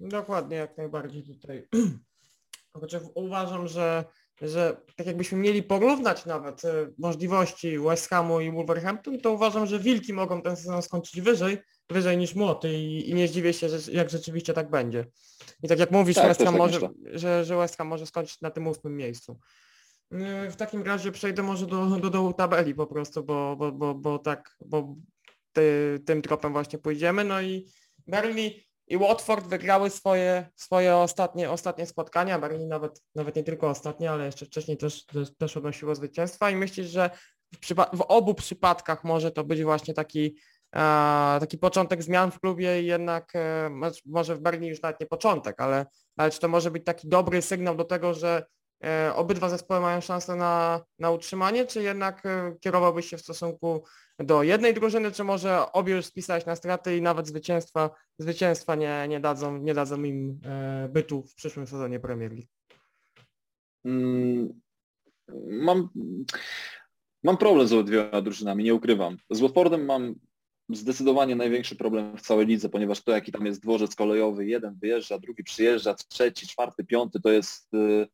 Dokładnie, 0.00 0.56
jak 0.56 0.76
najbardziej 0.76 1.22
tutaj. 1.22 1.68
Chociaż 2.72 3.02
uważam, 3.14 3.68
że, 3.68 4.04
że 4.40 4.76
tak 4.96 5.06
jakbyśmy 5.06 5.38
mieli 5.38 5.62
porównać 5.62 6.26
nawet 6.26 6.64
e, 6.64 6.88
możliwości 6.98 7.78
West 7.78 8.08
Hamu 8.08 8.40
i 8.40 8.50
Wolverhampton, 8.50 9.20
to 9.20 9.32
uważam, 9.32 9.66
że 9.66 9.78
Wilki 9.78 10.12
mogą 10.12 10.42
ten 10.42 10.56
sezon 10.56 10.82
skończyć 10.82 11.20
wyżej, 11.20 11.58
wyżej 11.90 12.18
niż 12.18 12.34
Młoty 12.34 12.74
i, 12.74 13.10
i 13.10 13.14
nie 13.14 13.28
zdziwię 13.28 13.52
się, 13.52 13.68
że, 13.68 13.92
jak 13.92 14.10
rzeczywiście 14.10 14.52
tak 14.52 14.70
będzie. 14.70 15.06
I 15.62 15.68
tak 15.68 15.78
jak 15.78 15.90
mówisz, 15.90 16.16
Tak, 16.16 16.26
West 16.28 16.40
Ham 16.40 16.54
tak 16.54 16.58
może, 16.58 16.80
myślę. 16.80 17.18
że, 17.18 17.44
że 17.44 17.56
West 17.56 17.76
Ham 17.76 17.86
może 17.86 18.06
skończyć 18.06 18.40
na 18.40 18.50
tym 18.50 18.66
ósmym 18.66 18.96
miejscu. 18.96 19.38
Yy, 20.10 20.50
W 20.50 20.56
takim 20.56 20.82
razie 20.82 21.12
przejdę 21.12 21.42
może 21.42 21.66
do, 21.66 21.86
do 21.86 22.10
dołu 22.10 22.32
tabeli 22.32 22.74
po 22.74 22.86
prostu, 22.86 23.24
bo, 23.24 23.56
bo, 23.56 23.72
bo, 23.72 23.94
bo 23.94 24.18
tak, 24.18 24.56
bo 24.66 24.96
ty, 25.54 26.00
tym 26.06 26.22
tropem 26.22 26.52
właśnie 26.52 26.78
pójdziemy. 26.78 27.24
No 27.24 27.42
i 27.42 27.66
Burnley 28.06 28.64
i 28.86 28.98
Watford 28.98 29.46
wygrały 29.46 29.90
swoje, 29.90 30.48
swoje 30.56 30.96
ostatnie, 30.96 31.50
ostatnie 31.50 31.86
spotkania. 31.86 32.38
Burnley 32.38 32.66
nawet, 32.66 33.02
nawet 33.14 33.36
nie 33.36 33.44
tylko 33.44 33.68
ostatnie, 33.68 34.10
ale 34.10 34.26
jeszcze 34.26 34.46
wcześniej 34.46 34.76
też, 34.76 35.06
też, 35.06 35.36
też 35.38 35.56
odnosiło 35.56 35.94
zwycięstwa 35.94 36.50
i 36.50 36.56
myślisz, 36.56 36.86
że 36.86 37.10
w, 37.54 37.74
w 37.96 38.00
obu 38.08 38.34
przypadkach 38.34 39.04
może 39.04 39.30
to 39.30 39.44
być 39.44 39.62
właśnie 39.62 39.94
taki, 39.94 40.36
e, 40.76 41.36
taki 41.40 41.58
początek 41.58 42.02
zmian 42.02 42.30
w 42.30 42.40
klubie 42.40 42.82
i 42.82 42.86
jednak 42.86 43.32
e, 43.36 43.68
mo- 43.70 43.90
może 44.06 44.36
w 44.36 44.40
Berlin 44.40 44.64
już 44.64 44.82
nawet 44.82 45.00
nie 45.00 45.06
początek, 45.06 45.60
ale, 45.60 45.86
ale 46.16 46.30
czy 46.30 46.40
to 46.40 46.48
może 46.48 46.70
być 46.70 46.84
taki 46.84 47.08
dobry 47.08 47.42
sygnał 47.42 47.76
do 47.76 47.84
tego, 47.84 48.14
że 48.14 48.44
obydwa 49.14 49.48
zespoły 49.48 49.80
mają 49.80 50.00
szansę 50.00 50.36
na, 50.36 50.84
na 50.98 51.10
utrzymanie, 51.10 51.66
czy 51.66 51.82
jednak 51.82 52.26
e, 52.26 52.56
kierowałbyś 52.60 53.06
się 53.06 53.16
w 53.16 53.22
stosunku 53.22 53.84
do 54.18 54.42
jednej 54.42 54.74
drużyny, 54.74 55.12
czy 55.12 55.24
może 55.24 55.72
obie 55.72 55.96
już 55.96 56.06
spisałeś 56.06 56.46
na 56.46 56.56
straty 56.56 56.96
i 56.96 57.02
nawet 57.02 57.26
zwycięstwa, 57.26 57.90
zwycięstwa 58.18 58.74
nie, 58.74 59.06
nie, 59.08 59.20
dadzą, 59.20 59.58
nie 59.58 59.74
dadzą 59.74 60.02
im 60.02 60.40
e, 60.44 60.88
bytu 60.92 61.22
w 61.22 61.34
przyszłym 61.34 61.66
sezonie 61.66 62.00
Premier 62.00 62.32
League? 62.32 62.48
Mm, 63.84 64.60
Mam, 65.48 65.88
mam 67.22 67.36
problem 67.36 67.68
z 67.68 67.72
obydwiema 67.72 68.22
drużynami, 68.22 68.64
nie 68.64 68.74
ukrywam. 68.74 69.16
Z 69.30 69.40
Watfordem 69.40 69.84
mam 69.84 70.14
zdecydowanie 70.68 71.36
największy 71.36 71.76
problem 71.76 72.16
w 72.16 72.22
całej 72.22 72.46
lidze, 72.46 72.68
ponieważ 72.68 73.02
to 73.02 73.12
jaki 73.12 73.32
tam 73.32 73.46
jest 73.46 73.62
dworzec 73.62 73.94
kolejowy, 73.94 74.46
jeden 74.46 74.74
wyjeżdża, 74.74 75.18
drugi 75.18 75.44
przyjeżdża, 75.44 75.94
trzeci, 75.94 76.46
czwarty, 76.46 76.84
piąty, 76.84 77.20
to 77.20 77.32
jest 77.32 77.74
y, 77.74 77.78
e, 77.78 78.06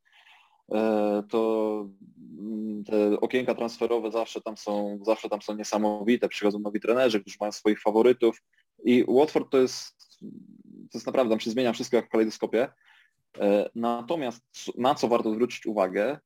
to 1.29 1.89
mm, 2.39 2.83
te 2.83 3.19
okienka 3.19 3.55
transferowe 3.55 4.11
zawsze 4.11 4.41
tam 4.41 4.57
są, 4.57 4.99
zawsze 5.01 5.29
tam 5.29 5.41
są 5.41 5.55
niesamowite, 5.55 6.29
przychodzą 6.29 6.59
nowi 6.59 6.79
trenerzy, 6.79 7.21
którzy 7.21 7.37
mają 7.39 7.51
swoich 7.51 7.81
faworytów 7.81 8.41
i 8.83 9.05
Watford 9.07 9.49
to 9.51 9.57
jest, 9.57 10.19
to 10.91 10.97
jest 10.97 11.05
naprawdę, 11.05 11.29
tam 11.29 11.39
się 11.39 11.51
zmienia 11.51 11.73
wszystko 11.73 11.95
jak 11.95 12.05
w 12.05 12.09
kalejdoskopie. 12.09 12.69
E, 13.39 13.69
natomiast 13.75 14.43
na 14.77 14.95
co 14.95 15.07
warto 15.07 15.31
zwrócić 15.31 15.65
uwagę, 15.65 16.19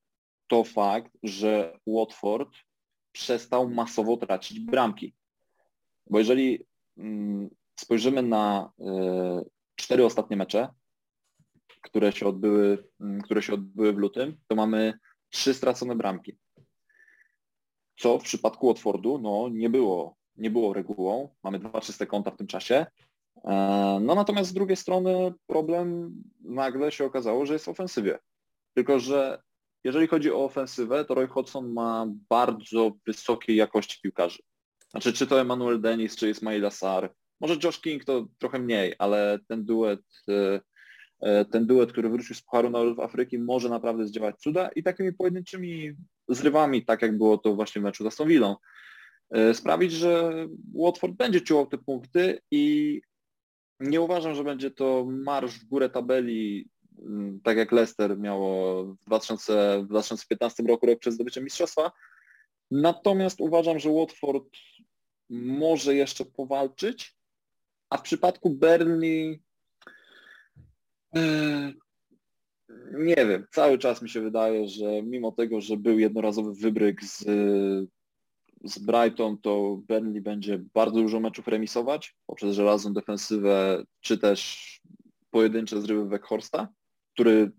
to 0.46 0.64
fakt, 0.64 1.12
że 1.22 1.78
Watford 1.86 2.50
przestał 3.12 3.70
masowo 3.70 4.16
tracić 4.16 4.60
bramki. 4.60 5.14
Bo 6.10 6.18
jeżeli 6.18 6.66
mm, 6.98 7.50
spojrzymy 7.76 8.22
na 8.22 8.72
e, 8.80 9.44
cztery 9.76 10.04
ostatnie 10.04 10.36
mecze, 10.36 10.68
które 11.82 12.12
się 12.12 12.26
odbyły, 12.26 12.84
mm, 13.00 13.22
które 13.22 13.42
się 13.42 13.54
odbyły 13.54 13.92
w 13.92 13.98
lutym, 13.98 14.36
to 14.48 14.56
mamy 14.56 14.98
trzy 15.30 15.54
stracone 15.54 15.96
bramki. 15.96 16.38
Co 17.96 18.18
w 18.18 18.22
przypadku 18.22 18.66
Watfordu 18.66 19.18
no, 19.18 19.48
nie, 19.52 19.70
było, 19.70 20.16
nie 20.36 20.50
było 20.50 20.72
regułą. 20.72 21.34
Mamy 21.42 21.58
dwa 21.58 21.80
czyste 21.80 22.06
konta 22.06 22.30
w 22.30 22.36
tym 22.36 22.46
czasie. 22.46 22.86
E, 23.44 23.98
no 24.02 24.14
natomiast 24.14 24.50
z 24.50 24.54
drugiej 24.54 24.76
strony 24.76 25.32
problem 25.46 26.14
nagle 26.40 26.92
się 26.92 27.04
okazało, 27.04 27.46
że 27.46 27.52
jest 27.52 27.64
w 27.64 27.68
ofensywie. 27.68 28.18
Tylko, 28.74 29.00
że 29.00 29.42
jeżeli 29.84 30.06
chodzi 30.06 30.32
o 30.32 30.44
ofensywę, 30.44 31.04
to 31.04 31.14
Roy 31.14 31.26
Hodgson 31.26 31.72
ma 31.72 32.06
bardzo 32.30 32.92
wysokiej 33.06 33.56
jakości 33.56 33.98
piłkarzy. 34.02 34.42
Znaczy, 34.90 35.12
czy 35.12 35.26
to 35.26 35.40
Emmanuel 35.40 35.80
Dennis, 35.80 36.16
czy 36.16 36.30
Ismail 36.30 36.66
Assar. 36.66 37.14
Może 37.40 37.56
Josh 37.64 37.80
King 37.80 38.04
to 38.04 38.26
trochę 38.38 38.58
mniej, 38.58 38.94
ale 38.98 39.38
ten 39.48 39.64
duet, 39.64 40.00
e, 40.28 40.60
ten 41.50 41.66
duet, 41.66 41.92
który 41.92 42.08
wrócił 42.08 42.34
z 42.34 42.42
Pucharu 42.42 42.70
Narodów 42.70 43.00
Afryki 43.00 43.38
może 43.38 43.68
naprawdę 43.68 44.06
zdziałać 44.06 44.36
cuda 44.38 44.68
i 44.68 44.82
takimi 44.82 45.12
pojedynczymi 45.12 45.92
zrywami, 46.28 46.84
tak 46.84 47.02
jak 47.02 47.18
było 47.18 47.38
to 47.38 47.54
właśnie 47.54 47.80
w 47.80 47.84
meczu 47.84 48.04
z 48.04 48.06
Aston 48.06 48.28
Villą, 48.28 48.56
e, 49.30 49.54
sprawić, 49.54 49.92
że 49.92 50.32
Watford 50.74 51.12
będzie 51.12 51.40
czuł 51.40 51.66
te 51.66 51.78
punkty 51.78 52.40
i 52.50 53.00
nie 53.80 54.00
uważam, 54.00 54.34
że 54.34 54.44
będzie 54.44 54.70
to 54.70 55.06
marsz 55.08 55.58
w 55.58 55.64
górę 55.64 55.90
tabeli 55.90 56.68
Mm, 56.98 57.40
tak 57.40 57.56
jak 57.56 57.72
Leicester 57.72 58.18
miało 58.18 58.84
w, 58.84 58.96
2000, 59.06 59.82
w 59.82 59.86
2015 59.86 60.62
roku 60.62 60.86
rok 60.86 60.98
przed 60.98 61.14
zdobyciem 61.14 61.44
mistrzostwa. 61.44 61.92
Natomiast 62.70 63.40
uważam, 63.40 63.78
że 63.78 63.90
Watford 63.90 64.48
może 65.30 65.94
jeszcze 65.94 66.24
powalczyć, 66.24 67.16
a 67.90 67.96
w 67.96 68.02
przypadku 68.02 68.50
Burnley 68.50 69.32
e, 69.32 69.38
nie 72.92 73.16
wiem, 73.16 73.46
cały 73.50 73.78
czas 73.78 74.02
mi 74.02 74.10
się 74.10 74.20
wydaje, 74.20 74.68
że 74.68 75.02
mimo 75.02 75.32
tego, 75.32 75.60
że 75.60 75.76
był 75.76 75.98
jednorazowy 75.98 76.54
wybryk 76.54 77.04
z, 77.04 77.24
z 78.64 78.78
Brighton, 78.78 79.38
to 79.38 79.80
Burnley 79.88 80.20
będzie 80.20 80.58
bardzo 80.74 81.00
dużo 81.00 81.20
meczów 81.20 81.48
remisować 81.48 82.16
poprzez 82.26 82.54
żelazną 82.54 82.92
defensywę, 82.92 83.84
czy 84.00 84.18
też 84.18 84.70
pojedyncze 85.30 85.80
zrywy 85.80 86.08
Weghorsta 86.08 86.68
który 87.16 87.52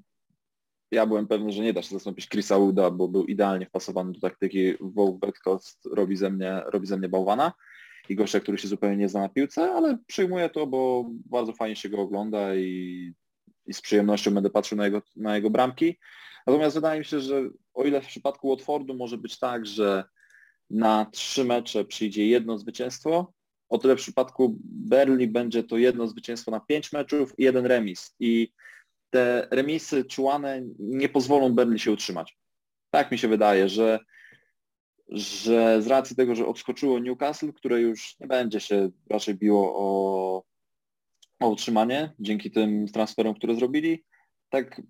ja 0.91 1.05
byłem 1.05 1.27
pewny, 1.27 1.51
że 1.51 1.63
nie 1.63 1.73
da 1.73 1.81
się 1.81 1.89
zastąpić 1.89 2.29
Chrisa 2.29 2.57
Uda, 2.57 2.91
bo 2.91 3.07
był 3.07 3.25
idealnie 3.25 3.65
wpasowany 3.65 4.11
do 4.11 4.19
taktyki 4.19 4.73
Woł 4.81 5.17
Bedcost 5.17 5.85
robi 5.85 6.17
ze 6.17 6.29
mnie, 6.29 6.61
robi 6.65 6.87
ze 6.87 6.97
mnie 6.97 7.09
bałwana 7.09 7.53
i 8.09 8.15
gościa, 8.15 8.39
który 8.39 8.57
się 8.57 8.67
zupełnie 8.67 8.97
nie 8.97 9.09
zna 9.09 9.19
na 9.19 9.29
piłce, 9.29 9.71
ale 9.71 9.97
przyjmuję 10.07 10.49
to, 10.49 10.67
bo 10.67 11.05
bardzo 11.09 11.53
fajnie 11.53 11.75
się 11.75 11.89
go 11.89 11.97
ogląda 11.97 12.55
i, 12.55 13.13
i 13.67 13.73
z 13.73 13.81
przyjemnością 13.81 14.31
będę 14.31 14.49
patrzył 14.49 14.77
na 14.77 14.85
jego, 14.85 15.01
na 15.15 15.35
jego 15.35 15.49
bramki. 15.49 15.97
Natomiast 16.47 16.75
wydaje 16.75 16.99
mi 16.99 17.05
się, 17.05 17.19
że 17.19 17.49
o 17.73 17.83
ile 17.83 18.01
w 18.01 18.07
przypadku 18.07 18.49
Watfordu 18.49 18.93
może 18.93 19.17
być 19.17 19.39
tak, 19.39 19.65
że 19.65 20.03
na 20.69 21.05
trzy 21.05 21.45
mecze 21.45 21.85
przyjdzie 21.85 22.27
jedno 22.27 22.57
zwycięstwo, 22.57 23.33
o 23.69 23.77
tyle 23.77 23.95
w 23.95 23.99
przypadku 23.99 24.57
Berli 24.63 25.27
będzie 25.27 25.63
to 25.63 25.77
jedno 25.77 26.07
zwycięstwo 26.07 26.51
na 26.51 26.59
pięć 26.59 26.91
meczów 26.91 27.39
i 27.39 27.43
jeden 27.43 27.65
remis. 27.65 28.15
I 28.19 28.53
te 29.09 29.47
remisy 29.51 30.05
czułane 30.05 30.61
nie 30.79 31.09
pozwolą 31.09 31.55
Burnley 31.55 31.79
się 31.79 31.91
utrzymać. 31.91 32.37
Tak 32.89 33.11
mi 33.11 33.17
się 33.17 33.27
wydaje, 33.27 33.69
że, 33.69 33.99
że 35.09 35.81
z 35.81 35.87
racji 35.87 36.15
tego, 36.15 36.35
że 36.35 36.47
odskoczyło 36.47 36.99
Newcastle, 36.99 37.53
które 37.53 37.81
już 37.81 38.19
nie 38.19 38.27
będzie 38.27 38.59
się 38.59 38.89
raczej 39.09 39.35
biło 39.35 39.73
o, 39.75 40.43
o 41.39 41.49
utrzymanie 41.49 42.13
dzięki 42.19 42.51
tym 42.51 42.87
transferom, 42.87 43.35
które 43.35 43.55
zrobili, 43.55 44.03
tak 44.49 44.81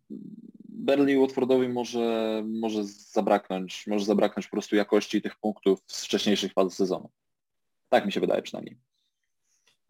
Burnley 0.70 1.20
Watfordowi 1.20 1.70
może, 1.70 2.43
może 2.48 2.84
zabraknąć, 2.86 3.88
może 3.88 4.06
zabraknąć 4.06 4.48
po 4.48 4.52
prostu 4.52 4.76
jakości 4.76 5.22
tych 5.22 5.36
punktów 5.36 5.80
z 5.88 6.06
wcześniejszych 6.06 6.54
faz 6.54 6.74
sezonu. 6.74 7.10
Tak 7.89 8.06
mi 8.06 8.12
się 8.12 8.20
wydaje 8.20 8.41
przynajmniej. 8.41 8.78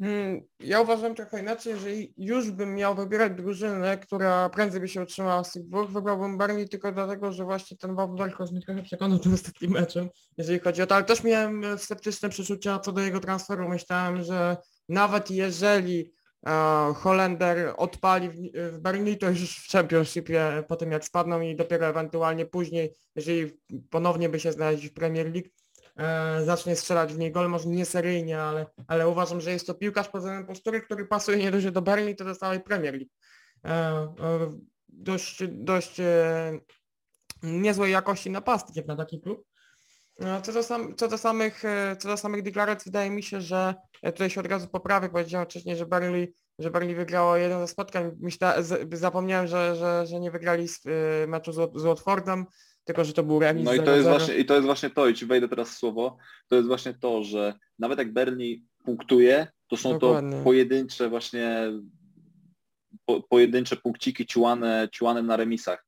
Hmm, 0.02 0.42
ja 0.60 0.82
uważam 0.82 1.16
trochę 1.16 1.42
inaczej, 1.42 1.74
jeżeli 1.74 2.14
już 2.18 2.52
bym 2.52 2.76
miał 2.76 2.96
wybierać 2.96 3.34
drużynę, 3.34 3.98
która 3.98 4.50
prędzej 4.50 4.82
by 4.82 4.88
się 4.88 5.02
utrzymała 5.02 5.44
z 5.44 5.52
tych 5.52 5.64
dwóch, 5.64 5.92
wybrałbym 5.92 6.38
Barney 6.38 6.70
tylko 6.70 6.92
dlatego, 6.92 7.32
że 7.32 7.44
właśnie 7.44 7.78
ten 7.78 7.96
Bob 7.96 8.18
Darkos 8.18 8.52
mnie 8.52 8.62
trochę 8.62 8.84
przekonał 8.84 9.20
tym 9.20 9.34
ostatnim 9.34 9.72
meczem, 9.72 10.10
jeżeli 10.38 10.60
chodzi 10.60 10.82
o 10.82 10.88
to, 10.88 10.96
ale 10.96 11.06
też 11.06 11.24
miałem 11.24 11.78
sceptyczne 11.78 12.30
przeczucia 12.30 12.80
co 12.80 12.92
do 12.92 13.02
jego 13.02 13.20
transferu. 13.20 13.70
Myślałem, 13.70 14.24
że 14.24 14.58
nawet 14.90 15.32
jeżeli 15.32 16.17
Holender 16.96 17.74
odpali 17.78 18.30
w, 18.30 18.78
Berlin, 18.80 19.18
to 19.18 19.30
już 19.30 19.58
w 19.58 19.72
Championshipie 19.72 20.64
po 20.68 20.76
tym 20.76 20.92
jak 20.92 21.06
spadną 21.06 21.42
i 21.42 21.56
dopiero 21.56 21.88
ewentualnie 21.88 22.46
później, 22.46 22.94
jeżeli 23.16 23.52
ponownie 23.90 24.30
by 24.30 24.40
się 24.40 24.52
znaleźć 24.52 24.88
w 24.88 24.94
Premier 24.94 25.34
League, 25.34 25.50
e, 25.98 26.46
zacznie 26.46 26.76
strzelać 26.76 27.14
w 27.14 27.18
niej 27.18 27.32
gol, 27.32 27.50
może 27.50 27.70
nie 27.70 27.86
seryjnie, 27.86 28.42
ale, 28.42 28.66
ale 28.88 29.08
uważam, 29.08 29.42
że 29.42 29.52
jest 29.52 29.68
to 29.68 29.74
piłkarz 29.74 30.08
pod 30.08 30.22
względem 30.22 30.48
postury, 30.48 30.82
który 30.82 31.06
pasuje 31.06 31.38
nie 31.38 31.52
dość 31.52 31.72
do 31.72 31.82
Berlin, 31.82 32.16
to 32.16 32.26
do 32.26 32.36
całej 32.36 32.60
Premier 32.60 32.94
League. 32.94 33.12
E, 33.66 33.70
e, 33.70 34.60
dość 34.88 35.44
dość 35.48 36.00
e, 36.00 36.60
niezłej 37.44 37.92
jakości 37.92 38.30
napastnik 38.30 38.88
na 38.88 38.96
taki 38.96 39.22
klub. 39.22 39.46
E, 40.20 40.42
co 40.42 40.54
do, 40.54 40.64
sam, 40.64 40.96
co, 40.96 41.08
do 41.08 41.18
samych, 41.18 41.66
e, 41.66 41.96
co 42.00 42.08
do 42.08 42.18
samych 42.18 42.44
deklaracji 42.44 42.90
wydaje 42.90 43.10
mi 43.10 43.24
się, 43.24 43.42
że 43.42 43.76
e, 44.02 44.12
tutaj 44.12 44.30
się 44.30 44.42
od 44.42 44.48
razu 44.48 44.68
poprawię, 44.68 45.10
powiedziałem 45.10 45.48
wcześniej, 45.48 45.76
że 45.76 45.86
Berlin 45.86 46.28
że 46.60 46.72
Berlin 46.72 46.96
wygrało 46.96 47.38
jeden 47.38 47.60
ze 47.60 47.68
spotkań. 47.68 48.12
Myślę, 48.20 48.56
zapomniałem, 48.92 49.48
że, 49.48 49.76
że, 49.76 50.06
że 50.08 50.20
nie 50.20 50.32
wygrali 50.32 50.68
z, 50.68 50.82
meczu 51.28 51.52
z, 51.52 51.56
z 51.76 51.84
Watfordem 51.84 52.46
tylko 52.88 53.06
że 53.06 53.14
to 53.14 53.24
był 53.24 53.40
remis 53.40 53.66
No 53.66 53.74
i 53.74 53.80
to, 53.84 53.96
jest 53.96 54.08
właśnie, 54.08 54.36
i 54.36 54.46
to 54.46 54.54
jest 54.54 54.66
właśnie 54.66 54.90
to, 54.90 55.08
i 55.08 55.14
ci 55.14 55.26
wejdę 55.26 55.48
teraz 55.48 55.70
w 55.70 55.78
słowo, 55.78 56.18
to 56.48 56.56
jest 56.56 56.68
właśnie 56.68 56.94
to, 56.94 57.24
że 57.24 57.54
nawet 57.80 58.00
jak 58.00 58.14
Berni 58.14 58.66
punktuje, 58.86 59.48
to 59.68 59.78
są 59.78 59.94
Dokładnie. 59.94 60.38
to 60.38 60.44
pojedyncze 60.44 61.10
właśnie 61.10 61.72
po, 63.06 63.22
pojedyncze 63.22 63.76
punkciki 63.76 64.26
ciłane, 64.26 64.90
ciłane 64.92 65.24
na 65.24 65.38
remisach. 65.38 65.86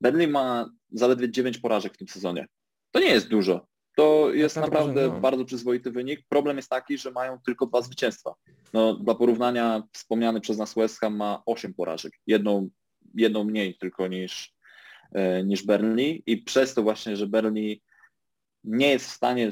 Berlin 0.00 0.30
ma 0.30 0.70
zaledwie 0.92 1.30
9 1.30 1.58
porażek 1.58 1.94
w 1.94 1.96
tym 1.96 2.08
sezonie. 2.08 2.46
To 2.90 3.00
nie 3.00 3.08
jest 3.08 3.28
dużo. 3.28 3.66
To 3.96 4.32
jest 4.32 4.56
naprawdę 4.56 5.08
no. 5.08 5.20
bardzo 5.20 5.44
przyzwoity 5.44 5.90
wynik. 5.90 6.20
Problem 6.28 6.56
jest 6.56 6.70
taki, 6.70 6.98
że 6.98 7.10
mają 7.10 7.38
tylko 7.46 7.66
dwa 7.66 7.82
zwycięstwa. 7.82 8.34
No, 8.72 8.94
dla 8.94 9.14
porównania 9.14 9.82
wspomniany 9.92 10.40
przez 10.40 10.58
nas 10.58 10.74
West 10.74 11.00
Ham 11.00 11.16
ma 11.16 11.42
8 11.46 11.74
porażek. 11.74 12.12
Jedną, 12.26 12.68
jedną 13.14 13.44
mniej 13.44 13.78
tylko 13.78 14.08
niż, 14.08 14.56
E, 15.12 15.44
niż 15.44 15.62
Burnley 15.62 16.22
i 16.26 16.36
przez 16.36 16.74
to 16.74 16.82
właśnie, 16.82 17.16
że 17.16 17.26
Burnley 17.26 17.82
nie 18.64 18.90
jest 18.90 19.06
w 19.06 19.12
stanie 19.12 19.50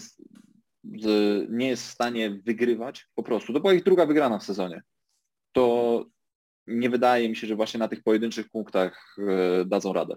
nie 1.49 1.69
jest 1.69 1.83
w 1.83 1.91
stanie 1.91 2.31
wygrywać 2.31 3.07
po 3.15 3.23
prostu. 3.23 3.53
To 3.53 3.61
była 3.61 3.75
ich 3.75 3.85
druga 3.85 4.07
wygrana 4.07 4.39
w 4.39 4.45
sezonie. 4.45 4.83
To 5.53 6.05
nie 6.67 6.91
wydaje 6.91 7.29
mi 7.29 7.37
się, 7.37 7.47
że 7.47 7.57
właśnie 7.57 7.79
na 7.79 7.89
tych 7.89 8.03
pojedynczych 8.03 8.49
punktach 8.49 9.17
e, 9.19 9.65
dadzą 9.65 9.93
radę. 9.93 10.17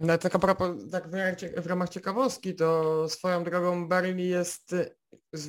No 0.00 0.18
tak 0.18 0.38
propos, 0.38 0.90
tak 0.90 1.08
w 1.56 1.66
ramach 1.66 1.88
ciekawostki, 1.88 2.54
to 2.54 3.08
swoją 3.08 3.44
drogą 3.44 3.88
Burnley 3.88 4.28
jest 4.28 4.74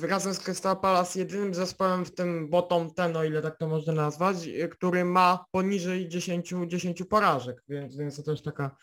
razem 0.02 0.34
z 0.34 0.40
Crystal 0.40 0.80
Palace 0.80 1.18
jedynym 1.18 1.54
zespołem 1.54 2.04
w 2.04 2.14
tym 2.14 2.50
bottom 2.50 2.94
ten, 2.94 3.16
o 3.16 3.24
ile 3.24 3.42
tak 3.42 3.58
to 3.58 3.68
można 3.68 3.92
nazwać, 3.92 4.36
który 4.70 5.04
ma 5.04 5.44
poniżej 5.50 6.08
10, 6.08 6.54
10 6.66 7.02
porażek, 7.04 7.62
więc, 7.68 7.96
więc 7.96 8.16
to 8.16 8.22
też 8.22 8.42
taka, 8.42 8.76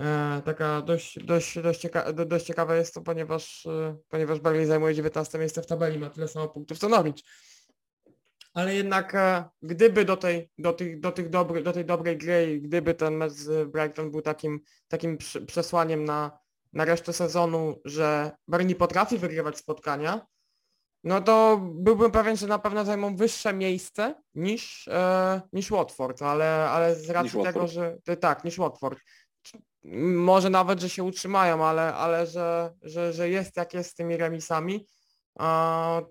e, 0.00 0.42
taka 0.44 0.82
dość, 0.82 1.24
dość, 1.24 1.58
dość, 1.62 1.80
cieka, 1.80 2.12
dość 2.12 2.46
ciekawe 2.46 2.76
jest 2.76 2.94
to, 2.94 3.00
ponieważ, 3.00 3.66
e, 3.66 3.96
ponieważ 4.08 4.40
Burnley 4.40 4.66
zajmuje 4.66 4.94
19 4.94 5.38
miejsce 5.38 5.62
w 5.62 5.66
tabeli, 5.66 5.98
ma 5.98 6.10
tyle 6.10 6.28
samo 6.28 6.48
punktów 6.48 6.78
co 6.78 6.88
Norwich. 6.88 7.24
Ale 8.58 8.74
jednak 8.74 9.14
e, 9.14 9.44
gdyby 9.62 10.04
do 10.04 10.16
tej, 10.16 10.50
do 10.58 10.72
tych, 10.72 11.00
do 11.00 11.12
tych 11.12 11.28
dobry, 11.28 11.62
do 11.62 11.72
tej 11.72 11.84
dobrej 11.84 12.18
gry, 12.18 12.60
gdyby 12.60 12.94
ten 12.94 13.14
mecz 13.14 13.32
z 13.32 13.70
Brighton 13.70 14.10
był 14.10 14.22
takim, 14.22 14.60
takim 14.88 15.18
przesłaniem 15.46 16.04
na, 16.04 16.38
na 16.72 16.84
resztę 16.84 17.12
sezonu, 17.12 17.80
że 17.84 18.30
Burnley 18.48 18.74
potrafi 18.74 19.18
wygrywać 19.18 19.58
spotkania, 19.58 20.26
no 21.04 21.20
to 21.20 21.60
byłbym 21.74 22.10
pewien, 22.10 22.36
że 22.36 22.46
na 22.46 22.58
pewno 22.58 22.84
zajmą 22.84 23.16
wyższe 23.16 23.52
miejsce 23.52 24.14
niż, 24.34 24.88
e, 24.88 25.40
niż 25.52 25.70
Watford, 25.70 26.22
ale, 26.22 26.70
ale 26.70 26.94
z 26.96 27.10
racji 27.10 27.42
tego, 27.42 27.66
że 27.66 27.98
tak, 28.20 28.44
niż 28.44 28.58
Watford. 28.58 28.98
Może 30.14 30.50
nawet, 30.50 30.80
że 30.80 30.88
się 30.88 31.04
utrzymają, 31.04 31.64
ale, 31.64 31.94
ale 31.94 32.26
że, 32.26 32.74
że, 32.82 33.12
że 33.12 33.28
jest 33.28 33.56
jak 33.56 33.74
jest 33.74 33.90
z 33.90 33.94
tymi 33.94 34.16
remisami, 34.16 34.86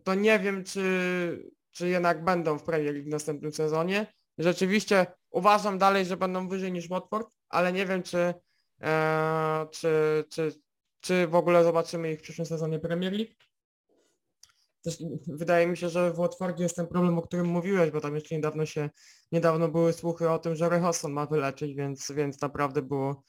to 0.04 0.16
nie 0.16 0.40
wiem, 0.40 0.64
czy, 0.64 1.57
czy 1.78 1.90
jednak 1.90 2.24
będą 2.24 2.60
w 2.60 2.64
Premier 2.64 2.94
League 2.94 3.10
w 3.10 3.12
następnym 3.12 3.54
sezonie. 3.54 4.14
rzeczywiście 4.38 5.06
uważam 5.30 5.78
dalej, 5.78 6.06
że 6.06 6.18
będą 6.18 6.48
wyżej 6.48 6.72
niż 6.72 6.90
Watford, 6.90 7.28
ale 7.50 7.74
nie 7.74 7.86
wiem, 7.86 8.04
czy, 8.04 8.34
e, 8.82 9.68
czy, 9.72 10.24
czy, 10.30 10.52
czy 11.00 11.28
w 11.28 11.36
ogóle 11.36 11.64
zobaczymy 11.64 12.12
ich 12.12 12.20
w 12.20 12.22
przyszłym 12.22 12.46
sezonie 12.46 12.80
Premier 12.80 13.14
League. 13.14 13.34
Też 14.84 14.98
wydaje 15.28 15.68
mi 15.68 15.78
się, 15.78 15.90
że 15.90 16.12
w 16.12 16.16
Watfordzie 16.16 16.64
jest 16.64 16.76
ten 16.76 16.88
problem, 16.88 17.18
o 17.18 17.22
którym 17.22 17.48
mówiłeś, 17.48 17.92
bo 17.92 18.02
tam 18.02 18.16
jeszcze 18.16 18.36
niedawno 18.36 18.66
się, 18.66 18.90
niedawno 19.32 19.68
były 19.70 19.94
słuchy 19.94 20.30
o 20.30 20.40
tym, 20.40 20.56
że 20.56 20.70
Rehosson 20.70 21.12
ma 21.12 21.26
wyleczyć, 21.26 21.76
więc, 21.76 22.12
więc 22.12 22.42
naprawdę 22.42 22.82
było... 22.82 23.24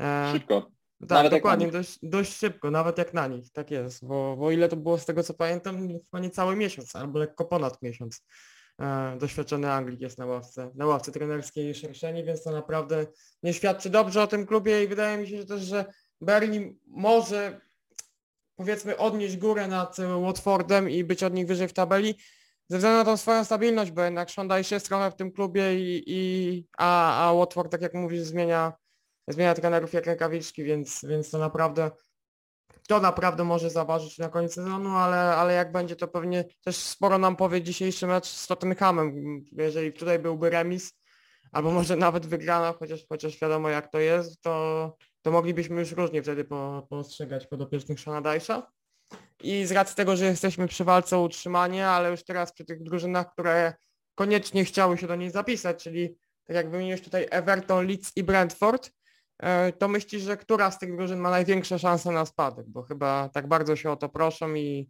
E, 0.00 0.32
Szybko. 0.32 0.70
Tak, 1.08 1.16
nawet 1.16 1.32
dokładnie, 1.32 1.70
dość, 1.70 1.98
dość 2.02 2.36
szybko, 2.36 2.70
nawet 2.70 2.98
jak 2.98 3.14
na 3.14 3.26
nich, 3.26 3.52
tak 3.52 3.70
jest, 3.70 4.06
bo, 4.06 4.36
bo 4.36 4.50
ile 4.50 4.68
to 4.68 4.76
było 4.76 4.98
z 4.98 5.04
tego 5.04 5.22
co 5.22 5.34
pamiętam, 5.34 5.88
chyba 5.88 6.18
nie 6.18 6.30
cały 6.30 6.56
miesiąc, 6.56 6.96
albo 6.96 7.18
lekko 7.18 7.44
ponad 7.44 7.82
miesiąc. 7.82 8.24
E, 8.80 9.16
doświadczony 9.18 9.72
Anglik 9.72 10.00
jest 10.00 10.18
na 10.18 10.26
ławce, 10.26 10.70
na 10.74 10.86
ławce 10.86 11.12
trenerskiej 11.12 11.74
Szerszeni, 11.74 12.24
więc 12.24 12.42
to 12.42 12.50
naprawdę 12.50 13.06
nie 13.42 13.54
świadczy 13.54 13.90
dobrze 13.90 14.22
o 14.22 14.26
tym 14.26 14.46
klubie 14.46 14.84
i 14.84 14.88
wydaje 14.88 15.18
mi 15.18 15.28
się 15.28 15.36
że 15.36 15.46
też, 15.46 15.62
że 15.62 15.84
Berlin 16.20 16.78
może 16.86 17.60
powiedzmy 18.56 18.96
odnieść 18.96 19.36
górę 19.36 19.68
nad 19.68 19.96
Watfordem 20.22 20.90
i 20.90 21.04
być 21.04 21.22
od 21.22 21.34
nich 21.34 21.46
wyżej 21.46 21.68
w 21.68 21.72
tabeli, 21.72 22.14
ze 22.68 22.78
względu 22.78 22.98
na 22.98 23.04
tą 23.04 23.16
swoją 23.16 23.44
stabilność, 23.44 23.90
bo 23.90 24.02
jednak 24.02 24.28
Szondajsz 24.28 24.70
jest 24.70 24.86
trochę 24.86 25.10
w 25.10 25.16
tym 25.16 25.32
klubie 25.32 25.74
i, 25.74 26.02
i 26.06 26.66
a, 26.78 27.28
a 27.28 27.34
Watford, 27.34 27.72
tak 27.72 27.82
jak 27.82 27.94
mówisz, 27.94 28.20
zmienia, 28.20 28.72
zmienia 29.28 29.54
trenerów 29.54 29.92
jak 29.92 30.06
rękawiczki, 30.06 30.64
więc, 30.64 31.04
więc 31.04 31.30
to 31.30 31.38
naprawdę 31.38 31.90
to 32.88 33.00
naprawdę 33.00 33.44
może 33.44 33.70
zaważyć 33.70 34.18
na 34.18 34.28
koniec 34.28 34.54
sezonu, 34.54 34.90
ale, 34.90 35.16
ale 35.16 35.54
jak 35.54 35.72
będzie 35.72 35.96
to 35.96 36.08
pewnie 36.08 36.44
też 36.64 36.76
sporo 36.76 37.18
nam 37.18 37.36
powie 37.36 37.62
dzisiejszy 37.62 38.06
mecz 38.06 38.26
z 38.26 38.46
Tottenhamem. 38.46 39.14
Jeżeli 39.52 39.92
tutaj 39.92 40.18
byłby 40.18 40.50
remis, 40.50 40.92
albo 41.52 41.70
może 41.70 41.96
nawet 41.96 42.26
wygrana, 42.26 42.74
chociaż, 42.78 43.06
chociaż 43.08 43.40
wiadomo 43.40 43.68
jak 43.68 43.90
to 43.90 43.98
jest, 43.98 44.42
to, 44.42 44.96
to 45.22 45.30
moglibyśmy 45.30 45.80
już 45.80 45.92
różnie 45.92 46.22
wtedy 46.22 46.44
po, 46.44 46.86
postrzegać 46.90 47.46
podopiecznych 47.46 48.00
Szanadajsza. 48.00 48.72
I 49.42 49.66
z 49.66 49.72
racji 49.72 49.96
tego, 49.96 50.16
że 50.16 50.24
jesteśmy 50.24 50.68
przy 50.68 50.84
walce 50.84 51.16
o 51.16 51.22
utrzymanie, 51.22 51.86
ale 51.86 52.10
już 52.10 52.24
teraz 52.24 52.52
przy 52.52 52.64
tych 52.64 52.82
drużynach, 52.82 53.32
które 53.32 53.74
koniecznie 54.14 54.64
chciały 54.64 54.98
się 54.98 55.06
do 55.06 55.16
niej 55.16 55.30
zapisać, 55.30 55.82
czyli 55.82 56.16
tak 56.44 56.56
jak 56.56 56.70
wymieniłeś 56.70 57.00
tutaj 57.00 57.26
Everton, 57.30 57.86
Leeds 57.86 58.12
i 58.16 58.24
Brentford, 58.24 58.90
to 59.78 59.88
myślisz, 59.88 60.22
że 60.22 60.36
która 60.36 60.70
z 60.70 60.78
tych 60.78 60.96
drużyn 60.96 61.18
ma 61.18 61.30
największe 61.30 61.78
szanse 61.78 62.10
na 62.12 62.26
spadek? 62.26 62.66
Bo 62.68 62.82
chyba 62.82 63.28
tak 63.28 63.48
bardzo 63.48 63.76
się 63.76 63.90
o 63.90 63.96
to 63.96 64.08
proszą 64.08 64.54
i, 64.54 64.88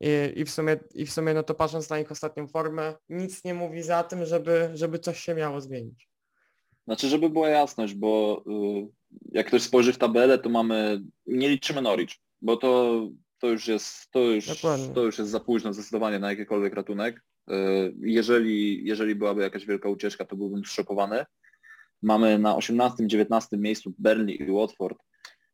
i, 0.00 0.08
i, 0.36 0.44
w, 0.44 0.50
sumie, 0.50 0.76
i 0.94 1.06
w 1.06 1.12
sumie 1.12 1.34
no 1.34 1.42
to 1.42 1.54
patrząc 1.54 1.90
na 1.90 1.98
ich 1.98 2.12
ostatnią 2.12 2.48
formę, 2.48 2.94
nic 3.08 3.44
nie 3.44 3.54
mówi 3.54 3.82
za 3.82 4.02
tym, 4.02 4.24
żeby, 4.24 4.70
żeby 4.74 4.98
coś 4.98 5.20
się 5.20 5.34
miało 5.34 5.60
zmienić. 5.60 6.08
Znaczy, 6.86 7.08
żeby 7.08 7.30
była 7.30 7.48
jasność, 7.48 7.94
bo 7.94 8.44
y, 8.46 8.88
jak 9.32 9.46
ktoś 9.46 9.62
spojrzy 9.62 9.92
w 9.92 9.98
tabelę, 9.98 10.38
to 10.38 10.48
mamy, 10.48 11.00
nie 11.26 11.48
liczymy 11.48 11.82
Norwich, 11.82 12.14
bo 12.42 12.56
to, 12.56 13.00
to 13.38 13.46
już 13.46 13.68
jest, 13.68 14.10
to 14.10 14.20
już, 14.20 14.46
to 14.94 15.02
już 15.02 15.18
jest 15.18 15.30
za 15.30 15.40
późno 15.40 15.72
zdecydowanie 15.72 16.18
na 16.18 16.30
jakikolwiek 16.30 16.74
ratunek. 16.74 17.24
Y, 17.50 17.54
jeżeli, 18.00 18.86
jeżeli 18.86 19.14
byłaby 19.14 19.42
jakaś 19.42 19.66
wielka 19.66 19.88
ucieczka, 19.88 20.24
to 20.24 20.36
byłbym 20.36 20.64
zszokowany. 20.64 21.24
Mamy 22.06 22.38
na 22.38 22.56
18-19 22.56 23.58
miejscu 23.58 23.94
Burnley 23.98 24.42
i 24.42 24.52
Watford 24.52 24.98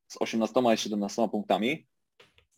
z 0.09 0.16
18 0.20 0.61
i 0.74 0.76
17 0.76 1.28
punktami. 1.28 1.86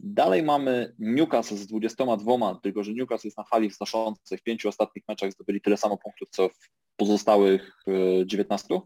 Dalej 0.01 0.43
mamy 0.43 0.95
Newcastle 0.99 1.57
z 1.57 1.67
22, 1.67 2.61
tylko 2.63 2.85
że 2.85 2.93
Newcastle 2.93 3.27
jest 3.27 3.39
na 3.39 3.45
fali 3.45 3.69
wznoszącej. 3.69 4.39
W 4.39 4.43
pięciu 4.43 4.69
ostatnich 4.69 5.05
meczach 5.09 5.33
zdobyli 5.33 5.61
tyle 5.61 5.77
samo 5.77 5.99
punktów, 5.99 6.29
co 6.31 6.49
w 6.49 6.69
pozostałych 6.97 7.73
19. 8.25 8.75
Y, 8.75 8.81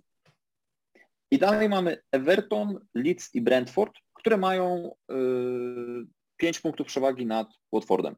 I 1.31 1.39
dalej 1.39 1.69
mamy 1.69 2.03
Everton, 2.13 2.81
Leeds 2.95 3.35
i 3.35 3.41
Brentford, 3.41 3.95
które 4.15 4.37
mają 4.37 4.95
y, 5.11 5.15
5 6.37 6.61
punktów 6.61 6.87
przewagi 6.87 7.27
nad 7.27 7.49
Watfordem. 7.73 8.17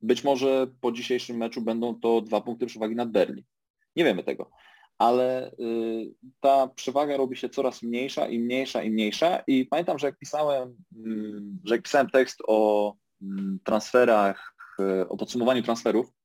Być 0.00 0.24
może 0.24 0.66
po 0.80 0.92
dzisiejszym 0.92 1.36
meczu 1.36 1.62
będą 1.62 2.00
to 2.00 2.20
dwa 2.20 2.40
punkty 2.40 2.66
przewagi 2.66 2.94
nad 2.94 3.10
Berlin. 3.10 3.44
Nie 3.96 4.04
wiemy 4.04 4.24
tego. 4.24 4.50
Ale 4.98 5.52
y, 5.52 6.14
ta 6.40 6.68
przewaga 6.68 7.16
robi 7.16 7.36
się 7.36 7.48
coraz 7.48 7.82
mniejsza 7.82 8.28
i 8.28 8.38
mniejsza 8.38 8.82
i 8.82 8.90
mniejsza. 8.90 9.42
I 9.46 9.66
pamiętam, 9.66 9.98
że 9.98 10.06
jak 10.06 10.18
pisałem, 10.18 10.76
y, 11.06 11.42
że 11.64 11.74
jak 11.74 11.82
pisałem 11.82 12.10
tekst 12.10 12.42
o 12.46 12.94
y, 13.22 13.26
transferach, 13.64 14.54
y, 14.80 15.08
o 15.08 15.16
podsumowaniu 15.16 15.62
transferów, 15.62 16.18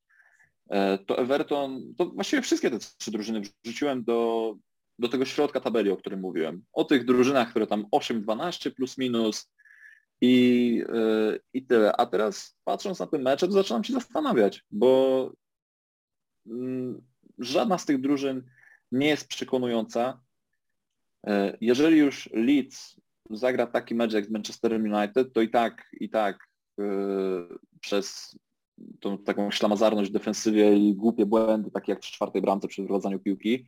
E, 0.70 0.98
to 0.98 1.18
Everton, 1.18 1.94
to 1.98 2.06
właściwie 2.06 2.42
wszystkie 2.42 2.70
te 2.70 2.78
trzy 2.78 3.10
drużyny 3.10 3.42
wrzuciłem 3.64 4.04
do, 4.04 4.54
do 4.98 5.08
tego 5.08 5.24
środka 5.24 5.60
tabeli, 5.60 5.90
o 5.90 5.96
którym 5.96 6.20
mówiłem. 6.20 6.64
O 6.72 6.84
tych 6.84 7.04
drużynach, 7.04 7.50
które 7.50 7.66
tam 7.66 7.86
8-12 7.92 8.70
plus 8.70 8.98
minus 8.98 9.50
i, 10.20 10.74
yy, 10.88 11.40
i 11.52 11.66
tyle. 11.66 11.96
A 11.96 12.06
teraz 12.06 12.56
patrząc 12.64 12.98
na 12.98 13.06
ten 13.06 13.22
mecze, 13.22 13.46
to 13.46 13.52
zaczynam 13.52 13.84
się 13.84 13.92
zastanawiać, 13.92 14.64
bo 14.70 15.30
yy, 16.46 17.00
żadna 17.38 17.78
z 17.78 17.86
tych 17.86 18.00
drużyn 18.00 18.42
nie 18.98 19.06
jest 19.06 19.28
przekonująca. 19.28 20.20
Yy, 21.26 21.58
jeżeli 21.60 21.98
już 21.98 22.30
Leeds 22.32 23.00
zagra 23.30 23.66
taki 23.66 23.94
mecz 23.94 24.12
jak 24.12 24.26
z 24.26 24.30
Manchesterem 24.30 24.92
United, 24.94 25.32
to 25.32 25.40
i 25.40 25.50
tak, 25.50 25.90
i 26.00 26.10
tak 26.10 26.48
przez 27.80 28.38
tą 29.00 29.18
taką 29.18 29.50
ślamazarność 29.50 30.10
w 30.10 30.12
defensywie 30.12 30.76
i 30.76 30.94
głupie 30.94 31.26
błędy, 31.26 31.70
takie 31.70 31.92
jak 31.92 32.00
przy 32.00 32.12
czwartej 32.12 32.42
bramce 32.42 32.68
przy 32.68 32.82
wprowadzaniu 32.82 33.18
piłki, 33.18 33.66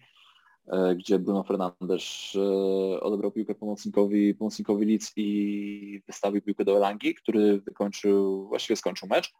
e, 0.66 0.95
gdzie 0.95 1.18
Bruno 1.18 1.43
Fernandes 1.43 2.33
e, 2.37 3.01
odebrał 3.01 3.33
piłkę 3.33 3.55
pomocnikowi, 3.55 4.35
pomocnikowi 4.35 4.87
Leeds 4.87 5.12
i 5.16 6.03
wystawił 6.07 6.43
piłkę 6.43 6.64
do 6.64 6.77
Elangi, 6.77 7.14
który 7.14 7.61
wykończył, 7.61 8.49
właściwie 8.49 8.77
skończył 8.77 9.09
mecz. 9.09 9.33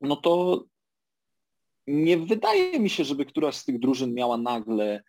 No 0.00 0.16
to 0.16 0.64
nie 1.88 2.18
wydaje 2.18 2.80
mi 2.80 2.90
się, 2.90 3.04
żeby 3.04 3.24
któraś 3.24 3.56
z 3.56 3.64
tych 3.64 3.78
drużyn 3.78 4.14
miała 4.14 4.38
nagle, 4.38 5.02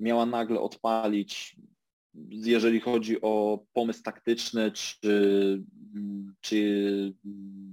miała 0.00 0.26
nagle 0.26 0.60
odpalić 0.60 1.56
jeżeli 2.30 2.80
chodzi 2.80 3.20
o 3.20 3.64
pomysł 3.72 4.02
taktyczny 4.02 4.72
czy, 4.72 5.62
czy, 6.40 7.14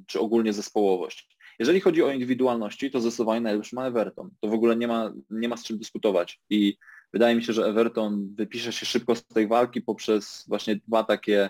czy 0.08 0.20
ogólnie 0.20 0.54
zespołowość. 0.54 1.38
Jeżeli 1.60 1.82
chodzi 1.82 2.04
o 2.04 2.12
indywidualności, 2.12 2.92
to 2.92 3.00
zdecydowanie 3.00 3.42
najlepszy 3.42 3.76
ma 3.76 3.88
Everton. 3.88 4.30
To 4.42 4.48
w 4.48 4.54
ogóle 4.54 4.76
nie 4.76 4.88
ma, 4.88 5.14
nie 5.30 5.50
ma 5.50 5.58
z 5.58 5.64
czym 5.64 5.78
dyskutować. 5.78 6.42
I 6.50 6.78
wydaje 7.14 7.36
mi 7.36 7.44
się, 7.44 7.54
że 7.54 7.66
Everton 7.66 8.36
wypisze 8.36 8.74
się 8.74 8.86
szybko 8.86 9.16
z 9.16 9.26
tej 9.26 9.48
walki 9.48 9.82
poprzez 9.82 10.46
właśnie 10.48 10.80
dwa 10.88 11.04
takie, 11.04 11.50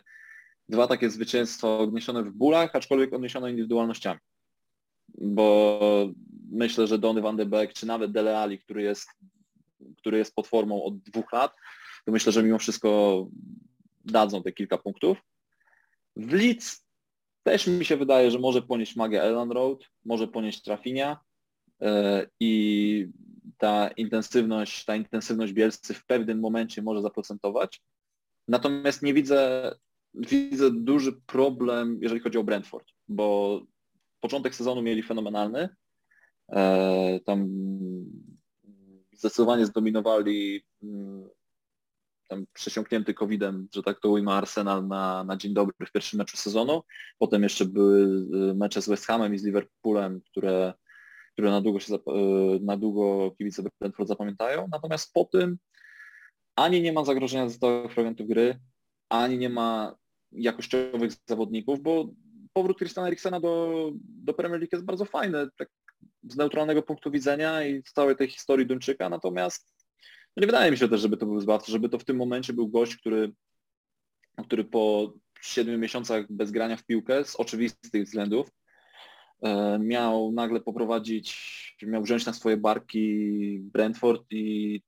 dwa 0.69 0.87
takie 0.87 1.09
zwycięstwa 1.09 1.77
odniesione 1.77 2.23
w 2.23 2.31
bólach, 2.31 2.75
aczkolwiek 2.75 3.13
odniesione 3.13 3.51
indywidualnościami. 3.51 4.19
Bo 5.07 5.79
myślę, 6.51 6.87
że 6.87 6.99
Donny 6.99 7.21
van 7.21 7.37
de 7.37 7.45
Beek, 7.45 7.73
czy 7.73 7.85
nawet 7.85 8.11
Dele 8.11 8.39
Alli, 8.39 8.59
który 8.59 8.83
jest, 8.83 9.09
który 9.97 10.17
jest 10.17 10.35
pod 10.35 10.47
formą 10.47 10.83
od 10.83 10.97
dwóch 10.97 11.33
lat, 11.33 11.55
to 12.05 12.11
myślę, 12.11 12.31
że 12.31 12.43
mimo 12.43 12.59
wszystko 12.59 13.27
dadzą 14.05 14.43
te 14.43 14.51
kilka 14.51 14.77
punktów. 14.77 15.17
W 16.15 16.33
Leeds 16.33 16.85
też 17.43 17.67
mi 17.67 17.85
się 17.85 17.97
wydaje, 17.97 18.31
że 18.31 18.39
może 18.39 18.61
ponieść 18.61 18.95
magię 18.95 19.23
Ellen 19.23 19.51
Road, 19.51 19.79
może 20.05 20.27
ponieść 20.27 20.61
Trafinia 20.61 21.19
e, 21.81 22.27
i 22.39 23.07
ta 23.57 23.87
intensywność, 23.87 24.85
ta 24.85 24.95
intensywność 24.95 25.53
Bielscy 25.53 25.93
w 25.93 26.05
pewnym 26.05 26.39
momencie 26.39 26.81
może 26.81 27.01
zaprocentować. 27.01 27.81
Natomiast 28.47 29.01
nie 29.01 29.13
widzę, 29.13 29.71
widzę 30.13 30.71
duży 30.71 31.13
problem, 31.25 31.99
jeżeli 32.01 32.21
chodzi 32.21 32.37
o 32.37 32.43
Brentford, 32.43 32.87
bo 33.07 33.61
początek 34.19 34.55
sezonu 34.55 34.81
mieli 34.81 35.03
fenomenalny. 35.03 35.69
E, 36.51 37.19
tam 37.25 37.47
zdecydowanie 39.11 39.65
zdominowali 39.65 40.65
mm, 40.83 41.29
tam 42.27 42.45
przesiąknięty 42.53 43.13
COVID-em, 43.13 43.67
że 43.73 43.83
tak 43.83 43.99
to 43.99 44.09
ujmę, 44.09 44.33
Arsenal 44.33 44.87
na, 44.87 45.23
na 45.23 45.37
dzień 45.37 45.53
dobry 45.53 45.85
w 45.85 45.91
pierwszym 45.91 46.19
meczu 46.19 46.37
sezonu. 46.37 46.83
Potem 47.19 47.43
jeszcze 47.43 47.65
były 47.65 48.01
y, 48.51 48.53
mecze 48.53 48.81
z 48.81 48.89
West 48.89 49.05
Hamem 49.05 49.33
i 49.33 49.37
z 49.37 49.43
Liverpoolem, 49.43 50.21
które, 50.21 50.73
które 51.33 51.51
na, 51.51 51.61
długo 51.61 51.79
się, 51.79 51.95
y, 51.95 51.99
na 52.61 52.77
długo 52.77 53.31
kibice 53.37 53.63
Brentford 53.79 54.09
zapamiętają. 54.09 54.67
Natomiast 54.71 55.13
po 55.13 55.25
tym 55.25 55.57
ani 56.55 56.81
nie 56.81 56.93
ma 56.93 57.05
zagrożenia 57.05 57.49
ze 57.49 57.55
stałych 57.55 57.93
fragmentów 57.93 58.27
gry, 58.27 58.59
ani 59.09 59.37
nie 59.37 59.49
ma 59.49 59.95
jakościowych 60.31 61.11
zawodników, 61.29 61.81
bo 61.81 62.09
powrót 62.55 62.77
Christiana 62.77 63.07
Eriksena 63.07 63.39
do, 63.39 63.91
do 63.97 64.33
Premier 64.33 64.59
League 64.59 64.75
jest 64.75 64.85
bardzo 64.85 65.05
fajny, 65.05 65.47
tak 65.57 65.69
z 66.23 66.35
neutralnego 66.35 66.81
punktu 66.81 67.11
widzenia 67.11 67.65
i 67.65 67.83
z 67.85 67.93
całej 67.93 68.15
tej 68.15 68.27
historii 68.27 68.65
Duńczyka, 68.65 69.09
natomiast 69.09 69.73
no 70.35 70.41
nie 70.41 70.47
wydaje 70.47 70.71
mi 70.71 70.77
się 70.77 70.89
też, 70.89 71.01
żeby 71.01 71.17
to 71.17 71.25
był 71.25 71.39
zbawca, 71.39 71.71
żeby 71.71 71.89
to 71.89 71.99
w 71.99 72.05
tym 72.05 72.17
momencie 72.17 72.53
był 72.53 72.67
gość, 72.67 72.95
który, 72.95 73.31
który 74.45 74.63
po 74.63 75.13
siedmiu 75.41 75.77
miesiącach 75.77 76.25
bez 76.29 76.51
grania 76.51 76.77
w 76.77 76.85
piłkę 76.85 77.25
z 77.25 77.35
oczywistych 77.35 78.03
względów 78.03 78.47
e, 79.41 79.79
miał 79.79 80.31
nagle 80.31 80.61
poprowadzić, 80.61 81.77
miał 81.81 82.03
wziąć 82.03 82.25
na 82.25 82.33
swoje 82.33 82.57
barki 82.57 83.59
Brentford 83.61 84.23
i, 84.31 84.81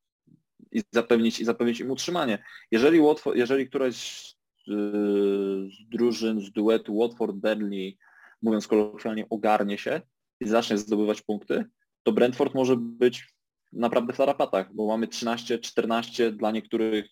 i, 0.72 0.82
zapewnić, 0.92 1.40
i 1.40 1.46
zapewnić 1.46 1.80
im 1.80 1.92
utrzymanie. 1.92 2.44
Jeżeli, 2.72 3.02
Watford, 3.02 3.38
jeżeli 3.38 3.70
któraś 3.70 4.37
z 4.68 5.90
drużyn 5.90 6.42
z 6.42 6.52
duetu 6.52 6.94
Watford-Burnley, 6.94 7.98
mówiąc 8.42 8.68
kolokwialnie, 8.68 9.30
ogarnie 9.30 9.78
się 9.78 10.02
i 10.40 10.48
zacznie 10.48 10.78
zdobywać 10.78 11.22
punkty, 11.22 11.66
to 12.04 12.12
Brentford 12.12 12.56
może 12.56 12.76
być 12.78 13.34
naprawdę 13.74 14.14
w 14.14 14.18
tarapatach, 14.18 14.74
bo 14.74 14.88
mamy 14.88 15.08
13, 15.08 15.60
14, 15.60 16.32
dla 16.32 16.52
niektórych 16.52 17.10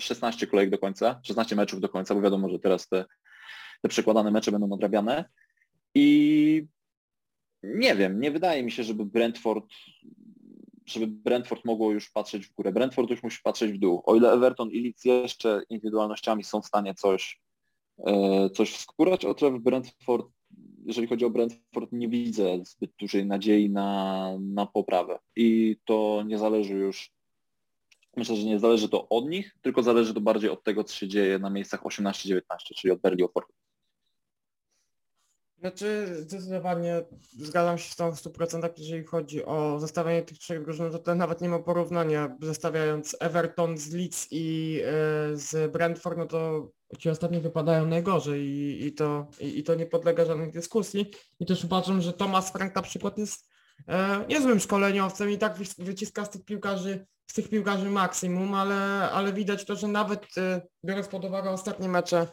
16 0.00 0.46
kolejek 0.46 0.70
do 0.70 0.78
końca, 0.78 1.20
16 1.22 1.56
meczów 1.56 1.80
do 1.80 1.88
końca, 1.88 2.14
bo 2.14 2.20
wiadomo, 2.20 2.48
że 2.48 2.58
teraz 2.58 2.88
te, 2.88 3.04
te 3.82 3.88
przekładane 3.88 4.30
mecze 4.30 4.52
będą 4.52 4.66
nadrabiane. 4.66 5.24
I 5.94 6.66
nie 7.62 7.94
wiem, 7.94 8.20
nie 8.20 8.30
wydaje 8.30 8.62
mi 8.62 8.70
się, 8.70 8.84
żeby 8.84 9.04
Brentford 9.04 9.66
żeby 10.92 11.06
Brentford 11.06 11.64
mogło 11.64 11.92
już 11.92 12.10
patrzeć 12.10 12.46
w 12.46 12.54
górę. 12.54 12.72
Brentford 12.72 13.10
już 13.10 13.22
musi 13.22 13.42
patrzeć 13.42 13.72
w 13.72 13.78
dół. 13.78 14.02
O 14.04 14.16
ile 14.16 14.32
Everton 14.32 14.70
i 14.70 14.80
Leeds 14.80 15.04
jeszcze 15.04 15.62
indywidualnościami 15.70 16.44
są 16.44 16.62
w 16.62 16.66
stanie 16.66 16.94
coś, 16.94 17.40
e, 18.06 18.50
coś 18.50 18.72
wskórać, 18.72 19.24
o 19.24 19.34
tyle 19.34 19.60
Brentford, 19.60 20.26
jeżeli 20.84 21.06
chodzi 21.06 21.24
o 21.24 21.30
Brentford, 21.30 21.92
nie 21.92 22.08
widzę 22.08 22.58
zbyt 22.64 22.90
dużej 23.00 23.26
nadziei 23.26 23.70
na, 23.70 24.30
na 24.40 24.66
poprawę. 24.66 25.18
I 25.36 25.76
to 25.84 26.22
nie 26.26 26.38
zależy 26.38 26.74
już, 26.74 27.12
myślę, 28.16 28.36
że 28.36 28.46
nie 28.46 28.58
zależy 28.58 28.88
to 28.88 29.08
od 29.08 29.28
nich, 29.28 29.56
tylko 29.62 29.82
zależy 29.82 30.14
to 30.14 30.20
bardziej 30.20 30.50
od 30.50 30.64
tego, 30.64 30.84
co 30.84 30.94
się 30.96 31.08
dzieje 31.08 31.38
na 31.38 31.50
miejscach 31.50 31.82
18-19, 31.82 32.40
czyli 32.76 32.92
od 32.92 33.00
Berli 33.00 33.22
Watfordu. 33.22 33.52
Znaczy 35.60 36.06
zdecydowanie 36.20 37.02
zgadzam 37.38 37.78
się 37.78 37.92
z 37.92 37.96
tą 37.96 38.12
w 38.12 38.22
100%, 38.22 38.70
jeżeli 38.76 39.04
chodzi 39.04 39.44
o 39.44 39.78
zestawienie 39.80 40.22
tych 40.22 40.38
trzech 40.38 40.62
drużyn, 40.62 40.92
to, 40.92 40.98
to 40.98 41.14
nawet 41.14 41.40
nie 41.40 41.48
ma 41.48 41.58
porównania. 41.58 42.36
Zestawiając 42.42 43.16
Everton 43.20 43.78
z 43.78 43.92
Leeds 43.92 44.28
i 44.30 44.78
e, 44.84 44.90
z 45.36 45.72
Brentford, 45.72 46.18
no 46.18 46.26
to 46.26 46.70
ci 46.98 47.10
ostatni 47.10 47.40
wypadają 47.40 47.86
najgorzej 47.86 48.40
i, 48.42 48.86
i, 48.86 48.92
to, 48.92 49.26
i, 49.40 49.58
i 49.58 49.62
to 49.62 49.74
nie 49.74 49.86
podlega 49.86 50.24
żadnej 50.24 50.52
dyskusji. 50.52 51.10
I 51.40 51.46
też 51.46 51.64
uważam, 51.64 52.00
że 52.00 52.12
Thomas 52.12 52.52
Frank 52.52 52.74
na 52.74 52.82
przykład 52.82 53.18
jest 53.18 53.48
e, 53.88 54.26
niezłym 54.28 54.60
szkoleniowcem 54.60 55.30
i 55.30 55.38
tak 55.38 55.58
wyciska 55.78 56.24
z 56.24 56.30
tych 56.30 56.44
piłkarzy 56.44 57.06
z 57.26 57.34
tych 57.34 57.48
piłkarzy 57.48 57.90
maksimum, 57.90 58.54
ale, 58.54 59.10
ale 59.10 59.32
widać 59.32 59.64
to, 59.64 59.76
że 59.76 59.88
nawet 59.88 60.26
e, 60.38 60.60
biorąc 60.84 61.08
pod 61.08 61.24
uwagę 61.24 61.50
ostatnie 61.50 61.88
mecze 61.88 62.26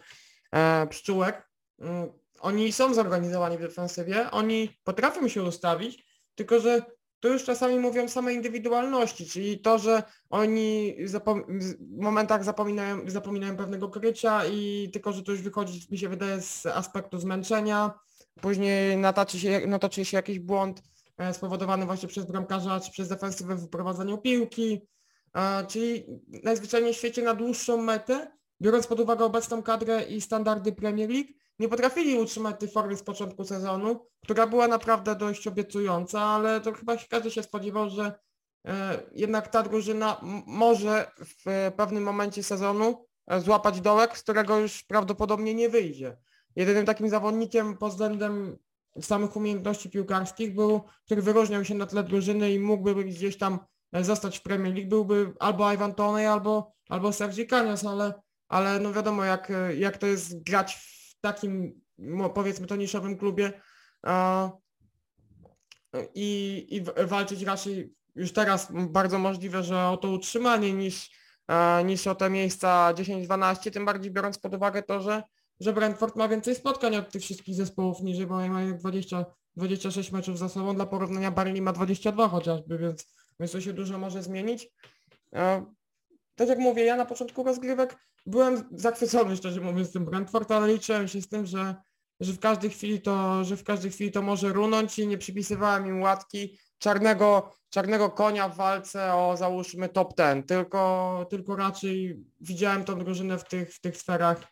pszczółek, 0.90 1.50
mm, 1.80 2.10
oni 2.46 2.72
są 2.72 2.94
zorganizowani 2.94 3.58
w 3.58 3.62
defensywie, 3.62 4.32
oni 4.32 4.78
potrafią 4.84 5.28
się 5.28 5.44
ustawić, 5.44 6.06
tylko 6.36 6.60
że 6.60 6.82
tu 7.20 7.34
już 7.34 7.44
czasami 7.44 7.80
mówią 7.80 8.08
same 8.08 8.34
indywidualności, 8.34 9.26
czyli 9.26 9.60
to, 9.60 9.80
że 9.80 10.04
oni 10.30 10.96
w 11.08 12.02
momentach 12.02 12.44
zapominają, 12.44 13.10
zapominają 13.10 13.58
pewnego 13.58 13.90
krycia 13.90 14.46
i 14.46 14.90
tylko, 14.94 15.14
że 15.14 15.24
to 15.24 15.32
już 15.32 15.42
wychodzi, 15.42 15.88
mi 15.92 15.98
się 15.98 16.10
wydaje, 16.10 16.42
z 16.42 16.66
aspektu 16.66 17.20
zmęczenia, 17.20 17.94
później 18.42 18.98
nataczy 18.98 19.40
się, 19.40 19.62
natoczy 19.68 20.06
się 20.06 20.18
jakiś 20.18 20.40
błąd 20.40 20.82
e, 21.18 21.34
spowodowany 21.34 21.86
właśnie 21.86 22.08
przez 22.08 22.26
bramkarza 22.26 22.80
czy 22.80 22.92
przez 22.92 23.08
defensywę 23.08 23.56
w 23.56 23.62
wyprowadzaniu 23.62 24.18
piłki, 24.18 24.88
e, 25.36 25.66
czyli 25.68 26.06
najzwyczajniej 26.44 26.94
w 26.94 26.98
świecie 26.98 27.22
na 27.22 27.34
dłuższą 27.34 27.82
metę, 27.82 28.36
biorąc 28.62 28.88
pod 28.88 29.00
uwagę 29.00 29.26
obecną 29.26 29.64
kadrę 29.64 30.04
i 30.04 30.22
standardy 30.22 30.72
Premier 30.72 31.10
League, 31.10 31.30
nie 31.60 31.70
potrafili 31.70 32.20
utrzymać 32.20 32.60
tej 32.60 32.70
formy 32.70 32.98
z 32.98 33.04
początku 33.04 33.44
sezonu, 33.44 34.08
która 34.24 34.48
była 34.48 34.68
naprawdę 34.68 35.16
dość 35.16 35.48
obiecująca, 35.48 36.22
ale 36.22 36.62
to 36.62 36.74
chyba 36.74 36.96
każdy 37.10 37.32
się 37.32 37.44
spodziewał, 37.44 37.90
że 37.90 38.20
e, 38.68 39.00
jednak 39.12 39.48
ta 39.48 39.64
drużyna 39.64 40.22
może 40.48 41.12
w 41.20 41.72
pewnym 41.78 42.04
momencie 42.04 42.44
sezonu 42.44 43.06
e, 43.28 43.40
złapać 43.40 43.82
dołek, 43.82 44.18
z 44.18 44.24
którego 44.24 44.60
już 44.60 44.84
prawdopodobnie 44.84 45.54
nie 45.54 45.70
wyjdzie. 45.70 46.18
Jedynym 46.56 46.86
takim 46.86 47.10
zawodnikiem 47.10 47.78
pod 47.78 47.92
względem 47.92 48.58
samych 49.02 49.36
umiejętności 49.36 49.90
piłkarskich 49.90 50.56
był, 50.56 50.82
który 51.06 51.22
wyróżniał 51.22 51.66
się 51.66 51.76
na 51.76 51.86
tle 51.86 52.04
drużyny 52.04 52.52
i 52.52 52.60
mógłby 52.60 53.04
gdzieś 53.04 53.38
tam 53.38 53.60
e, 53.92 54.04
zostać 54.04 54.40
w 54.40 54.42
Premier 54.42 54.74
League, 54.74 54.90
byłby 54.90 55.34
albo 55.40 55.74
Ivan 55.74 55.96
Toney, 55.96 56.26
albo, 56.26 56.74
albo 56.90 57.14
Sergi 57.14 57.48
Kanias, 57.48 57.86
ale, 57.86 58.14
ale 58.48 58.80
no 58.80 58.94
wiadomo 58.94 59.24
jak, 59.24 59.52
jak 59.78 59.98
to 59.98 60.08
jest 60.08 60.44
grać 60.44 60.76
w 60.76 61.20
takim, 61.22 61.82
powiedzmy 62.34 62.68
to 62.68 62.76
niszowym 62.76 63.18
klubie 63.18 63.54
i, 66.16 66.68
i 66.70 67.06
walczyć 67.08 67.42
raczej 67.42 67.94
już 68.16 68.34
teraz 68.34 68.68
bardzo 68.72 69.20
możliwe, 69.20 69.64
że 69.64 69.88
o 69.88 69.98
to 69.98 70.12
utrzymanie 70.12 70.74
niż, 70.74 71.12
niż 71.86 72.08
o 72.08 72.16
te 72.16 72.30
miejsca 72.30 72.94
10-12, 72.94 73.72
tym 73.72 73.86
bardziej 73.86 74.12
biorąc 74.12 74.40
pod 74.40 74.54
uwagę 74.54 74.84
to, 74.84 75.02
że, 75.02 75.24
że 75.60 75.74
Brentford 75.74 76.16
ma 76.16 76.28
więcej 76.28 76.56
spotkań 76.56 76.96
od 76.96 77.12
tych 77.12 77.22
wszystkich 77.22 77.56
zespołów 77.56 78.02
niżej, 78.02 78.28
bo 78.28 78.48
mają 78.48 78.78
20, 78.78 79.26
26 79.56 80.12
meczów 80.12 80.40
za 80.40 80.50
sobą, 80.50 80.76
dla 80.76 80.86
porównania 80.86 81.32
Barley 81.32 81.62
ma 81.62 81.74
22 81.74 82.28
chociażby, 82.28 82.78
więc, 82.78 83.08
więc 83.40 83.52
to 83.52 83.62
się 83.62 83.74
dużo 83.74 83.98
może 83.98 84.24
zmienić. 84.24 84.68
Tak 86.36 86.50
jak 86.50 86.60
mówię, 86.60 86.84
ja 86.84 86.96
na 86.96 87.06
początku 87.06 87.44
rozgrywek 87.44 87.98
byłem 88.26 88.70
zachwycony, 88.72 89.38
szczerze 89.38 89.62
mówiąc, 89.62 89.92
tym 89.92 90.06
Brentford, 90.06 90.52
ale 90.52 90.74
liczyłem 90.74 91.08
się 91.08 91.22
z 91.22 91.28
tym, 91.28 91.46
że, 91.46 91.76
że 92.20 92.34
w 92.34 92.40
każdej 92.40 92.70
chwili 92.70 93.02
to, 93.02 93.44
że 93.44 93.58
w 93.58 93.64
każdej 93.64 93.92
chwili 93.92 94.12
to 94.12 94.22
może 94.22 94.54
runąć 94.54 95.00
i 95.00 95.08
nie 95.08 95.18
przypisywałem 95.18 95.88
im 95.88 96.02
łatki 96.02 96.58
czarnego, 96.78 97.52
czarnego 97.70 98.10
konia 98.10 98.50
w 98.50 98.56
walce 98.56 99.14
o 99.14 99.38
załóżmy 99.38 99.90
top 99.90 100.14
ten, 100.14 100.44
tylko, 100.44 101.26
tylko 101.30 101.56
raczej 101.56 102.24
widziałem 102.42 102.84
tą 102.84 103.00
drużynę 103.00 103.38
w 103.38 103.48
tych, 103.48 103.74
w 103.74 103.82
tych 103.82 103.98
sferach 103.98 104.44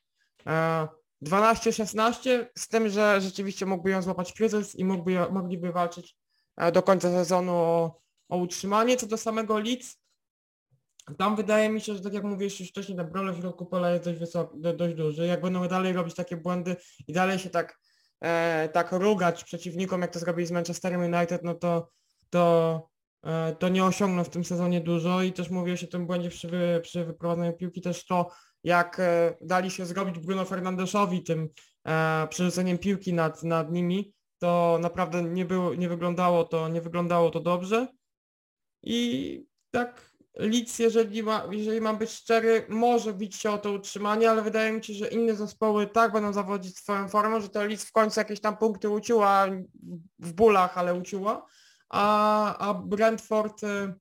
e, 0.47 0.87
12-16 1.25 2.45
z 2.57 2.67
tym, 2.67 2.89
że 2.89 3.21
rzeczywiście 3.21 3.65
mógłby 3.65 3.89
ją 3.89 4.01
złapać 4.01 4.33
kryzys 4.33 4.75
i 4.75 4.85
mógłby, 4.85 5.31
mogliby 5.31 5.71
walczyć 5.71 6.17
e, 6.57 6.71
do 6.71 6.83
końca 6.83 7.09
sezonu 7.09 7.51
o, 7.51 7.99
o 8.29 8.37
utrzymanie. 8.37 8.97
Co 8.97 9.07
do 9.07 9.17
samego 9.17 9.59
Leeds, 9.59 10.02
tam 11.17 11.35
wydaje 11.35 11.69
mi 11.69 11.81
się, 11.81 11.93
że 11.93 12.01
tak 12.01 12.13
jak 12.13 12.23
mówiłeś 12.23 12.59
już 12.59 12.69
wcześniej, 12.69 12.97
ten 12.97 13.11
problem 13.11 13.35
w 13.35 13.39
środku 13.39 13.65
pola 13.65 13.91
jest 13.91 14.05
dość, 14.05 14.19
wysoki, 14.19 14.57
dość 14.75 14.95
duży. 14.95 15.27
Jak 15.27 15.41
będą 15.41 15.67
dalej 15.67 15.93
robić 15.93 16.15
takie 16.15 16.37
błędy 16.37 16.75
i 17.07 17.13
dalej 17.13 17.39
się 17.39 17.49
tak, 17.49 17.79
e, 18.21 18.69
tak 18.69 18.91
rugać 18.91 19.43
przeciwnikom, 19.43 20.01
jak 20.01 20.13
to 20.13 20.19
zrobili 20.19 20.47
z 20.47 20.51
Manchesterem 20.51 21.01
United, 21.01 21.43
no 21.43 21.55
to, 21.55 21.89
to, 22.29 22.87
e, 23.23 23.55
to 23.59 23.69
nie 23.69 23.85
osiągną 23.85 24.23
w 24.23 24.29
tym 24.29 24.45
sezonie 24.45 24.81
dużo 24.81 25.21
i 25.21 25.33
też 25.33 25.49
mówię 25.49 25.75
o 25.83 25.87
tym 25.87 26.07
błędzie 26.07 26.29
przy, 26.29 26.49
przy 26.83 27.05
wyprowadzaniu 27.05 27.53
piłki, 27.53 27.81
też 27.81 28.05
to 28.05 28.31
jak 28.63 28.99
e, 28.99 29.37
dali 29.41 29.71
się 29.71 29.85
zrobić 29.85 30.19
Bruno 30.19 30.45
Fernandeszowi 30.45 31.23
tym 31.23 31.49
e, 31.87 32.27
przerzuceniem 32.29 32.77
piłki 32.77 33.13
nad, 33.13 33.43
nad 33.43 33.71
nimi, 33.71 34.13
to 34.39 34.79
naprawdę 34.81 35.23
nie, 35.23 35.45
było, 35.45 35.75
nie, 35.75 35.89
wyglądało 35.89 36.43
to, 36.43 36.67
nie 36.67 36.81
wyglądało 36.81 37.29
to 37.29 37.39
dobrze. 37.39 37.87
I 38.83 39.45
tak 39.71 40.12
Leeds, 40.35 40.79
jeżeli, 40.79 41.23
ma, 41.23 41.47
jeżeli 41.51 41.81
mam 41.81 41.97
być 41.97 42.11
szczery, 42.11 42.65
może 42.69 43.13
bić 43.13 43.35
się 43.35 43.51
o 43.51 43.57
to 43.57 43.71
utrzymanie, 43.71 44.29
ale 44.29 44.41
wydaje 44.41 44.71
mi 44.71 44.83
się, 44.83 44.93
że 44.93 45.07
inne 45.07 45.35
zespoły 45.35 45.87
tak 45.87 46.11
będą 46.11 46.33
zawodzić 46.33 46.77
swoją 46.77 47.09
formą, 47.09 47.41
że 47.41 47.49
to 47.49 47.65
Leeds 47.65 47.85
w 47.85 47.91
końcu 47.91 48.19
jakieś 48.19 48.39
tam 48.39 48.57
punkty 48.57 48.89
uciła 48.89 49.45
w 50.19 50.33
bólach, 50.33 50.77
ale 50.77 50.95
uciła, 50.95 51.45
a, 51.89 52.57
a 52.57 52.73
Brentford 52.73 53.63
y, 53.63 53.93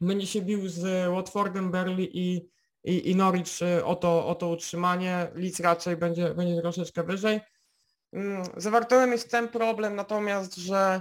będzie 0.00 0.26
się 0.26 0.42
bił 0.42 0.68
z 0.68 1.10
Watfordem, 1.10 1.70
Berlin 1.70 2.08
i, 2.12 2.48
i, 2.84 3.10
i 3.10 3.16
Norwich 3.16 3.62
y, 3.62 3.84
o 3.84 3.96
to, 3.96 4.26
o 4.26 4.34
to 4.34 4.48
utrzymanie. 4.48 5.30
Leeds 5.34 5.60
raczej 5.60 5.96
będzie, 5.96 6.34
będzie 6.34 6.60
troszeczkę 6.60 7.02
wyżej. 7.02 7.40
Mm, 8.12 8.42
z 8.56 8.66
Evertonem 8.66 9.12
jest 9.12 9.30
ten 9.30 9.48
problem 9.48 9.96
natomiast, 9.96 10.56
że 10.56 11.00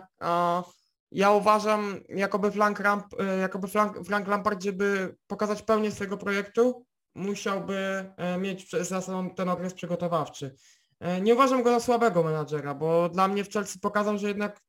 ja 1.16 1.32
uważam, 1.32 2.00
jakoby 2.10 2.52
Frank, 2.52 2.80
Ramp, 2.80 3.06
e, 3.20 3.38
jakoby 3.38 3.68
Frank, 3.68 4.06
Frank 4.06 4.28
Lampard, 4.28 4.64
żeby 4.64 5.16
pokazać 5.28 5.62
pełnię 5.62 5.92
swojego 5.92 6.18
projektu, 6.18 6.86
musiałby 7.16 7.76
e, 8.18 8.38
mieć 8.38 8.72
za 8.72 9.02
sobą 9.02 9.30
ten 9.30 9.50
okres 9.50 9.74
przygotowawczy. 9.74 10.56
E, 11.00 11.22
nie 11.22 11.34
uważam 11.34 11.64
go 11.64 11.70
za 11.70 11.80
słabego 11.80 12.24
menadżera, 12.24 12.74
bo 12.74 13.10
dla 13.10 13.28
mnie 13.28 13.44
w 13.44 13.50
Chelsea 13.50 13.80
pokazał, 13.80 14.18
że 14.18 14.28
jednak 14.28 14.62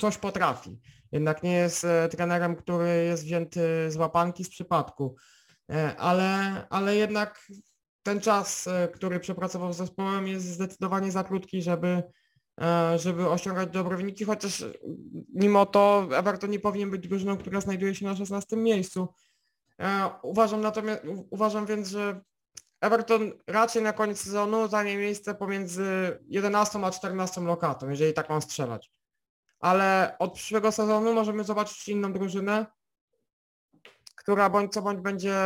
coś 0.00 0.18
potrafi. 0.18 0.80
Jednak 1.12 1.42
nie 1.42 1.52
jest 1.52 1.86
trenerem, 2.10 2.56
który 2.56 3.04
jest 3.04 3.24
wzięty 3.24 3.90
z 3.90 3.96
łapanki 3.96 4.44
z 4.44 4.48
przypadku. 4.48 5.16
Ale, 5.98 6.66
ale 6.70 6.96
jednak 6.96 7.46
ten 8.02 8.20
czas, 8.20 8.68
który 8.94 9.20
przepracował 9.20 9.72
z 9.72 9.76
zespołem 9.76 10.28
jest 10.28 10.46
zdecydowanie 10.46 11.10
za 11.10 11.24
krótki, 11.24 11.62
żeby 11.62 12.02
żeby 12.96 13.28
osiągać 13.28 13.70
dobre 13.70 13.96
wyniki, 13.96 14.24
chociaż 14.24 14.64
mimo 15.34 15.66
to 15.66 16.08
Everton 16.12 16.50
nie 16.50 16.60
powinien 16.60 16.90
być 16.90 17.08
drużyną, 17.08 17.36
która 17.36 17.60
znajduje 17.60 17.94
się 17.94 18.06
na 18.06 18.16
16 18.16 18.56
miejscu. 18.56 19.08
E, 19.80 20.10
uważam 20.22 20.60
natomiast, 20.60 21.02
uważam 21.30 21.66
więc, 21.66 21.88
że 21.88 22.20
Everton 22.80 23.32
raczej 23.46 23.82
na 23.82 23.92
koniec 23.92 24.20
sezonu 24.20 24.68
zajmie 24.68 24.96
miejsce 24.96 25.34
pomiędzy 25.34 26.18
11 26.28 26.84
a 26.84 26.90
14 26.90 27.40
lokatą, 27.40 27.88
jeżeli 27.88 28.12
tak 28.12 28.28
mam 28.28 28.42
strzelać. 28.42 28.90
Ale 29.60 30.16
od 30.18 30.32
przyszłego 30.32 30.72
sezonu 30.72 31.14
możemy 31.14 31.44
zobaczyć 31.44 31.88
inną 31.88 32.12
drużynę, 32.12 32.66
która 34.16 34.50
bądź 34.50 34.72
co 34.72 34.82
bądź 34.82 35.00
będzie 35.00 35.36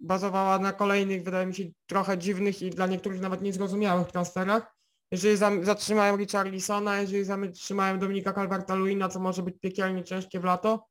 bazowała 0.00 0.58
na 0.58 0.72
kolejnych, 0.72 1.24
wydaje 1.24 1.46
mi 1.46 1.54
się, 1.54 1.64
trochę 1.86 2.18
dziwnych 2.18 2.62
i 2.62 2.70
dla 2.70 2.86
niektórych 2.86 3.20
nawet 3.20 3.42
niezrozumiałych 3.42 4.08
transferach. 4.08 4.73
Jeżeli 5.14 5.64
zatrzymają 5.64 6.16
Richarlisona, 6.16 7.00
jeżeli 7.00 7.24
zatrzymają 7.24 7.98
Dominika 7.98 8.32
Calverta-Luina, 8.32 9.08
co 9.08 9.20
może 9.20 9.42
być 9.42 9.54
piekielnie 9.60 10.04
ciężkie 10.04 10.40
w 10.40 10.44
lato, 10.44 10.86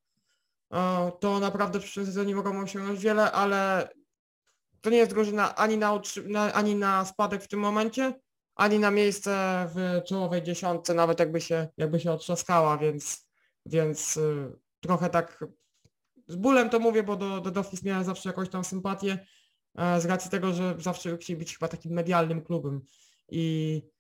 to 1.19 1.39
naprawdę 1.39 1.79
w 1.79 1.83
przyszłym 1.83 2.05
sezonie 2.05 2.35
mogą 2.35 2.61
osiągnąć 2.61 2.99
wiele, 2.99 3.31
ale 3.31 3.89
to 4.81 4.89
nie 4.89 4.97
jest 4.97 5.11
drużyna 5.11 5.55
ani 5.55 5.77
na, 5.77 6.01
ani 6.53 6.75
na 6.75 7.05
spadek 7.05 7.43
w 7.43 7.47
tym 7.47 7.59
momencie, 7.59 8.13
ani 8.55 8.79
na 8.79 8.91
miejsce 8.91 9.65
w 9.75 10.01
czołowej 10.07 10.43
dziesiątce, 10.43 10.93
nawet 10.93 11.19
jakby 11.19 11.41
się, 11.41 11.67
jakby 11.77 11.99
się 11.99 12.11
otrzaskała, 12.11 12.77
więc, 12.77 13.27
więc 13.65 14.17
y, 14.17 14.51
trochę 14.79 15.09
tak 15.09 15.45
z 16.27 16.35
bólem 16.35 16.69
to 16.69 16.79
mówię, 16.79 17.03
bo 17.03 17.15
do, 17.15 17.41
do 17.41 17.51
Dolphins 17.51 17.83
miałem 17.83 18.03
zawsze 18.03 18.29
jakąś 18.29 18.49
tam 18.49 18.63
sympatię 18.63 19.25
e, 19.75 20.01
z 20.01 20.05
racji 20.05 20.31
tego, 20.31 20.53
że 20.53 20.75
zawsze 20.79 21.17
chcieli 21.17 21.39
być 21.39 21.53
chyba 21.53 21.67
takim 21.67 21.91
medialnym 21.91 22.41
klubem 22.41 22.81
i, 23.29 23.81
e, 23.85 23.92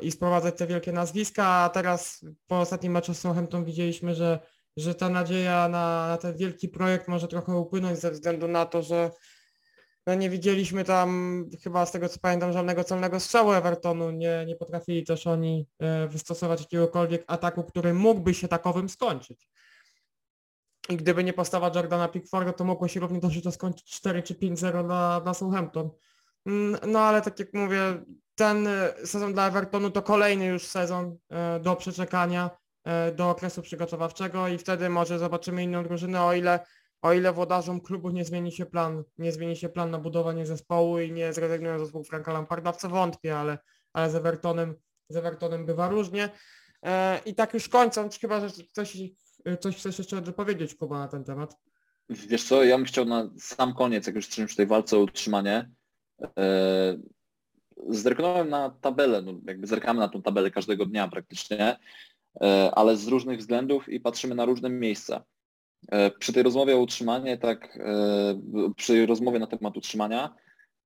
i 0.00 0.10
sprowadzać 0.10 0.58
te 0.58 0.66
wielkie 0.66 0.92
nazwiska, 0.92 1.46
a 1.46 1.68
teraz 1.68 2.24
po 2.46 2.60
ostatnim 2.60 2.92
meczu 2.92 3.14
z 3.14 3.18
Southampton 3.18 3.64
widzieliśmy, 3.64 4.14
że, 4.14 4.38
że 4.76 4.94
ta 4.94 5.08
nadzieja 5.08 5.68
na, 5.68 6.08
na 6.08 6.16
ten 6.16 6.36
wielki 6.36 6.68
projekt 6.68 7.08
może 7.08 7.28
trochę 7.28 7.56
upłynąć 7.56 7.98
ze 7.98 8.10
względu 8.10 8.48
na 8.48 8.66
to, 8.66 8.82
że 8.82 9.10
no 10.06 10.14
nie 10.14 10.30
widzieliśmy 10.30 10.84
tam 10.84 11.44
chyba 11.64 11.86
z 11.86 11.92
tego 11.92 12.08
co 12.08 12.18
pamiętam 12.20 12.52
żadnego 12.52 12.84
celnego 12.84 13.20
strzału 13.20 13.52
Evertonu, 13.52 14.10
nie, 14.10 14.44
nie 14.46 14.56
potrafili 14.56 15.04
też 15.04 15.26
oni 15.26 15.68
e, 15.78 16.08
wystosować 16.08 16.60
jakiegokolwiek 16.60 17.24
ataku, 17.26 17.64
który 17.64 17.94
mógłby 17.94 18.34
się 18.34 18.48
takowym 18.48 18.88
skończyć. 18.88 19.48
I 20.88 20.96
gdyby 20.96 21.24
nie 21.24 21.32
postawa 21.32 21.70
Jordana 21.74 22.08
Pickforda, 22.08 22.52
to 22.52 22.64
mogło 22.64 22.88
się 22.88 23.00
równie 23.00 23.20
dobrze 23.20 23.42
to 23.42 23.52
skończyć 23.52 23.90
4 23.90 24.22
czy 24.22 24.34
5-0 24.34 24.86
dla, 24.86 25.20
dla 25.20 25.34
Southampton. 25.34 25.90
Mm, 26.46 26.80
no 26.86 27.00
ale 27.00 27.22
tak 27.22 27.38
jak 27.38 27.54
mówię, 27.54 28.04
ten 28.38 28.66
e, 28.66 28.94
sezon 29.04 29.32
dla 29.32 29.48
Evertonu 29.48 29.90
to 29.90 30.02
kolejny 30.02 30.46
już 30.46 30.66
sezon 30.66 31.16
e, 31.30 31.60
do 31.60 31.76
przeczekania, 31.76 32.50
do 33.16 33.30
okresu 33.30 33.62
przygotowawczego 33.62 34.48
i 34.48 34.58
wtedy 34.58 34.88
może 34.88 35.18
zobaczymy 35.18 35.62
inną 35.62 35.82
drużynę, 35.82 36.22
o 36.22 36.34
ile 36.34 36.60
o 37.02 37.12
ile 37.12 37.32
włodarzom 37.32 37.80
klubu 37.80 38.10
nie 38.10 38.24
zmieni 38.24 38.52
się 38.52 38.66
plan, 38.66 39.04
nie 39.18 39.32
zmieni 39.32 39.56
się 39.56 39.68
plan 39.68 39.90
na 39.90 39.98
budowanie 39.98 40.46
zespołu 40.46 41.00
i 41.00 41.12
nie 41.12 41.32
zrezygnują 41.32 41.78
z 41.78 41.82
zespołu 41.82 42.04
Franka 42.04 42.32
Lamparda, 42.32 42.72
w 42.72 42.76
co 42.76 42.88
wątpię, 42.88 43.38
ale, 43.38 43.58
ale 43.92 44.10
z 44.10 44.14
Evertonem, 44.14 44.74
z 45.08 45.16
Evertonem 45.16 45.66
bywa 45.66 45.88
różnie. 45.88 46.30
E, 46.82 47.20
I 47.26 47.34
tak 47.34 47.54
już 47.54 47.68
kończąc, 47.68 48.18
chyba, 48.18 48.48
że 48.48 48.54
coś, 48.72 48.98
coś 49.60 49.76
chcesz 49.76 49.98
jeszcze 49.98 50.20
dopowiedzieć, 50.20 50.74
Kuba, 50.74 50.98
na 50.98 51.08
ten 51.08 51.24
temat. 51.24 51.56
Wiesz 52.08 52.44
co, 52.44 52.64
ja 52.64 52.76
bym 52.76 52.86
chciał 52.86 53.04
na 53.04 53.30
sam 53.38 53.74
koniec, 53.74 54.06
jak 54.06 54.16
już 54.16 54.24
jesteśmy 54.24 54.46
przy 54.46 54.56
tej 54.56 54.66
walce 54.66 54.96
o 54.96 55.00
utrzymanie, 55.00 55.70
e, 56.38 56.96
zerknąłem 57.88 58.48
na 58.48 58.70
tabelę, 58.70 59.22
no 59.22 59.32
jakby 59.46 59.66
zerkamy 59.66 60.00
na 60.00 60.08
tą 60.08 60.22
tabelę 60.22 60.50
każdego 60.50 60.86
dnia 60.86 61.08
praktycznie, 61.08 61.78
e, 62.40 62.70
ale 62.74 62.96
z 62.96 63.08
różnych 63.08 63.38
względów 63.38 63.88
i 63.88 64.00
patrzymy 64.00 64.34
na 64.34 64.44
różne 64.44 64.70
miejsca. 64.70 65.24
E, 65.90 66.10
przy 66.10 66.32
tej 66.32 66.42
rozmowie 66.42 66.76
o 66.76 66.80
utrzymanie, 66.80 67.38
tak, 67.38 67.78
e, 67.80 68.40
przy 68.76 69.06
rozmowie 69.06 69.38
na 69.38 69.46
temat 69.46 69.76
utrzymania, 69.76 70.34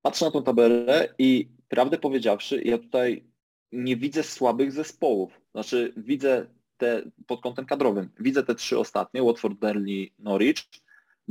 patrzę 0.02 0.24
na 0.24 0.30
tą 0.30 0.42
tabelę 0.42 1.14
i 1.18 1.48
prawdę 1.68 1.98
powiedziawszy, 1.98 2.62
ja 2.64 2.78
tutaj 2.78 3.26
nie 3.72 3.96
widzę 3.96 4.22
słabych 4.22 4.72
zespołów. 4.72 5.40
Znaczy 5.52 5.92
widzę 5.96 6.46
te 6.76 7.02
pod 7.26 7.40
kątem 7.40 7.66
kadrowym. 7.66 8.10
Widzę 8.20 8.42
te 8.42 8.54
trzy 8.54 8.78
ostatnie, 8.78 9.22
Watford, 9.22 9.54
Burnley, 9.54 10.12
Norwich. 10.18 10.58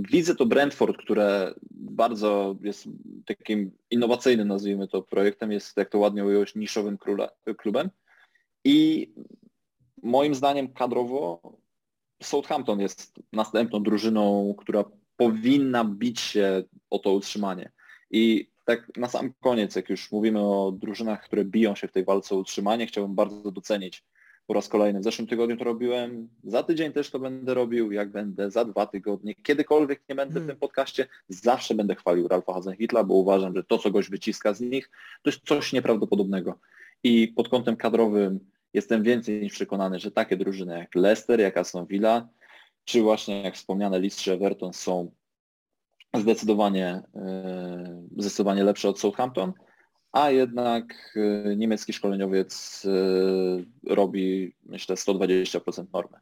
Widzę 0.10 0.36
to 0.36 0.45
Brentford, 0.45 0.97
które 0.97 1.54
bardzo 1.72 2.56
jest 2.62 2.88
takim 3.26 3.72
innowacyjnym, 3.89 4.47
nazwijmy 4.47 4.88
to, 4.88 5.02
projektem, 5.02 5.52
jest, 5.52 5.78
jak 5.78 5.89
to 5.89 5.99
ładnie 5.99 6.26
ująłeś, 6.26 6.56
niszowym 6.56 6.97
klubem. 7.58 7.89
I 8.64 9.08
moim 10.04 10.36
zdaniem 10.36 10.74
kadrowo 10.74 11.41
Southampton 12.24 12.80
jest 12.80 13.14
następną 13.34 13.84
drużyną, 13.84 14.56
która 14.58 14.84
powinna 15.18 15.86
bić 15.86 16.20
się 16.20 16.64
o 16.89 16.99
to 16.99 17.14
utrzymanie. 17.14 17.72
I 18.12 18.52
tak 18.66 18.97
na 18.97 19.08
sam 19.08 19.34
koniec, 19.39 19.76
jak 19.76 19.89
już 19.89 20.12
mówimy 20.12 20.39
o 20.39 20.72
drużynach, 20.72 21.24
które 21.24 21.45
biją 21.45 21.76
się 21.76 21.88
w 21.88 21.91
tej 21.91 22.06
walce 22.06 22.36
o 22.36 22.38
utrzymanie, 22.38 22.88
chciałbym 22.88 23.16
bardzo 23.16 23.52
docenić 23.52 24.04
po 24.52 24.56
raz 24.56 24.68
kolejny. 24.68 24.99
W 24.99 25.04
zeszłym 25.04 25.28
tygodniu 25.28 25.58
to 25.58 25.64
robiłem, 25.64 26.30
za 26.43 26.64
tydzień 26.64 26.91
też 26.91 27.10
to 27.10 27.20
będę 27.20 27.54
robił, 27.54 27.91
jak 27.91 28.12
będę, 28.12 28.52
za 28.52 28.66
dwa 28.66 28.86
tygodnie. 28.86 29.36
Kiedykolwiek 29.36 30.02
nie 30.10 30.16
będę 30.16 30.32
w 30.32 30.34
tym 30.34 30.43
hmm. 30.43 30.60
podcaście, 30.60 31.08
zawsze 31.30 31.76
będę 31.76 31.95
chwalił 31.95 32.28
Ralfa 32.28 32.54
Hasenhitla, 32.54 33.04
bo 33.04 33.14
uważam, 33.14 33.56
że 33.56 33.64
to, 33.64 33.78
co 33.78 33.91
goś 33.91 34.10
wyciska 34.10 34.54
z 34.54 34.62
nich, 34.62 34.89
to 35.22 35.30
jest 35.30 35.41
coś 35.45 35.74
nieprawdopodobnego. 35.74 36.60
I 37.04 37.28
pod 37.28 37.49
kątem 37.49 37.76
kadrowym 37.76 38.39
Jestem 38.74 39.04
więcej 39.04 39.41
niż 39.41 39.54
przekonany, 39.54 39.99
że 39.99 40.12
takie 40.12 40.38
drużyny 40.38 40.78
jak 40.78 40.95
Leicester, 40.95 41.39
jak 41.39 41.58
Aston 41.58 41.86
Villa, 41.86 42.28
czy 42.86 43.02
właśnie 43.02 43.41
jak 43.41 43.56
wspomniane 43.56 43.99
Leeds 43.99 44.18
czy 44.18 44.32
Everton 44.32 44.74
są 44.74 45.12
zdecydowanie, 46.16 47.02
e, 47.16 48.04
zdecydowanie 48.18 48.64
lepsze 48.64 48.89
od 48.89 48.99
Southampton, 48.99 49.54
a 50.12 50.32
jednak 50.32 51.14
e, 51.16 51.55
niemiecki 51.55 51.93
szkoleniowiec 51.93 52.84
e, 52.86 53.95
robi, 53.95 54.55
myślę, 54.64 54.95
120% 54.95 55.86
normy 55.93 56.18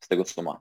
z 0.00 0.08
tego, 0.08 0.24
co 0.24 0.42
ma. 0.42 0.60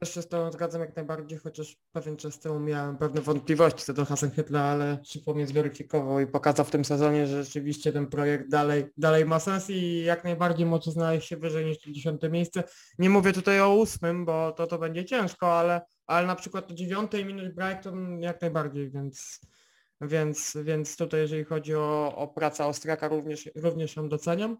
Też 0.00 0.14
się 0.14 0.22
z 0.22 0.28
tą 0.28 0.52
zgadzam 0.52 0.80
jak 0.80 0.96
najbardziej, 0.96 1.38
chociaż 1.38 1.76
pewien 1.92 2.16
czas 2.16 2.40
temu 2.40 2.60
miałem 2.60 2.98
pewne 2.98 3.20
wątpliwości 3.20 3.84
co 3.84 3.94
do 3.94 4.04
Hasenhytla, 4.04 4.60
ale 4.60 4.98
szybko 5.04 5.34
mnie 5.34 5.46
zweryfikował 5.46 6.20
i 6.20 6.26
pokazał 6.26 6.66
w 6.66 6.70
tym 6.70 6.84
sezonie, 6.84 7.26
że 7.26 7.44
rzeczywiście 7.44 7.92
ten 7.92 8.06
projekt 8.06 8.48
dalej, 8.48 8.84
dalej 8.96 9.24
ma 9.24 9.40
sens 9.40 9.70
i 9.70 10.02
jak 10.02 10.24
najbardziej 10.24 10.66
może 10.66 10.90
znaleźć 10.90 11.28
się 11.28 11.36
wyżej 11.36 11.66
niż 11.66 11.78
dziesiąte 11.78 12.30
miejsce. 12.30 12.64
Nie 12.98 13.10
mówię 13.10 13.32
tutaj 13.32 13.60
o 13.60 13.74
ósmym, 13.74 14.24
bo 14.24 14.52
to 14.52 14.66
to 14.66 14.78
będzie 14.78 15.04
ciężko, 15.04 15.58
ale, 15.58 15.80
ale 16.06 16.26
na 16.26 16.36
przykład 16.36 16.68
to 16.68 16.74
dziewiąte 16.74 17.24
minus 17.24 17.54
Brighton 17.54 18.20
jak 18.20 18.40
najbardziej, 18.40 18.90
więc, 18.90 19.40
więc, 20.00 20.56
więc 20.62 20.96
tutaj 20.96 21.20
jeżeli 21.20 21.44
chodzi 21.44 21.74
o, 21.74 22.16
o 22.16 22.28
pracę 22.28 22.66
Ostraka 22.66 23.08
również, 23.08 23.50
również 23.54 23.96
ją 23.96 24.08
doceniam. 24.08 24.56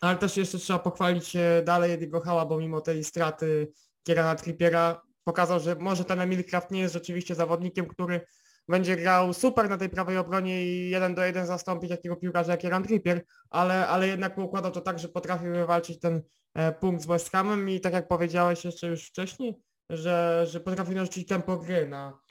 Ale 0.00 0.18
też 0.18 0.36
jeszcze 0.36 0.58
trzeba 0.58 0.78
pochwalić 0.78 1.36
dalej 1.64 1.92
Ediego 1.92 2.20
Hała, 2.20 2.46
bo 2.46 2.58
mimo 2.58 2.80
tej 2.80 3.04
straty 3.04 3.72
Kierana 4.02 4.34
Trippiera 4.34 5.02
pokazał, 5.24 5.60
że 5.60 5.74
może 5.74 6.04
ten 6.04 6.20
Emil 6.20 6.44
Kraft 6.44 6.70
nie 6.70 6.80
jest 6.80 6.94
rzeczywiście 6.94 7.34
zawodnikiem, 7.34 7.86
który 7.86 8.20
będzie 8.68 8.96
grał 8.96 9.32
super 9.32 9.68
na 9.68 9.78
tej 9.78 9.88
prawej 9.88 10.18
obronie 10.18 10.66
i 10.66 10.90
jeden 10.90 11.14
do 11.14 11.24
jeden 11.24 11.46
zastąpić 11.46 11.90
takiego 11.90 12.16
piłkarza 12.16 12.52
jak 12.52 12.60
Kieran 12.60 12.82
Trippier, 12.82 13.24
ale, 13.50 13.88
ale 13.88 14.08
jednak 14.08 14.38
układał 14.38 14.72
to 14.72 14.80
tak, 14.80 14.98
że 14.98 15.08
potrafił 15.08 15.52
wywalczyć 15.52 16.00
ten 16.00 16.22
e, 16.54 16.72
punkt 16.72 17.02
z 17.02 17.06
West 17.06 17.30
Hamem 17.30 17.70
i 17.70 17.80
tak 17.80 17.92
jak 17.92 18.08
powiedziałeś 18.08 18.64
jeszcze 18.64 18.86
już 18.86 19.08
wcześniej, 19.08 19.54
że, 19.90 20.46
że 20.46 20.60
potrafił 20.60 20.94
narzucić 20.94 21.28
tempo 21.28 21.56
gry 21.56 21.88
na, 21.88 22.08
e, 22.08 22.21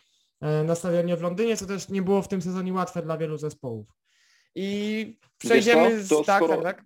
na 0.42 0.76
stadionie 0.76 1.18
w 1.18 1.22
Londynie, 1.22 1.58
co 1.58 1.66
też 1.66 1.90
nie 1.90 2.02
było 2.02 2.22
w 2.22 2.28
tym 2.28 2.42
sezonie 2.42 2.74
łatwe 2.74 3.02
dla 3.02 3.18
wielu 3.18 3.38
zespołów. 3.38 3.88
I 4.56 5.20
przejdziemy 5.38 6.04
z... 6.04 6.10
Tak, 6.26 6.44
skoro, 6.44 6.62
tak, 6.62 6.78
tak 6.78 6.86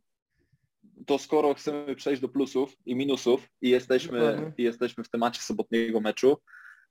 to 1.06 1.18
skoro 1.18 1.53
chcemy 1.53 1.95
przejść 1.95 2.22
do 2.22 2.30
plusów 2.30 2.78
i 2.86 2.95
minusów 2.95 3.47
i 3.62 3.70
jesteśmy, 3.70 4.51
i 4.58 4.64
jesteśmy 4.64 5.03
w 5.03 5.10
temacie 5.10 5.41
sobotniego 5.41 6.01
meczu, 6.01 6.38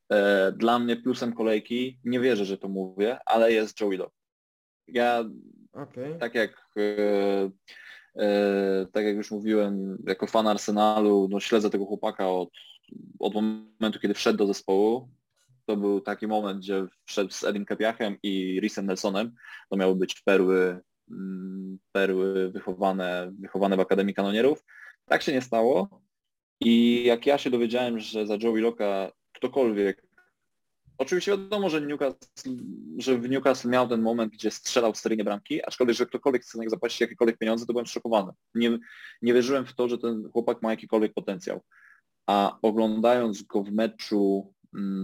e, 0.09 0.53
dla 0.53 0.79
mnie 0.79 0.97
plusem 0.97 1.33
kolejki, 1.33 2.01
nie 2.05 2.21
wierzę, 2.21 2.45
że 2.45 2.59
to 2.59 2.69
mówię, 2.69 3.19
ale 3.27 3.53
jest 3.53 3.81
Joey 3.81 3.97
Love. 3.97 4.13
Ja 4.89 5.25
okay. 5.73 6.17
tak 6.21 6.35
jak 6.35 6.75
e, 6.77 7.51
e, 8.23 8.87
tak 8.93 9.05
jak 9.05 9.17
już 9.17 9.31
mówiłem, 9.31 9.99
jako 10.07 10.27
fan 10.27 10.47
Arsenalu, 10.47 11.29
no 11.31 11.41
śledzę 11.41 11.71
tego 11.71 11.87
chłopaka 11.87 12.31
od, 12.31 12.51
od 13.19 13.35
momentu, 13.35 14.01
kiedy 14.01 14.15
wszedł 14.15 14.39
do 14.39 14.47
zespołu. 14.47 15.09
To 15.67 15.77
był 15.77 16.01
taki 16.01 16.27
moment, 16.27 16.59
gdzie 16.59 16.87
wszedł 17.05 17.31
z 17.31 17.45
Edim 17.45 17.65
Kepiachem 17.65 18.17
i 18.23 18.61
Rhysem 18.61 18.87
Nelsonem. 18.87 19.35
To 19.71 19.77
miały 19.77 19.97
być 19.97 20.21
perły 20.21 20.81
Mm, 21.11 21.79
perły 21.93 22.51
wychowane, 22.51 23.33
wychowane 23.41 23.77
w 23.77 23.81
Akademii 23.81 24.15
Kanonierów. 24.15 24.65
Tak 25.05 25.23
się 25.23 25.33
nie 25.33 25.43
stało 25.43 26.01
i 26.61 27.05
jak 27.05 27.27
ja 27.27 27.39
się 27.39 27.51
dowiedziałem, 27.51 28.01
że 28.01 28.27
za 28.27 28.37
Joey 28.43 28.61
Locka 28.61 29.13
ktokolwiek, 29.33 30.07
oczywiście 30.99 31.31
wiadomo, 31.31 31.71
że, 31.71 31.81
Newcastle, 31.81 32.51
że 32.99 33.19
w 33.19 33.29
Newcastle 33.29 33.69
miał 33.69 33.89
ten 33.89 34.03
moment, 34.03 34.33
gdzie 34.33 34.51
strzelał 34.51 34.95
seryjnie 34.95 35.25
bramki, 35.25 35.65
aczkolwiek, 35.65 35.97
że 35.97 36.07
ktokolwiek 36.07 36.43
chce 36.43 36.59
na 36.59 36.69
zapłacić 36.69 37.01
jakiekolwiek 37.01 37.39
pieniądze, 37.39 37.67
to 37.67 37.73
byłem 37.73 37.87
szokowany. 37.87 38.33
Nie, 38.55 38.79
nie 39.23 39.35
wierzyłem 39.35 39.67
w 39.67 39.75
to, 39.75 39.89
że 39.89 39.99
ten 39.99 40.29
chłopak 40.33 40.63
ma 40.63 40.71
jakikolwiek 40.71 41.15
potencjał. 41.15 41.61
A 42.27 42.59
oglądając 42.63 43.43
go 43.43 43.63
w 43.63 43.73
meczu 43.73 44.54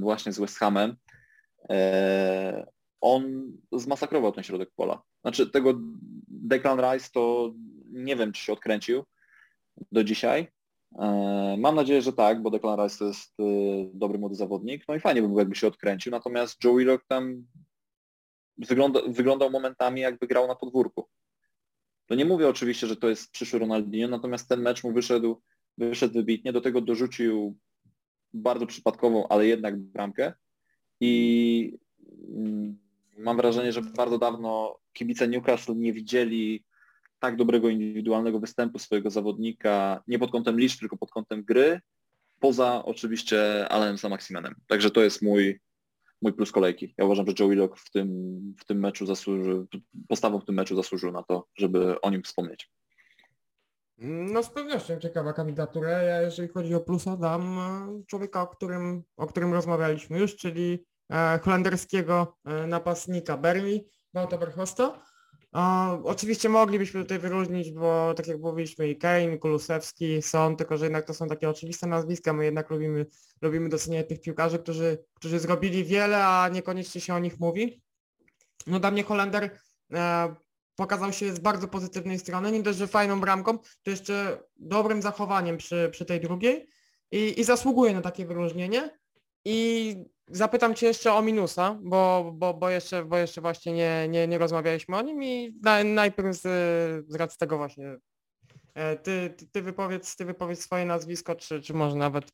właśnie 0.00 0.32
z 0.32 0.38
West 0.38 0.58
Hamem, 0.58 0.96
e, 1.70 2.66
on 3.00 3.52
zmasakrował 3.72 4.32
ten 4.32 4.44
środek 4.44 4.70
pola. 4.76 5.02
Znaczy 5.22 5.50
tego 5.50 5.74
Declan 6.28 6.80
Rice 6.80 7.10
to 7.12 7.52
nie 7.92 8.16
wiem, 8.16 8.32
czy 8.32 8.42
się 8.42 8.52
odkręcił 8.52 9.04
do 9.92 10.04
dzisiaj. 10.04 10.48
E, 10.98 11.56
mam 11.58 11.74
nadzieję, 11.74 12.02
że 12.02 12.12
tak, 12.12 12.42
bo 12.42 12.50
Declan 12.50 12.80
Rice 12.80 12.98
to 12.98 13.04
jest 13.04 13.40
e, 13.40 13.44
dobry 13.94 14.18
młody 14.18 14.34
zawodnik. 14.34 14.84
No 14.88 14.94
i 14.94 15.00
fajnie 15.00 15.22
by 15.22 15.28
było, 15.28 15.40
jakby 15.40 15.54
się 15.54 15.66
odkręcił. 15.66 16.12
Natomiast 16.12 16.64
Joe 16.64 16.76
Willock 16.76 17.06
tam 17.06 17.46
wygląda, 18.58 19.00
wyglądał 19.08 19.50
momentami, 19.50 20.00
jakby 20.00 20.26
grał 20.26 20.46
na 20.46 20.54
podwórku. 20.54 21.08
To 22.06 22.14
nie 22.14 22.24
mówię 22.24 22.48
oczywiście, 22.48 22.86
że 22.86 22.96
to 22.96 23.08
jest 23.08 23.30
przyszły 23.30 23.58
Ronaldinho, 23.58 24.08
natomiast 24.08 24.48
ten 24.48 24.60
mecz 24.60 24.84
mu 24.84 24.92
wyszedł, 24.92 25.42
wyszedł 25.78 26.14
wybitnie. 26.14 26.52
Do 26.52 26.60
tego 26.60 26.80
dorzucił 26.80 27.58
bardzo 28.33 28.66
przypadkową, 28.66 29.28
ale 29.28 29.47
jednak 29.47 29.78
bramkę. 29.78 30.33
I 31.01 31.78
mm, 32.37 32.78
mam 33.18 33.37
wrażenie, 33.37 33.72
że 33.72 33.83
bardzo 33.83 34.18
dawno 34.18 34.78
kibice 34.93 35.28
Newcastle 35.28 35.76
nie 35.76 35.93
widzieli 35.93 36.64
tak 37.18 37.37
dobrego 37.37 37.68
indywidualnego 37.68 38.41
występu 38.41 38.78
swojego 38.78 39.11
zawodnika, 39.11 40.03
nie 40.07 40.18
pod 40.18 40.31
kątem 40.31 40.61
liczb, 40.61 40.81
tylko 40.81 40.97
pod 40.97 41.11
kątem 41.11 41.45
gry, 41.45 41.81
poza 42.41 42.85
oczywiście 42.85 43.68
Alanem 43.68 43.99
Samaximenem. 43.99 44.55
Także 44.66 44.91
to 44.91 45.03
jest 45.03 45.22
mój, 45.22 45.61
mój 46.22 46.33
plus 46.33 46.53
kolejki. 46.53 46.95
Ja 46.99 47.05
uważam, 47.05 47.26
że 47.26 47.33
Joe 47.39 47.49
Willock 47.49 47.78
w 47.78 47.91
tym, 47.91 48.09
w 48.61 48.64
tym 48.64 48.78
meczu 48.78 49.07
zasłużył, 49.07 49.66
postawą 50.09 50.41
w 50.41 50.45
tym 50.45 50.55
meczu 50.55 50.76
zasłużył 50.76 51.12
na 51.12 51.22
to, 51.22 51.47
żeby 51.57 52.01
o 52.01 52.11
nim 52.11 52.22
wspomnieć. 52.22 52.70
No 54.03 54.42
z 54.42 54.51
pewnością 54.51 54.98
ciekawa 54.98 55.32
kandydatura. 55.32 55.90
Ja 55.90 56.22
jeżeli 56.22 56.48
chodzi 56.48 56.74
o 56.74 56.80
plusa 56.80 57.16
dam 57.16 57.59
e, 57.59 58.03
człowieka, 58.07 58.42
o 58.42 58.46
którym, 58.46 59.03
o 59.16 59.26
którym 59.26 59.53
rozmawialiśmy 59.53 60.18
już, 60.18 60.36
czyli 60.36 60.86
e, 61.12 61.38
holenderskiego 61.42 62.36
e, 62.44 62.66
napastnika 62.66 63.36
Bermi, 63.36 63.88
Bauta 64.14 64.36
Verhosta. 64.36 65.03
oczywiście 66.05 66.48
moglibyśmy 66.48 67.03
tutaj 67.03 67.18
wyróżnić, 67.18 67.72
bo 67.72 68.14
tak 68.14 68.26
jak 68.26 68.40
mówiliśmy 68.40 68.88
i 68.88 68.96
Kane, 68.96 69.38
Kulusewski 69.38 70.22
są, 70.22 70.57
tylko 70.57 70.76
że 70.76 70.84
jednak 70.84 71.07
to 71.07 71.14
są 71.14 71.28
takie 71.28 71.51
oczywiste 71.51 71.86
nazwiska. 71.86 72.32
My 72.32 72.44
jednak 72.44 72.70
lubimy, 72.70 73.07
lubimy 73.42 73.68
doceniać 73.68 74.09
tych 74.09 74.20
piłkarzy, 74.20 74.59
którzy, 74.59 75.05
którzy 75.14 75.38
zrobili 75.38 75.84
wiele, 75.84 76.26
a 76.26 76.48
niekoniecznie 76.48 77.01
się 77.01 77.14
o 77.14 77.18
nich 77.18 77.40
mówi. 77.40 77.82
No 78.66 78.80
dla 78.80 78.90
mnie 78.90 79.03
Holender 79.03 79.59
pokazał 80.81 81.12
się 81.12 81.33
z 81.33 81.39
bardzo 81.39 81.68
pozytywnej 81.68 82.18
strony, 82.18 82.53
nie 82.53 82.62
dość, 82.62 82.78
że 82.78 82.87
fajną 82.87 83.20
bramką, 83.20 83.59
to 83.59 83.91
jeszcze 83.91 84.43
dobrym 84.57 85.03
zachowaniem 85.03 85.57
przy, 85.57 85.89
przy 85.93 86.05
tej 86.05 86.20
drugiej 86.20 86.66
i, 87.12 87.41
i 87.41 87.45
zasługuje 87.45 87.95
na 87.95 88.01
takie 88.01 88.26
wyróżnienie. 88.26 88.91
I 89.45 89.97
zapytam 90.28 90.74
Cię 90.74 90.87
jeszcze 90.87 91.12
o 91.12 91.22
minusa, 91.22 91.78
bo, 91.83 92.33
bo, 92.35 92.55
bo, 92.55 92.70
jeszcze, 92.70 93.05
bo 93.05 93.18
jeszcze 93.18 93.41
właśnie 93.41 93.72
nie, 93.72 94.09
nie, 94.09 94.28
nie 94.28 94.39
rozmawialiśmy 94.39 94.97
o 94.97 95.03
nim 95.03 95.22
i 95.22 95.59
na, 95.62 95.85
najpierw 95.85 96.37
z, 96.37 96.43
z 97.09 97.14
racji 97.14 97.39
tego 97.39 97.57
właśnie 97.57 97.97
e, 98.74 98.97
ty, 98.97 99.35
ty, 99.37 99.47
ty, 99.53 99.62
wypowiedz, 99.62 100.16
ty 100.16 100.24
wypowiedz 100.24 100.61
swoje 100.61 100.85
nazwisko, 100.85 101.35
czy, 101.35 101.62
czy 101.62 101.74
może 101.74 101.97
nawet 101.97 102.33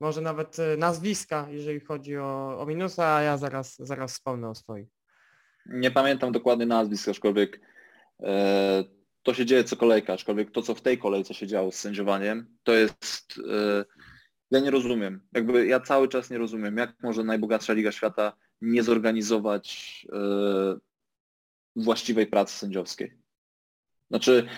może 0.00 0.20
nawet 0.20 0.58
e, 0.58 0.76
nazwiska, 0.76 1.46
jeżeli 1.50 1.80
chodzi 1.80 2.16
o, 2.16 2.60
o 2.60 2.66
minusa, 2.66 3.14
a 3.14 3.22
ja 3.22 3.36
zaraz, 3.36 3.76
zaraz 3.78 4.12
wspomnę 4.12 4.48
o 4.48 4.54
swoich. 4.54 4.88
Nie 5.66 5.90
pamiętam 5.90 6.32
dokładnie 6.32 6.66
nazwisk, 6.66 7.08
aczkolwiek 7.08 7.60
to 9.22 9.34
się 9.34 9.46
dzieje 9.46 9.64
co 9.64 9.76
kolejka, 9.76 10.12
aczkolwiek 10.12 10.50
to, 10.50 10.62
co 10.62 10.74
w 10.74 10.80
tej 10.80 10.98
kolejce 10.98 11.34
się 11.34 11.46
działo 11.46 11.72
z 11.72 11.74
sędziowaniem, 11.74 12.56
to 12.62 12.74
jest... 12.74 13.40
E, 13.50 13.84
ja 14.50 14.60
nie 14.60 14.70
rozumiem. 14.70 15.20
Jakby 15.32 15.66
ja 15.66 15.80
cały 15.80 16.08
czas 16.08 16.30
nie 16.30 16.38
rozumiem, 16.38 16.76
jak 16.76 17.02
może 17.02 17.24
najbogatsza 17.24 17.72
Liga 17.72 17.92
Świata 17.92 18.32
nie 18.60 18.82
zorganizować 18.82 20.06
e, 20.12 20.78
właściwej 21.76 22.26
pracy 22.26 22.58
sędziowskiej. 22.58 23.18
Znaczy, 24.10 24.48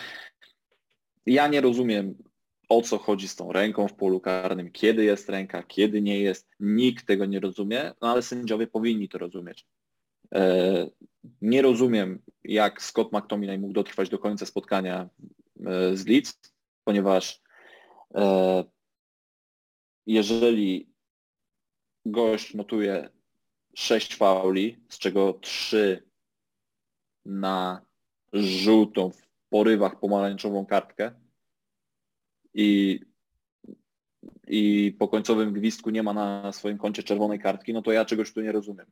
ja 1.27 1.49
nie 1.49 1.61
rozumiem, 1.61 2.15
o 2.69 2.83
co 2.83 2.99
chodzi 2.99 3.29
z 3.29 3.37
tą 3.37 3.53
ręką 3.53 3.89
w 3.89 3.95
polu 3.95 4.21
karnym, 4.21 4.71
kiedy 4.73 5.05
jest 5.05 5.29
ręka, 5.29 5.63
kiedy 5.63 6.03
nie 6.03 6.21
jest. 6.21 6.49
Nikt 6.61 7.07
tego 7.07 7.27
nie 7.27 7.41
rozumie, 7.41 7.93
no 8.01 8.11
ale 8.11 8.23
sędziowie 8.23 8.67
powinni 8.67 9.09
to 9.09 9.19
rozumieć. 9.19 9.67
Nie 11.43 11.63
rozumiem, 11.63 12.23
jak 12.45 12.83
Scott 12.83 13.13
McTominay 13.13 13.59
mógł 13.59 13.73
dotrwać 13.73 14.09
do 14.09 14.19
końca 14.19 14.47
spotkania 14.47 15.09
e, 15.67 15.97
z 15.97 16.07
Leeds, 16.07 16.39
ponieważ 16.85 17.43
e, 18.15 18.65
jeżeli 20.07 20.89
gość 22.07 22.55
notuje 22.55 23.11
6 23.75 24.17
fauli, 24.17 24.79
z 24.89 24.99
czego 24.99 25.33
3 25.33 26.03
na 27.25 27.83
żółtą 28.33 29.11
w 29.11 29.29
porywach 29.51 30.01
pomarańczową 30.01 30.67
kartkę 30.67 31.13
i, 32.55 33.01
i 34.47 34.97
po 34.99 35.09
końcowym 35.09 35.53
gwizdku 35.53 35.91
nie 35.91 36.03
ma 36.03 36.13
na 36.13 36.53
swoim 36.53 36.79
koncie 36.79 37.03
czerwonej 37.03 37.39
kartki, 37.39 37.73
no 37.73 37.83
to 37.83 37.93
ja 37.93 38.05
czegoś 38.05 38.33
tu 38.33 38.41
nie 38.41 38.53
rozumiem. 38.53 38.87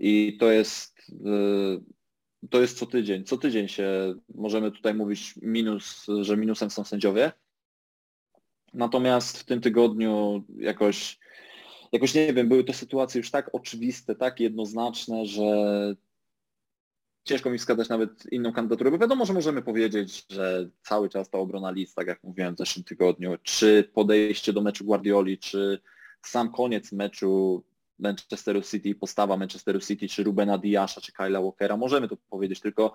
I 0.00 0.36
to 0.40 0.50
jest, 0.50 0.98
y, 1.10 2.48
to 2.50 2.60
jest 2.60 2.78
co 2.78 2.86
tydzień. 2.86 3.24
Co 3.24 3.38
tydzień 3.38 3.68
się 3.68 4.14
możemy 4.34 4.72
tutaj 4.72 4.94
mówić 4.94 5.34
minus, 5.42 6.06
że 6.20 6.36
minusem 6.36 6.70
są 6.70 6.84
sędziowie. 6.84 7.32
Natomiast 8.74 9.38
w 9.38 9.44
tym 9.44 9.60
tygodniu 9.60 10.44
jakoś, 10.56 11.18
jakoś 11.92 12.14
nie 12.14 12.32
wiem, 12.32 12.48
były 12.48 12.64
to 12.64 12.72
sytuacje 12.72 13.18
już 13.18 13.30
tak 13.30 13.50
oczywiste, 13.52 14.14
tak 14.14 14.40
jednoznaczne, 14.40 15.26
że 15.26 15.44
ciężko 17.24 17.50
mi 17.50 17.58
wskazać 17.58 17.88
nawet 17.88 18.32
inną 18.32 18.52
kandydaturę, 18.52 18.90
bo 18.90 18.98
wiadomo, 18.98 19.26
że 19.26 19.32
możemy 19.32 19.62
powiedzieć, 19.62 20.26
że 20.30 20.70
cały 20.82 21.08
czas 21.08 21.30
ta 21.30 21.38
obrona 21.38 21.70
list, 21.70 21.96
tak 21.96 22.06
jak 22.06 22.24
mówiłem 22.24 22.54
w 22.54 22.58
zeszłym 22.58 22.84
tygodniu, 22.84 23.36
czy 23.42 23.90
podejście 23.94 24.52
do 24.52 24.60
meczu 24.60 24.84
Guardioli, 24.84 25.38
czy 25.38 25.78
sam 26.22 26.52
koniec 26.52 26.92
meczu 26.92 27.64
Manchesteru 27.98 28.62
City, 28.62 28.94
postawa 28.94 29.36
Manchesteru 29.36 29.80
City, 29.80 30.08
czy 30.08 30.24
Rubena 30.24 30.58
Diasza, 30.58 31.00
czy 31.00 31.12
Kyla 31.12 31.40
Walkera, 31.42 31.76
możemy 31.76 32.08
to 32.08 32.16
powiedzieć, 32.30 32.60
tylko 32.60 32.94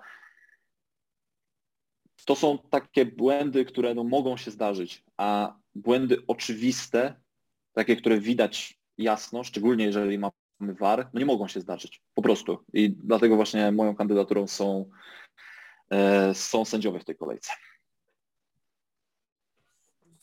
to 2.24 2.36
są 2.36 2.58
takie 2.58 3.06
błędy, 3.06 3.64
które 3.64 3.94
no, 3.94 4.04
mogą 4.04 4.36
się 4.36 4.50
zdarzyć, 4.50 5.04
a 5.16 5.56
błędy 5.74 6.22
oczywiste, 6.26 7.14
takie, 7.72 7.96
które 7.96 8.20
widać 8.20 8.78
jasno, 8.98 9.44
szczególnie 9.44 9.84
jeżeli 9.84 10.18
mamy 10.18 10.32
VAR, 10.60 11.10
no 11.14 11.20
nie 11.20 11.26
mogą 11.26 11.48
się 11.48 11.60
zdarzyć, 11.60 12.02
po 12.14 12.22
prostu. 12.22 12.64
I 12.72 12.90
dlatego 12.90 13.36
właśnie 13.36 13.72
moją 13.72 13.94
kandydaturą 13.94 14.46
są, 14.46 14.90
e, 15.90 16.34
są 16.34 16.64
sędziowie 16.64 17.00
w 17.00 17.04
tej 17.04 17.16
kolejce. 17.16 17.52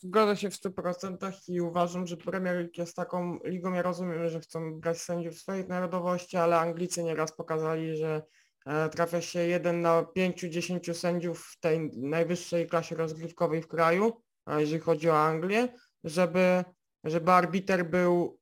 Zgodzę 0.00 0.36
się 0.36 0.50
w 0.50 0.54
100% 0.54 1.32
i 1.48 1.60
uważam, 1.60 2.06
że 2.06 2.16
Premier 2.16 2.56
League 2.56 2.72
jest 2.78 2.96
taką 2.96 3.38
ligą, 3.44 3.72
ja 3.72 3.82
rozumiem, 3.82 4.28
że 4.28 4.40
chcą 4.40 4.80
brać 4.80 4.98
sędziów 4.98 5.38
swojej 5.38 5.68
narodowości, 5.68 6.36
ale 6.36 6.58
Anglicy 6.58 7.04
nieraz 7.04 7.32
pokazali, 7.32 7.96
że 7.96 8.22
e, 8.66 8.88
trafia 8.88 9.20
się 9.20 9.40
jeden 9.40 9.80
na 9.80 10.02
5-10 10.02 10.94
sędziów 10.94 11.46
w 11.46 11.60
tej 11.60 11.90
najwyższej 11.96 12.66
klasie 12.66 12.96
rozgrywkowej 12.96 13.62
w 13.62 13.68
kraju, 13.68 14.22
jeżeli 14.58 14.80
chodzi 14.80 15.10
o 15.10 15.18
Anglię, 15.18 15.68
żeby, 16.04 16.64
żeby 17.04 17.32
arbiter 17.32 17.90
był 17.90 18.38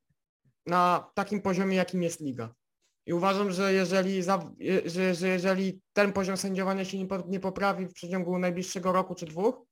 na 0.67 1.11
takim 1.15 1.43
poziomie, 1.43 1.77
jakim 1.77 2.03
jest 2.03 2.21
liga. 2.21 2.55
I 3.07 3.13
uważam, 3.13 3.51
że 3.51 3.73
jeżeli, 3.73 4.23
za, 4.23 4.51
że, 4.85 5.15
że 5.15 5.29
jeżeli 5.29 5.81
ten 5.93 6.13
poziom 6.13 6.37
sędziowania 6.37 6.85
się 6.85 6.99
nie, 6.99 7.07
nie 7.29 7.41
poprawi 7.41 7.87
w 7.87 7.93
przeciągu 7.93 8.39
najbliższego 8.39 8.93
roku 8.93 9.15
czy 9.15 9.27
dwóch, 9.27 9.66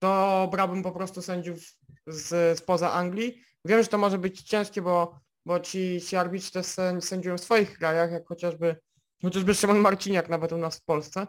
to 0.00 0.48
brałbym 0.52 0.82
po 0.82 0.92
prostu 0.92 1.22
sędziów 1.22 1.60
z, 2.06 2.58
spoza 2.58 2.92
Anglii. 2.92 3.42
Wiem, 3.64 3.82
że 3.82 3.88
to 3.88 3.98
może 3.98 4.18
być 4.18 4.42
ciężkie, 4.42 4.82
bo, 4.82 5.20
bo 5.46 5.60
ci, 5.60 6.00
ci 6.00 6.16
arbitrzy 6.16 6.52
też 6.52 6.66
sędziują 7.00 7.38
w 7.38 7.40
swoich 7.40 7.78
krajach, 7.78 8.12
jak 8.12 8.28
chociażby, 8.28 8.76
chociażby 9.22 9.54
Szymon 9.54 9.78
Marciniak 9.78 10.28
nawet 10.28 10.52
u 10.52 10.58
nas 10.58 10.78
w 10.78 10.84
Polsce. 10.84 11.26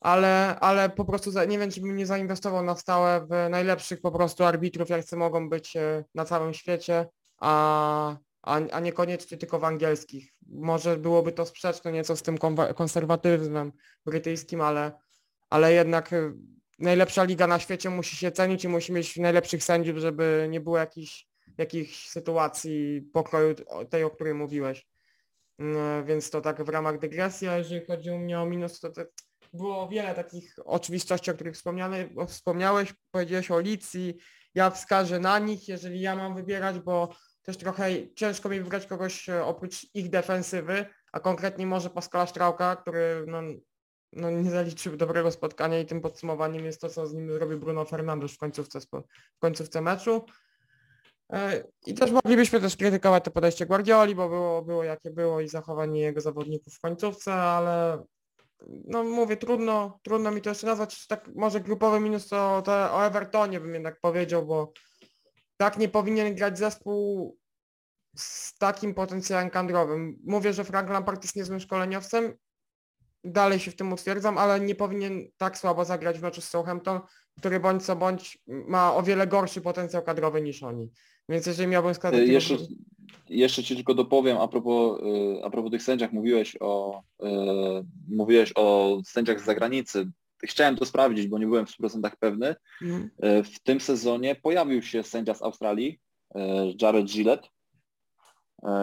Ale, 0.00 0.60
ale 0.60 0.90
po 0.90 1.04
prostu 1.04 1.30
za, 1.30 1.44
nie 1.44 1.58
wiem, 1.58 1.70
czy 1.70 1.80
bym 1.80 1.96
nie 1.96 2.06
zainwestował 2.06 2.62
na 2.62 2.76
stałe 2.76 3.26
w 3.26 3.50
najlepszych 3.50 4.00
po 4.00 4.12
prostu 4.12 4.44
arbitrów, 4.44 4.88
jacy 4.88 5.16
mogą 5.16 5.48
być 5.48 5.76
e, 5.76 6.04
na 6.14 6.24
całym 6.24 6.54
świecie, 6.54 7.08
a, 7.38 8.16
a, 8.42 8.54
a 8.54 8.80
niekoniecznie 8.80 9.38
tylko 9.38 9.58
w 9.58 9.64
angielskich. 9.64 10.32
Może 10.46 10.96
byłoby 10.96 11.32
to 11.32 11.46
sprzeczne 11.46 11.92
nieco 11.92 12.16
z 12.16 12.22
tym 12.22 12.38
konserwatyzmem 12.76 13.72
brytyjskim, 14.06 14.60
ale, 14.60 14.92
ale 15.50 15.72
jednak 15.72 16.12
e, 16.12 16.32
najlepsza 16.78 17.24
liga 17.24 17.46
na 17.46 17.58
świecie 17.58 17.90
musi 17.90 18.16
się 18.16 18.32
cenić 18.32 18.64
i 18.64 18.68
musi 18.68 18.92
mieć 18.92 19.16
najlepszych 19.16 19.64
sędziów, 19.64 19.98
żeby 19.98 20.46
nie 20.50 20.60
było 20.60 20.78
jakichś, 20.78 21.26
jakichś 21.58 22.08
sytuacji 22.08 23.02
pokroju 23.12 23.54
tej, 23.90 24.04
o 24.04 24.10
której 24.10 24.34
mówiłeś. 24.34 24.86
No, 25.58 26.04
więc 26.04 26.30
to 26.30 26.40
tak 26.40 26.64
w 26.64 26.68
ramach 26.68 26.98
dygresji, 26.98 27.48
a 27.48 27.58
jeżeli 27.58 27.86
chodzi 27.86 28.10
o 28.10 28.18
mnie 28.18 28.40
o 28.40 28.46
minus, 28.46 28.80
to, 28.80 28.90
to 28.90 29.02
było 29.52 29.88
wiele 29.88 30.14
takich 30.14 30.54
oczywistości, 30.64 31.30
o 31.30 31.34
których 31.34 31.56
wspomniałeś, 32.28 32.94
powiedziałeś 33.10 33.50
o 33.50 33.60
Licji, 33.60 34.18
ja 34.54 34.70
wskażę 34.70 35.20
na 35.20 35.38
nich, 35.38 35.68
jeżeli 35.68 36.00
ja 36.00 36.16
mam 36.16 36.34
wybierać, 36.34 36.78
bo 36.78 37.14
też 37.42 37.56
trochę 37.56 38.14
ciężko 38.14 38.48
mi 38.48 38.60
wybrać 38.60 38.86
kogoś 38.86 39.28
e, 39.28 39.44
oprócz 39.44 39.94
ich 39.94 40.10
defensywy, 40.10 40.86
a 41.12 41.20
konkretnie 41.20 41.66
może 41.66 41.90
Pascala 41.90 42.26
Strauka, 42.26 42.76
który 42.76 43.24
no, 43.26 43.42
no 44.12 44.30
nie 44.30 44.50
zaliczył 44.50 44.96
dobrego 44.96 45.30
spotkania 45.30 45.80
i 45.80 45.86
tym 45.86 46.00
podsumowaniem 46.00 46.64
jest 46.64 46.80
to, 46.80 46.88
co 46.88 47.06
z 47.06 47.14
nim 47.14 47.32
zrobił 47.32 47.58
Bruno 47.58 47.84
Fernandes 47.84 48.32
w 48.32 48.38
końcówce, 48.38 48.80
w 49.36 49.38
końcówce 49.38 49.80
meczu. 49.80 50.24
E, 51.32 51.64
I 51.86 51.94
też 51.94 52.10
moglibyśmy 52.10 52.60
też 52.60 52.76
krytykować 52.76 53.24
to 53.24 53.30
podejście 53.30 53.66
Guardioli, 53.66 54.14
bo 54.14 54.28
było, 54.28 54.62
było 54.62 54.84
jakie 54.84 55.10
było 55.10 55.40
i 55.40 55.48
zachowanie 55.48 56.00
jego 56.00 56.20
zawodników 56.20 56.74
w 56.74 56.80
końcówce, 56.80 57.32
ale 57.32 58.04
no 58.66 59.04
mówię, 59.04 59.36
trudno, 59.36 59.98
trudno 60.02 60.30
mi 60.30 60.42
to 60.42 60.50
jeszcze 60.50 60.66
nazwać, 60.66 61.06
tak 61.06 61.30
może 61.34 61.60
grupowy 61.60 62.00
minus 62.00 62.28
to, 62.28 62.62
to 62.62 62.72
o 62.72 63.06
Evertonie 63.06 63.60
bym 63.60 63.74
jednak 63.74 64.00
powiedział, 64.00 64.46
bo 64.46 64.72
tak 65.56 65.78
nie 65.78 65.88
powinien 65.88 66.34
grać 66.34 66.58
zespół 66.58 67.36
z 68.16 68.58
takim 68.58 68.94
potencjałem 68.94 69.50
kadrowym. 69.50 70.18
Mówię, 70.26 70.52
że 70.52 70.64
Frank 70.64 70.90
Lampard 70.90 71.22
jest 71.22 71.36
niezłym 71.36 71.60
szkoleniowcem, 71.60 72.34
dalej 73.32 73.58
się 73.58 73.70
w 73.70 73.76
tym 73.76 73.92
utwierdzam, 73.92 74.38
ale 74.38 74.60
nie 74.60 74.74
powinien 74.74 75.28
tak 75.36 75.58
słabo 75.58 75.84
zagrać 75.84 76.18
w 76.18 76.22
meczu 76.22 76.40
z 76.40 76.48
Southampton, 76.48 77.00
który 77.38 77.60
bądź 77.60 77.84
co 77.84 77.96
bądź 77.96 78.38
ma 78.46 78.94
o 78.94 79.02
wiele 79.02 79.26
gorszy 79.26 79.60
potencjał 79.60 80.02
kadrowy 80.02 80.42
niż 80.42 80.62
oni. 80.62 80.90
Więc 81.28 81.46
jeżeli 81.46 81.68
miałbym 81.68 81.94
składać... 81.94 82.20
E, 82.20 82.24
jeszcze, 82.24 82.56
jeszcze 83.28 83.62
Ci 83.62 83.74
tylko 83.74 83.94
dopowiem 83.94 84.38
a 84.38 84.48
propos, 84.48 85.00
e, 85.00 85.44
a 85.44 85.50
propos 85.50 85.70
tych 85.70 85.82
sędziach, 85.82 86.12
mówiłeś 86.12 86.56
o, 86.60 87.02
e, 87.22 87.28
mówiłeś 88.08 88.52
o 88.54 88.98
sędziach 89.04 89.40
z 89.40 89.44
zagranicy. 89.44 90.10
Chciałem 90.44 90.76
to 90.76 90.84
sprawdzić, 90.84 91.26
bo 91.26 91.38
nie 91.38 91.46
byłem 91.46 91.66
w 91.66 91.70
100% 91.70 92.10
pewny. 92.20 92.54
Mhm. 92.82 93.10
W 93.44 93.58
tym 93.62 93.80
sezonie 93.80 94.34
pojawił 94.34 94.82
się 94.82 95.02
sędzia 95.02 95.34
z 95.34 95.42
Australii, 95.42 96.00
Jared 96.82 97.06
Gillett, 97.06 97.48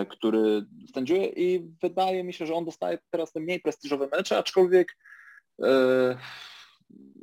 który 0.10 0.66
sędziuje 0.94 1.26
i 1.26 1.72
wydaje 1.82 2.24
mi 2.24 2.34
się, 2.34 2.46
że 2.46 2.54
on 2.54 2.66
dostaje 2.66 2.98
teraz 3.12 3.32
te 3.32 3.40
mniej 3.40 3.60
prestiżowe 3.60 4.08
mecze, 4.12 4.38
aczkolwiek 4.38 4.98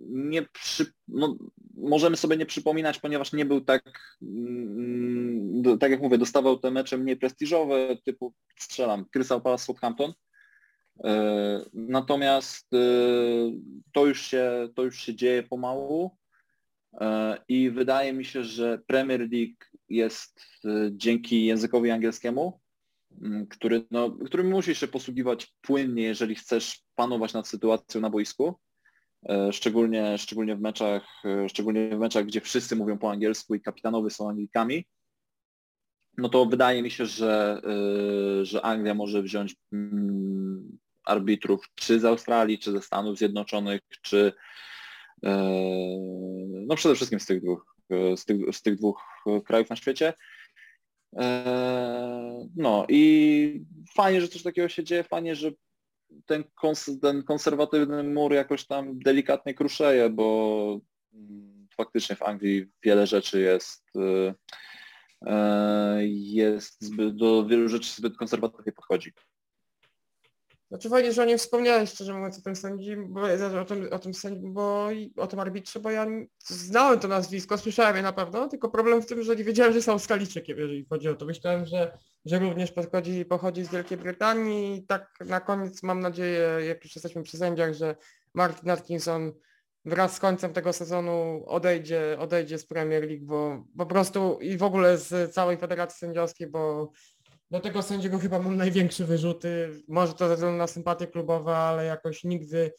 nie 0.09 0.42
przy, 0.42 0.92
no, 1.09 1.36
możemy 1.74 2.16
sobie 2.16 2.36
nie 2.36 2.46
przypominać, 2.46 2.98
ponieważ 2.98 3.32
nie 3.32 3.44
był 3.44 3.61
tak, 3.61 3.82
mm, 4.22 5.78
tak 5.80 5.90
jak 5.90 6.03
mówię, 6.03 6.18
dostawał 6.18 6.59
te 6.59 6.70
mecze 6.70 6.98
mniej 6.98 7.16
prestiżowe, 7.16 7.96
typu 8.05 8.34
strzelam, 8.59 9.05
Crystal 9.12 9.42
Palace 9.42 9.64
Southampton. 9.64 10.12
E, 11.05 11.64
natomiast 11.72 12.74
e, 12.74 12.78
to 13.92 14.07
już 14.07 14.22
się, 14.22 14.68
to 14.74 14.82
już 14.82 14.98
się 14.98 15.14
dzieje 15.14 15.42
pomału 15.42 16.16
e, 17.00 17.38
i 17.48 17.70
wydaje 17.70 18.12
mi 18.12 18.24
się, 18.24 18.44
że 18.44 18.78
Premier 18.86 19.20
League 19.20 19.72
jest 19.93 20.40
dzięki 20.90 21.45
językowi 21.45 21.90
angielskiemu, 21.90 22.61
który, 23.51 23.84
no, 23.90 24.11
którym 24.11 24.51
musisz 24.51 24.80
się 24.80 24.88
posługiwać 24.88 25.55
płynnie, 25.61 26.03
jeżeli 26.03 26.34
chcesz 26.34 26.82
panować 26.95 27.32
nad 27.32 27.49
sytuacją 27.49 28.01
na 28.01 28.11
boisku 28.11 28.59
E, 29.28 29.53
szczególnie, 29.53 30.18
szczególnie 30.18 30.57
w 30.57 30.61
meczach, 30.61 31.22
e, 31.24 31.49
szczególnie 31.49 31.97
w 31.97 31.99
meczach, 31.99 32.26
gdzie 32.26 32.40
wszyscy 32.40 32.76
mówią 32.76 32.99
po 32.99 33.11
angielsku 33.11 33.55
i 33.55 33.61
kapitanowie 33.61 34.11
są 34.11 34.28
Anglikami, 34.28 34.86
no 36.18 36.28
to 36.28 36.47
wydaje 36.47 36.82
mi 36.82 36.90
się, 36.90 37.07
że, 37.07 37.62
e, 37.64 38.45
że 38.45 38.62
Anglia 38.62 38.95
może 38.95 39.22
wziąć 39.22 39.57
mm, 39.72 40.78
arbitrów 41.05 41.68
czy 41.74 42.01
z 42.01 42.05
Australii, 42.05 42.59
czy 42.59 42.72
ze 42.72 42.82
Stanów 42.82 43.18
Zjednoczonych, 43.18 43.80
czy 44.03 44.32
no 46.66 46.76
przede 46.76 46.95
wszystkim 46.95 47.20
z 47.20 47.26
tych 47.26 47.43
dwóch, 47.43 47.72
z 48.16 48.24
tych, 48.24 48.57
z 48.57 48.62
tych 48.62 48.76
dwóch 48.76 49.03
krajów 49.45 49.70
na 49.70 49.76
świecie. 49.76 50.12
No 52.57 52.86
i 52.88 53.64
fajnie, 53.95 54.20
że 54.20 54.28
coś 54.28 54.43
takiego 54.43 54.68
się 54.68 54.84
dzieje, 54.84 55.05
fajnie, 55.05 55.34
że 55.34 55.53
ten, 56.26 56.45
kons 56.55 56.90
ten 57.03 57.22
konserwatywny 57.22 58.03
mur 58.03 58.32
jakoś 58.32 58.66
tam 58.66 58.99
delikatnie 58.99 59.55
kruszeje, 59.55 60.11
bo 60.11 60.80
mm, 61.14 61.66
faktycznie 61.76 62.16
w 62.16 62.22
Anglii 62.22 62.66
wiele 62.82 63.07
rzeczy 63.07 63.40
jest 63.40 63.84
jest 66.01 66.82
zbyt, 66.84 67.16
do 67.16 67.47
wielu 67.47 67.68
rzeczy 67.68 67.90
zbyt 67.93 68.16
konserwatywnie 68.16 68.72
podchodzi. 68.72 69.12
Znaczy 70.73 70.89
fajnie, 70.89 71.12
że 71.12 71.23
o 71.23 71.25
nim 71.25 71.39
wspomniałeś, 71.39 71.91
szczerze 71.91 72.14
mówiąc, 72.14 72.39
o 72.39 72.43
tym 72.43 72.57
sędzi, 72.57 72.97
bo, 72.97 73.20
o 73.61 73.64
tym, 73.64 73.89
o 73.91 73.99
tym 73.99 74.14
sędzi, 74.14 74.47
bo 74.49 74.89
o 75.16 75.27
tym 75.27 75.41
arbitrze, 75.41 75.81
bo 75.81 75.91
ja 75.91 76.07
znałem 76.47 77.01
to 77.01 77.09
nazwisko, 77.09 77.59
słyszałem 77.59 77.97
je 77.97 78.03
na 78.03 78.12
pewno, 78.12 78.49
tylko 78.49 78.70
problem 78.70 79.03
w 79.03 79.07
tym, 79.07 79.23
że 79.23 79.37
nie 79.37 79.45
wiedziałem, 79.45 79.73
że 79.73 79.79
jest 79.79 79.89
Australijczykiem, 79.89 80.59
jeżeli 80.59 80.87
chodzi 80.91 81.09
o 81.09 81.14
to. 81.14 81.27
Myślałem, 81.27 81.66
że 81.66 81.99
że 82.25 82.39
również 82.39 82.73
podchodzi, 82.73 83.25
pochodzi 83.25 83.64
z 83.64 83.70
Wielkiej 83.70 83.99
Brytanii 83.99 84.77
i 84.77 84.87
tak 84.87 85.14
na 85.27 85.41
koniec 85.41 85.83
mam 85.83 86.01
nadzieję, 86.01 86.49
jak 86.66 86.85
już 86.85 86.97
jesteśmy 86.97 87.23
przy 87.23 87.37
sędziach, 87.37 87.75
że 87.75 87.97
Martin 88.35 88.70
Atkinson 88.70 89.33
wraz 89.85 90.16
z 90.16 90.20
końcem 90.20 90.53
tego 90.53 90.73
sezonu 90.73 91.45
odejdzie, 91.47 92.16
odejdzie 92.18 92.59
z 92.59 92.66
Premier 92.66 93.05
League, 93.05 93.27
bo 93.27 93.64
po 93.79 93.87
prostu 93.87 94.39
i 94.41 94.57
w 94.57 94.62
ogóle 94.62 94.99
z 94.99 95.35
całej 95.35 95.57
Federacji 95.57 95.99
Sędziowskiej, 95.99 96.47
bo 96.47 96.91
do 97.53 97.61
tego 97.61 97.82
sędziego 97.82 98.18
chyba 98.18 98.38
mam 98.38 98.57
największe 98.57 99.05
wyrzuty. 99.05 99.70
Może 99.88 100.14
to 100.14 100.28
ze 100.28 100.34
względu 100.34 100.59
na 100.59 100.66
sympatie 100.66 101.07
klubowe, 101.07 101.57
ale 101.57 101.84
jakoś 101.84 102.24
nigdy, 102.24 102.72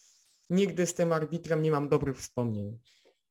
nigdy 0.50 0.86
z 0.86 0.94
tym 0.94 1.14
arbitrem 1.14 1.64
nie 1.64 1.72
mam 1.72 1.90
dobrych 1.90 2.18
wspomnień. 2.18 2.78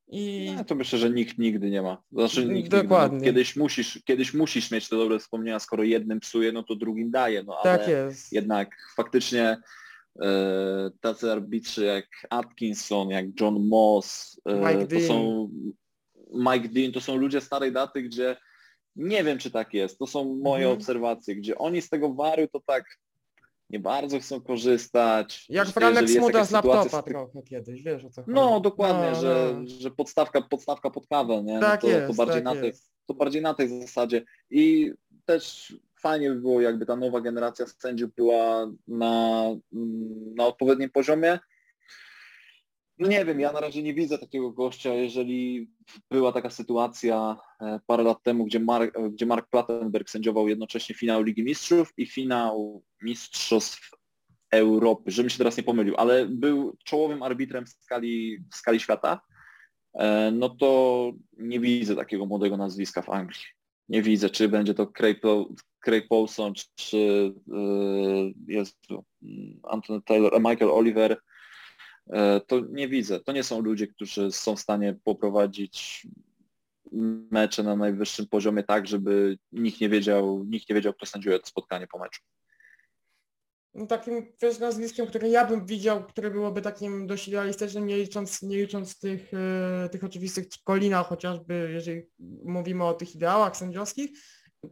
I... 0.09 0.53
No, 0.57 0.64
to 0.64 0.74
myślę, 0.74 0.99
że 0.99 1.11
nikt 1.11 1.38
nigdy 1.38 1.70
nie 1.70 1.82
ma. 1.82 2.03
Znaczy, 2.12 2.47
nikt 2.47 2.70
Dokładnie. 2.70 3.16
Nigdy, 3.16 3.30
kiedyś, 3.30 3.57
musisz, 3.57 4.03
kiedyś 4.05 4.34
musisz 4.34 4.70
mieć 4.70 4.88
te 4.88 4.97
dobre 4.97 5.18
wspomnienia, 5.18 5.59
skoro 5.59 5.82
jednym 5.82 6.20
psuje, 6.20 6.53
no 6.53 6.62
to 6.62 6.76
drugim 6.76 7.11
daje. 7.11 7.43
No, 7.43 7.59
ale 7.62 7.78
tak 7.78 7.88
jest. 7.88 8.32
jednak 8.32 8.76
faktycznie 8.97 9.57
e, 10.22 10.90
tacy 11.01 11.32
arbitrzy 11.32 11.84
jak 11.84 12.07
Atkinson, 12.30 13.11
jak 13.11 13.26
John 13.40 13.66
Moss, 13.66 14.40
e, 14.47 14.80
to 14.80 14.86
Dean. 14.86 15.03
są 15.03 15.49
Mike 16.34 16.68
Dean, 16.68 16.93
to 16.93 17.01
są 17.01 17.16
ludzie 17.16 17.40
starej 17.40 17.72
daty, 17.72 18.03
gdzie 18.03 18.36
nie 18.97 19.24
wiem, 19.24 19.38
czy 19.38 19.51
tak 19.51 19.74
jest. 19.74 19.99
To 19.99 20.07
są 20.07 20.34
moje 20.34 20.64
mhm. 20.64 20.78
obserwacje, 20.78 21.36
gdzie 21.36 21.59
oni 21.59 21.82
z 21.82 21.88
tego 21.88 22.14
waru 22.14 22.49
to 22.49 22.61
tak 22.66 22.84
nie 23.70 23.80
bardzo 23.80 24.20
chcą 24.20 24.40
korzystać. 24.40 25.47
Jak 25.49 25.68
Franek 25.68 26.11
Smuda 26.11 26.45
z 26.45 26.51
laptopa 26.51 27.03
trochę 27.03 27.43
kiedyś, 27.43 27.82
wiesz 27.82 28.05
o 28.05 28.11
co 28.11 28.22
chodzi. 28.22 28.34
No 28.34 28.61
dokładnie, 28.61 29.11
no, 29.11 29.20
że, 29.20 29.55
no. 29.59 29.64
że 29.66 29.90
podstawka, 29.90 30.43
podstawka 30.43 30.90
pod 30.90 31.07
kawę, 31.07 31.43
nie? 31.43 31.55
No 31.55 31.61
tak 31.61 31.82
no 31.82 31.88
to, 31.88 31.97
jest, 31.97 32.07
to, 32.07 32.14
bardziej 32.14 32.43
tak 32.43 32.55
na 32.55 32.61
tej, 32.61 32.72
to 33.07 33.14
bardziej 33.14 33.43
na 33.43 33.55
tej 33.55 33.68
zasadzie. 33.68 34.24
I 34.51 34.93
też 35.24 35.74
fajnie 36.01 36.30
by 36.30 36.36
było, 36.36 36.61
jakby 36.61 36.86
ta 36.86 36.97
nowa 36.97 37.20
generacja 37.20 37.66
sędziów 37.66 38.14
była 38.14 38.70
na, 38.88 39.45
na 40.36 40.47
odpowiednim 40.47 40.90
poziomie. 40.90 41.38
No 42.99 43.09
nie 43.09 43.24
wiem, 43.24 43.40
ja 43.40 43.53
na 43.53 43.61
razie 43.61 43.82
nie 43.82 43.95
widzę 43.95 44.18
takiego 44.18 44.51
gościa, 44.51 44.95
jeżeli 44.95 45.70
była 46.11 46.32
taka 46.32 46.51
sytuacja 46.51 47.36
e, 47.61 47.80
parę 47.86 48.03
lat 48.03 48.22
temu, 48.22 48.45
gdzie 48.45 48.61
Mark, 48.61 48.95
gdzie 49.11 49.26
Mark 49.26 49.49
Plattenberg 49.51 50.11
sędziował 50.11 50.49
jednocześnie 50.49 50.95
finał 50.95 51.22
Ligi 51.22 51.45
Mistrzów 51.45 51.93
i 51.97 52.07
finał 52.07 52.82
Mistrzostw 53.03 53.90
Europy, 54.51 55.11
żebym 55.11 55.30
się 55.30 55.38
teraz 55.38 55.57
nie 55.57 55.62
pomylił, 55.62 55.95
ale 55.97 56.26
był 56.26 56.76
czołowym 56.84 57.22
arbitrem 57.22 57.66
w 57.66 57.68
skali, 57.68 58.38
w 58.53 58.57
skali 58.57 58.80
świata, 58.80 59.20
e, 59.95 60.30
no 60.30 60.49
to 60.49 61.12
nie 61.38 61.61
widzę 61.61 61.97
takiego 61.97 62.26
młodego 62.26 62.57
nazwiska 62.57 63.03
w 63.03 63.11
Anglii. 63.11 63.45
Nie 63.88 64.03
widzę, 64.03 64.30
czy 64.30 64.49
będzie 64.49 64.74
to 64.74 64.86
Craig, 64.86 65.20
Craig 65.80 66.09
Paulson, 66.09 66.53
czy 66.74 67.32
jest 68.49 68.78
Anthony 69.62 70.03
Taylor, 70.03 70.40
Michael 70.40 70.70
Oliver, 70.70 71.16
E, 71.16 71.32
to 72.46 72.61
nie 72.70 72.88
widzę. 72.88 73.20
To 73.20 73.32
nie 73.32 73.44
są 73.44 73.61
ludzie, 73.61 73.86
którzy 73.86 74.32
są 74.32 74.57
w 74.57 74.61
stanie 74.61 74.96
poprowadzić 75.05 76.07
mecze 77.30 77.62
na 77.62 77.76
najwyższym 77.76 78.26
poziomie 78.26 78.62
tak, 78.62 78.86
żeby 78.86 79.38
nikt 79.53 79.80
nie 79.80 79.88
wiedział, 79.88 80.44
nikt 80.44 80.68
nie 80.68 80.74
wiedział, 80.74 80.94
kto 80.94 81.07
sędziuje 81.07 81.38
to 81.38 81.46
spotkanie 81.46 81.86
po 81.86 81.98
meczu. 81.98 82.22
No, 83.74 83.86
takim 83.86 84.32
też 84.38 84.59
nazwiskiem, 84.59 85.07
które 85.07 85.28
ja 85.28 85.46
bym 85.46 85.66
widział, 85.66 86.05
które 86.05 86.30
byłoby 86.30 86.62
takim 86.62 87.07
dość 87.07 87.28
idealistycznym, 87.28 87.86
nie 87.86 87.96
licząc, 87.96 88.42
nie 88.42 88.57
licząc 88.57 88.98
tych, 88.98 89.30
e, 89.34 89.88
tych 89.88 90.05
oczywistych 90.05 90.46
kolinach, 90.64 91.07
chociażby 91.07 91.70
jeżeli 91.72 92.03
mówimy 92.44 92.84
o 92.84 92.94
tych 92.94 93.14
ideałach 93.14 93.57
sędziowskich, 93.57 94.11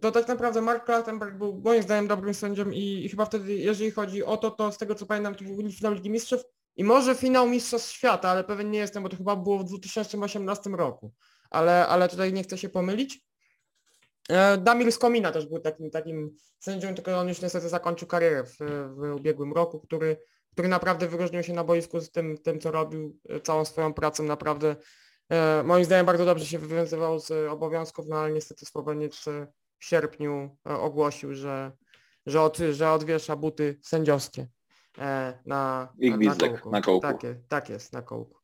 to 0.00 0.12
tak 0.12 0.28
naprawdę 0.28 0.60
Mark 0.60 0.84
Clattenburg 0.84 1.38
był 1.38 1.60
moim 1.64 1.82
zdaniem 1.82 2.08
dobrym 2.08 2.34
sędzią 2.34 2.70
i, 2.70 3.04
i, 3.04 3.08
chyba 3.08 3.24
wtedy, 3.24 3.54
jeżeli 3.54 3.90
chodzi 3.90 4.24
o 4.24 4.36
to, 4.36 4.50
to 4.50 4.72
z 4.72 4.78
tego 4.78 4.94
co 4.94 5.06
pamiętam, 5.06 5.34
to 5.34 5.44
był 5.44 5.70
finał 5.70 5.94
Ligi 5.94 6.10
Mistrzów 6.10 6.40
i 6.76 6.84
może 6.84 7.14
finał 7.14 7.48
Mistrzostw 7.48 7.92
Świata, 7.92 8.28
ale 8.28 8.44
pewien 8.44 8.70
nie 8.70 8.78
jestem, 8.78 9.02
bo 9.02 9.08
to 9.08 9.16
chyba 9.16 9.36
było 9.36 9.58
w 9.58 9.64
2018 9.64 10.70
roku. 10.70 11.12
Ale, 11.50 11.86
ale 11.86 12.08
tutaj 12.08 12.32
nie 12.32 12.42
chcę 12.42 12.58
się 12.58 12.68
pomylić. 12.68 13.20
E, 14.28 14.58
Damir 14.58 14.92
Skomina 14.92 15.32
też 15.32 15.46
był 15.46 15.58
takim, 15.58 15.90
takim 15.90 16.36
sędzią, 16.58 16.94
tylko 16.94 17.18
on 17.18 17.28
już 17.28 17.42
niestety 17.42 17.68
zakończył 17.68 18.08
karierę 18.08 18.44
w, 18.44 18.56
w 18.96 19.14
ubiegłym 19.16 19.52
roku, 19.52 19.80
który, 19.80 20.16
który 20.52 20.68
naprawdę 20.68 21.08
wyróżnił 21.08 21.42
się 21.42 21.52
na 21.52 21.64
boisku 21.64 22.00
z 22.00 22.10
tym, 22.10 22.38
tym 22.38 22.60
co 22.60 22.70
robił, 22.70 23.18
e, 23.28 23.40
całą 23.40 23.64
swoją 23.64 23.94
pracą 23.94 24.22
naprawdę. 24.22 24.76
E, 25.28 25.62
moim 25.62 25.84
zdaniem 25.84 26.06
bardzo 26.06 26.24
dobrze 26.24 26.46
się 26.46 26.58
wywiązywał 26.58 27.18
z 27.18 27.30
obowiązków, 27.50 28.06
no 28.08 28.16
ale 28.16 28.32
niestety 28.32 28.66
Słoweniec 28.66 29.16
w 29.78 29.84
sierpniu 29.84 30.56
ogłosił, 30.64 31.34
że, 31.34 31.72
że, 32.26 32.42
od, 32.42 32.58
że 32.72 32.92
odwiesza 32.92 33.36
buty 33.36 33.78
sędziowskie 33.82 34.48
e, 34.98 35.38
na, 35.46 35.88
na, 35.98 36.34
kołku. 36.34 36.70
na 36.70 36.80
kołku. 36.80 37.00
Tak, 37.02 37.22
jest, 37.22 37.48
tak 37.48 37.68
jest, 37.68 37.92
na 37.92 38.02
kołku. 38.02 38.40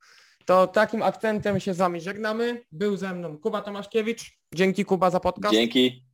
To 0.46 0.66
takim 0.66 1.02
akcentem 1.02 1.60
się 1.60 1.74
z 1.74 1.76
wami 1.76 2.00
żegnamy. 2.00 2.64
Był 2.72 2.96
ze 2.96 3.14
mną 3.14 3.38
Kuba 3.38 3.62
Tomaszkiewicz. 3.62 4.38
Dzięki 4.54 4.84
Kuba 4.84 5.10
za 5.10 5.20
podcast. 5.20 5.54
Dzięki, 5.54 6.04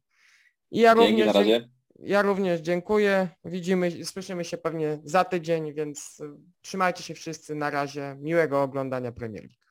I 0.70 0.80
ja 0.80 0.94
dzięki, 0.94 1.10
również, 1.10 1.26
na 1.26 1.32
razie. 1.32 1.68
ja 1.98 2.22
również 2.22 2.60
dziękuję. 2.60 3.28
Widzimy, 3.44 4.04
słyszymy 4.04 4.44
się 4.44 4.58
pewnie 4.58 4.98
za 5.04 5.24
tydzień, 5.24 5.74
więc 5.74 6.22
trzymajcie 6.60 7.02
się 7.02 7.14
wszyscy. 7.14 7.54
Na 7.54 7.70
razie. 7.70 8.16
Miłego 8.20 8.62
oglądania 8.62 9.12
Premier 9.12 9.42
League. 9.42 9.61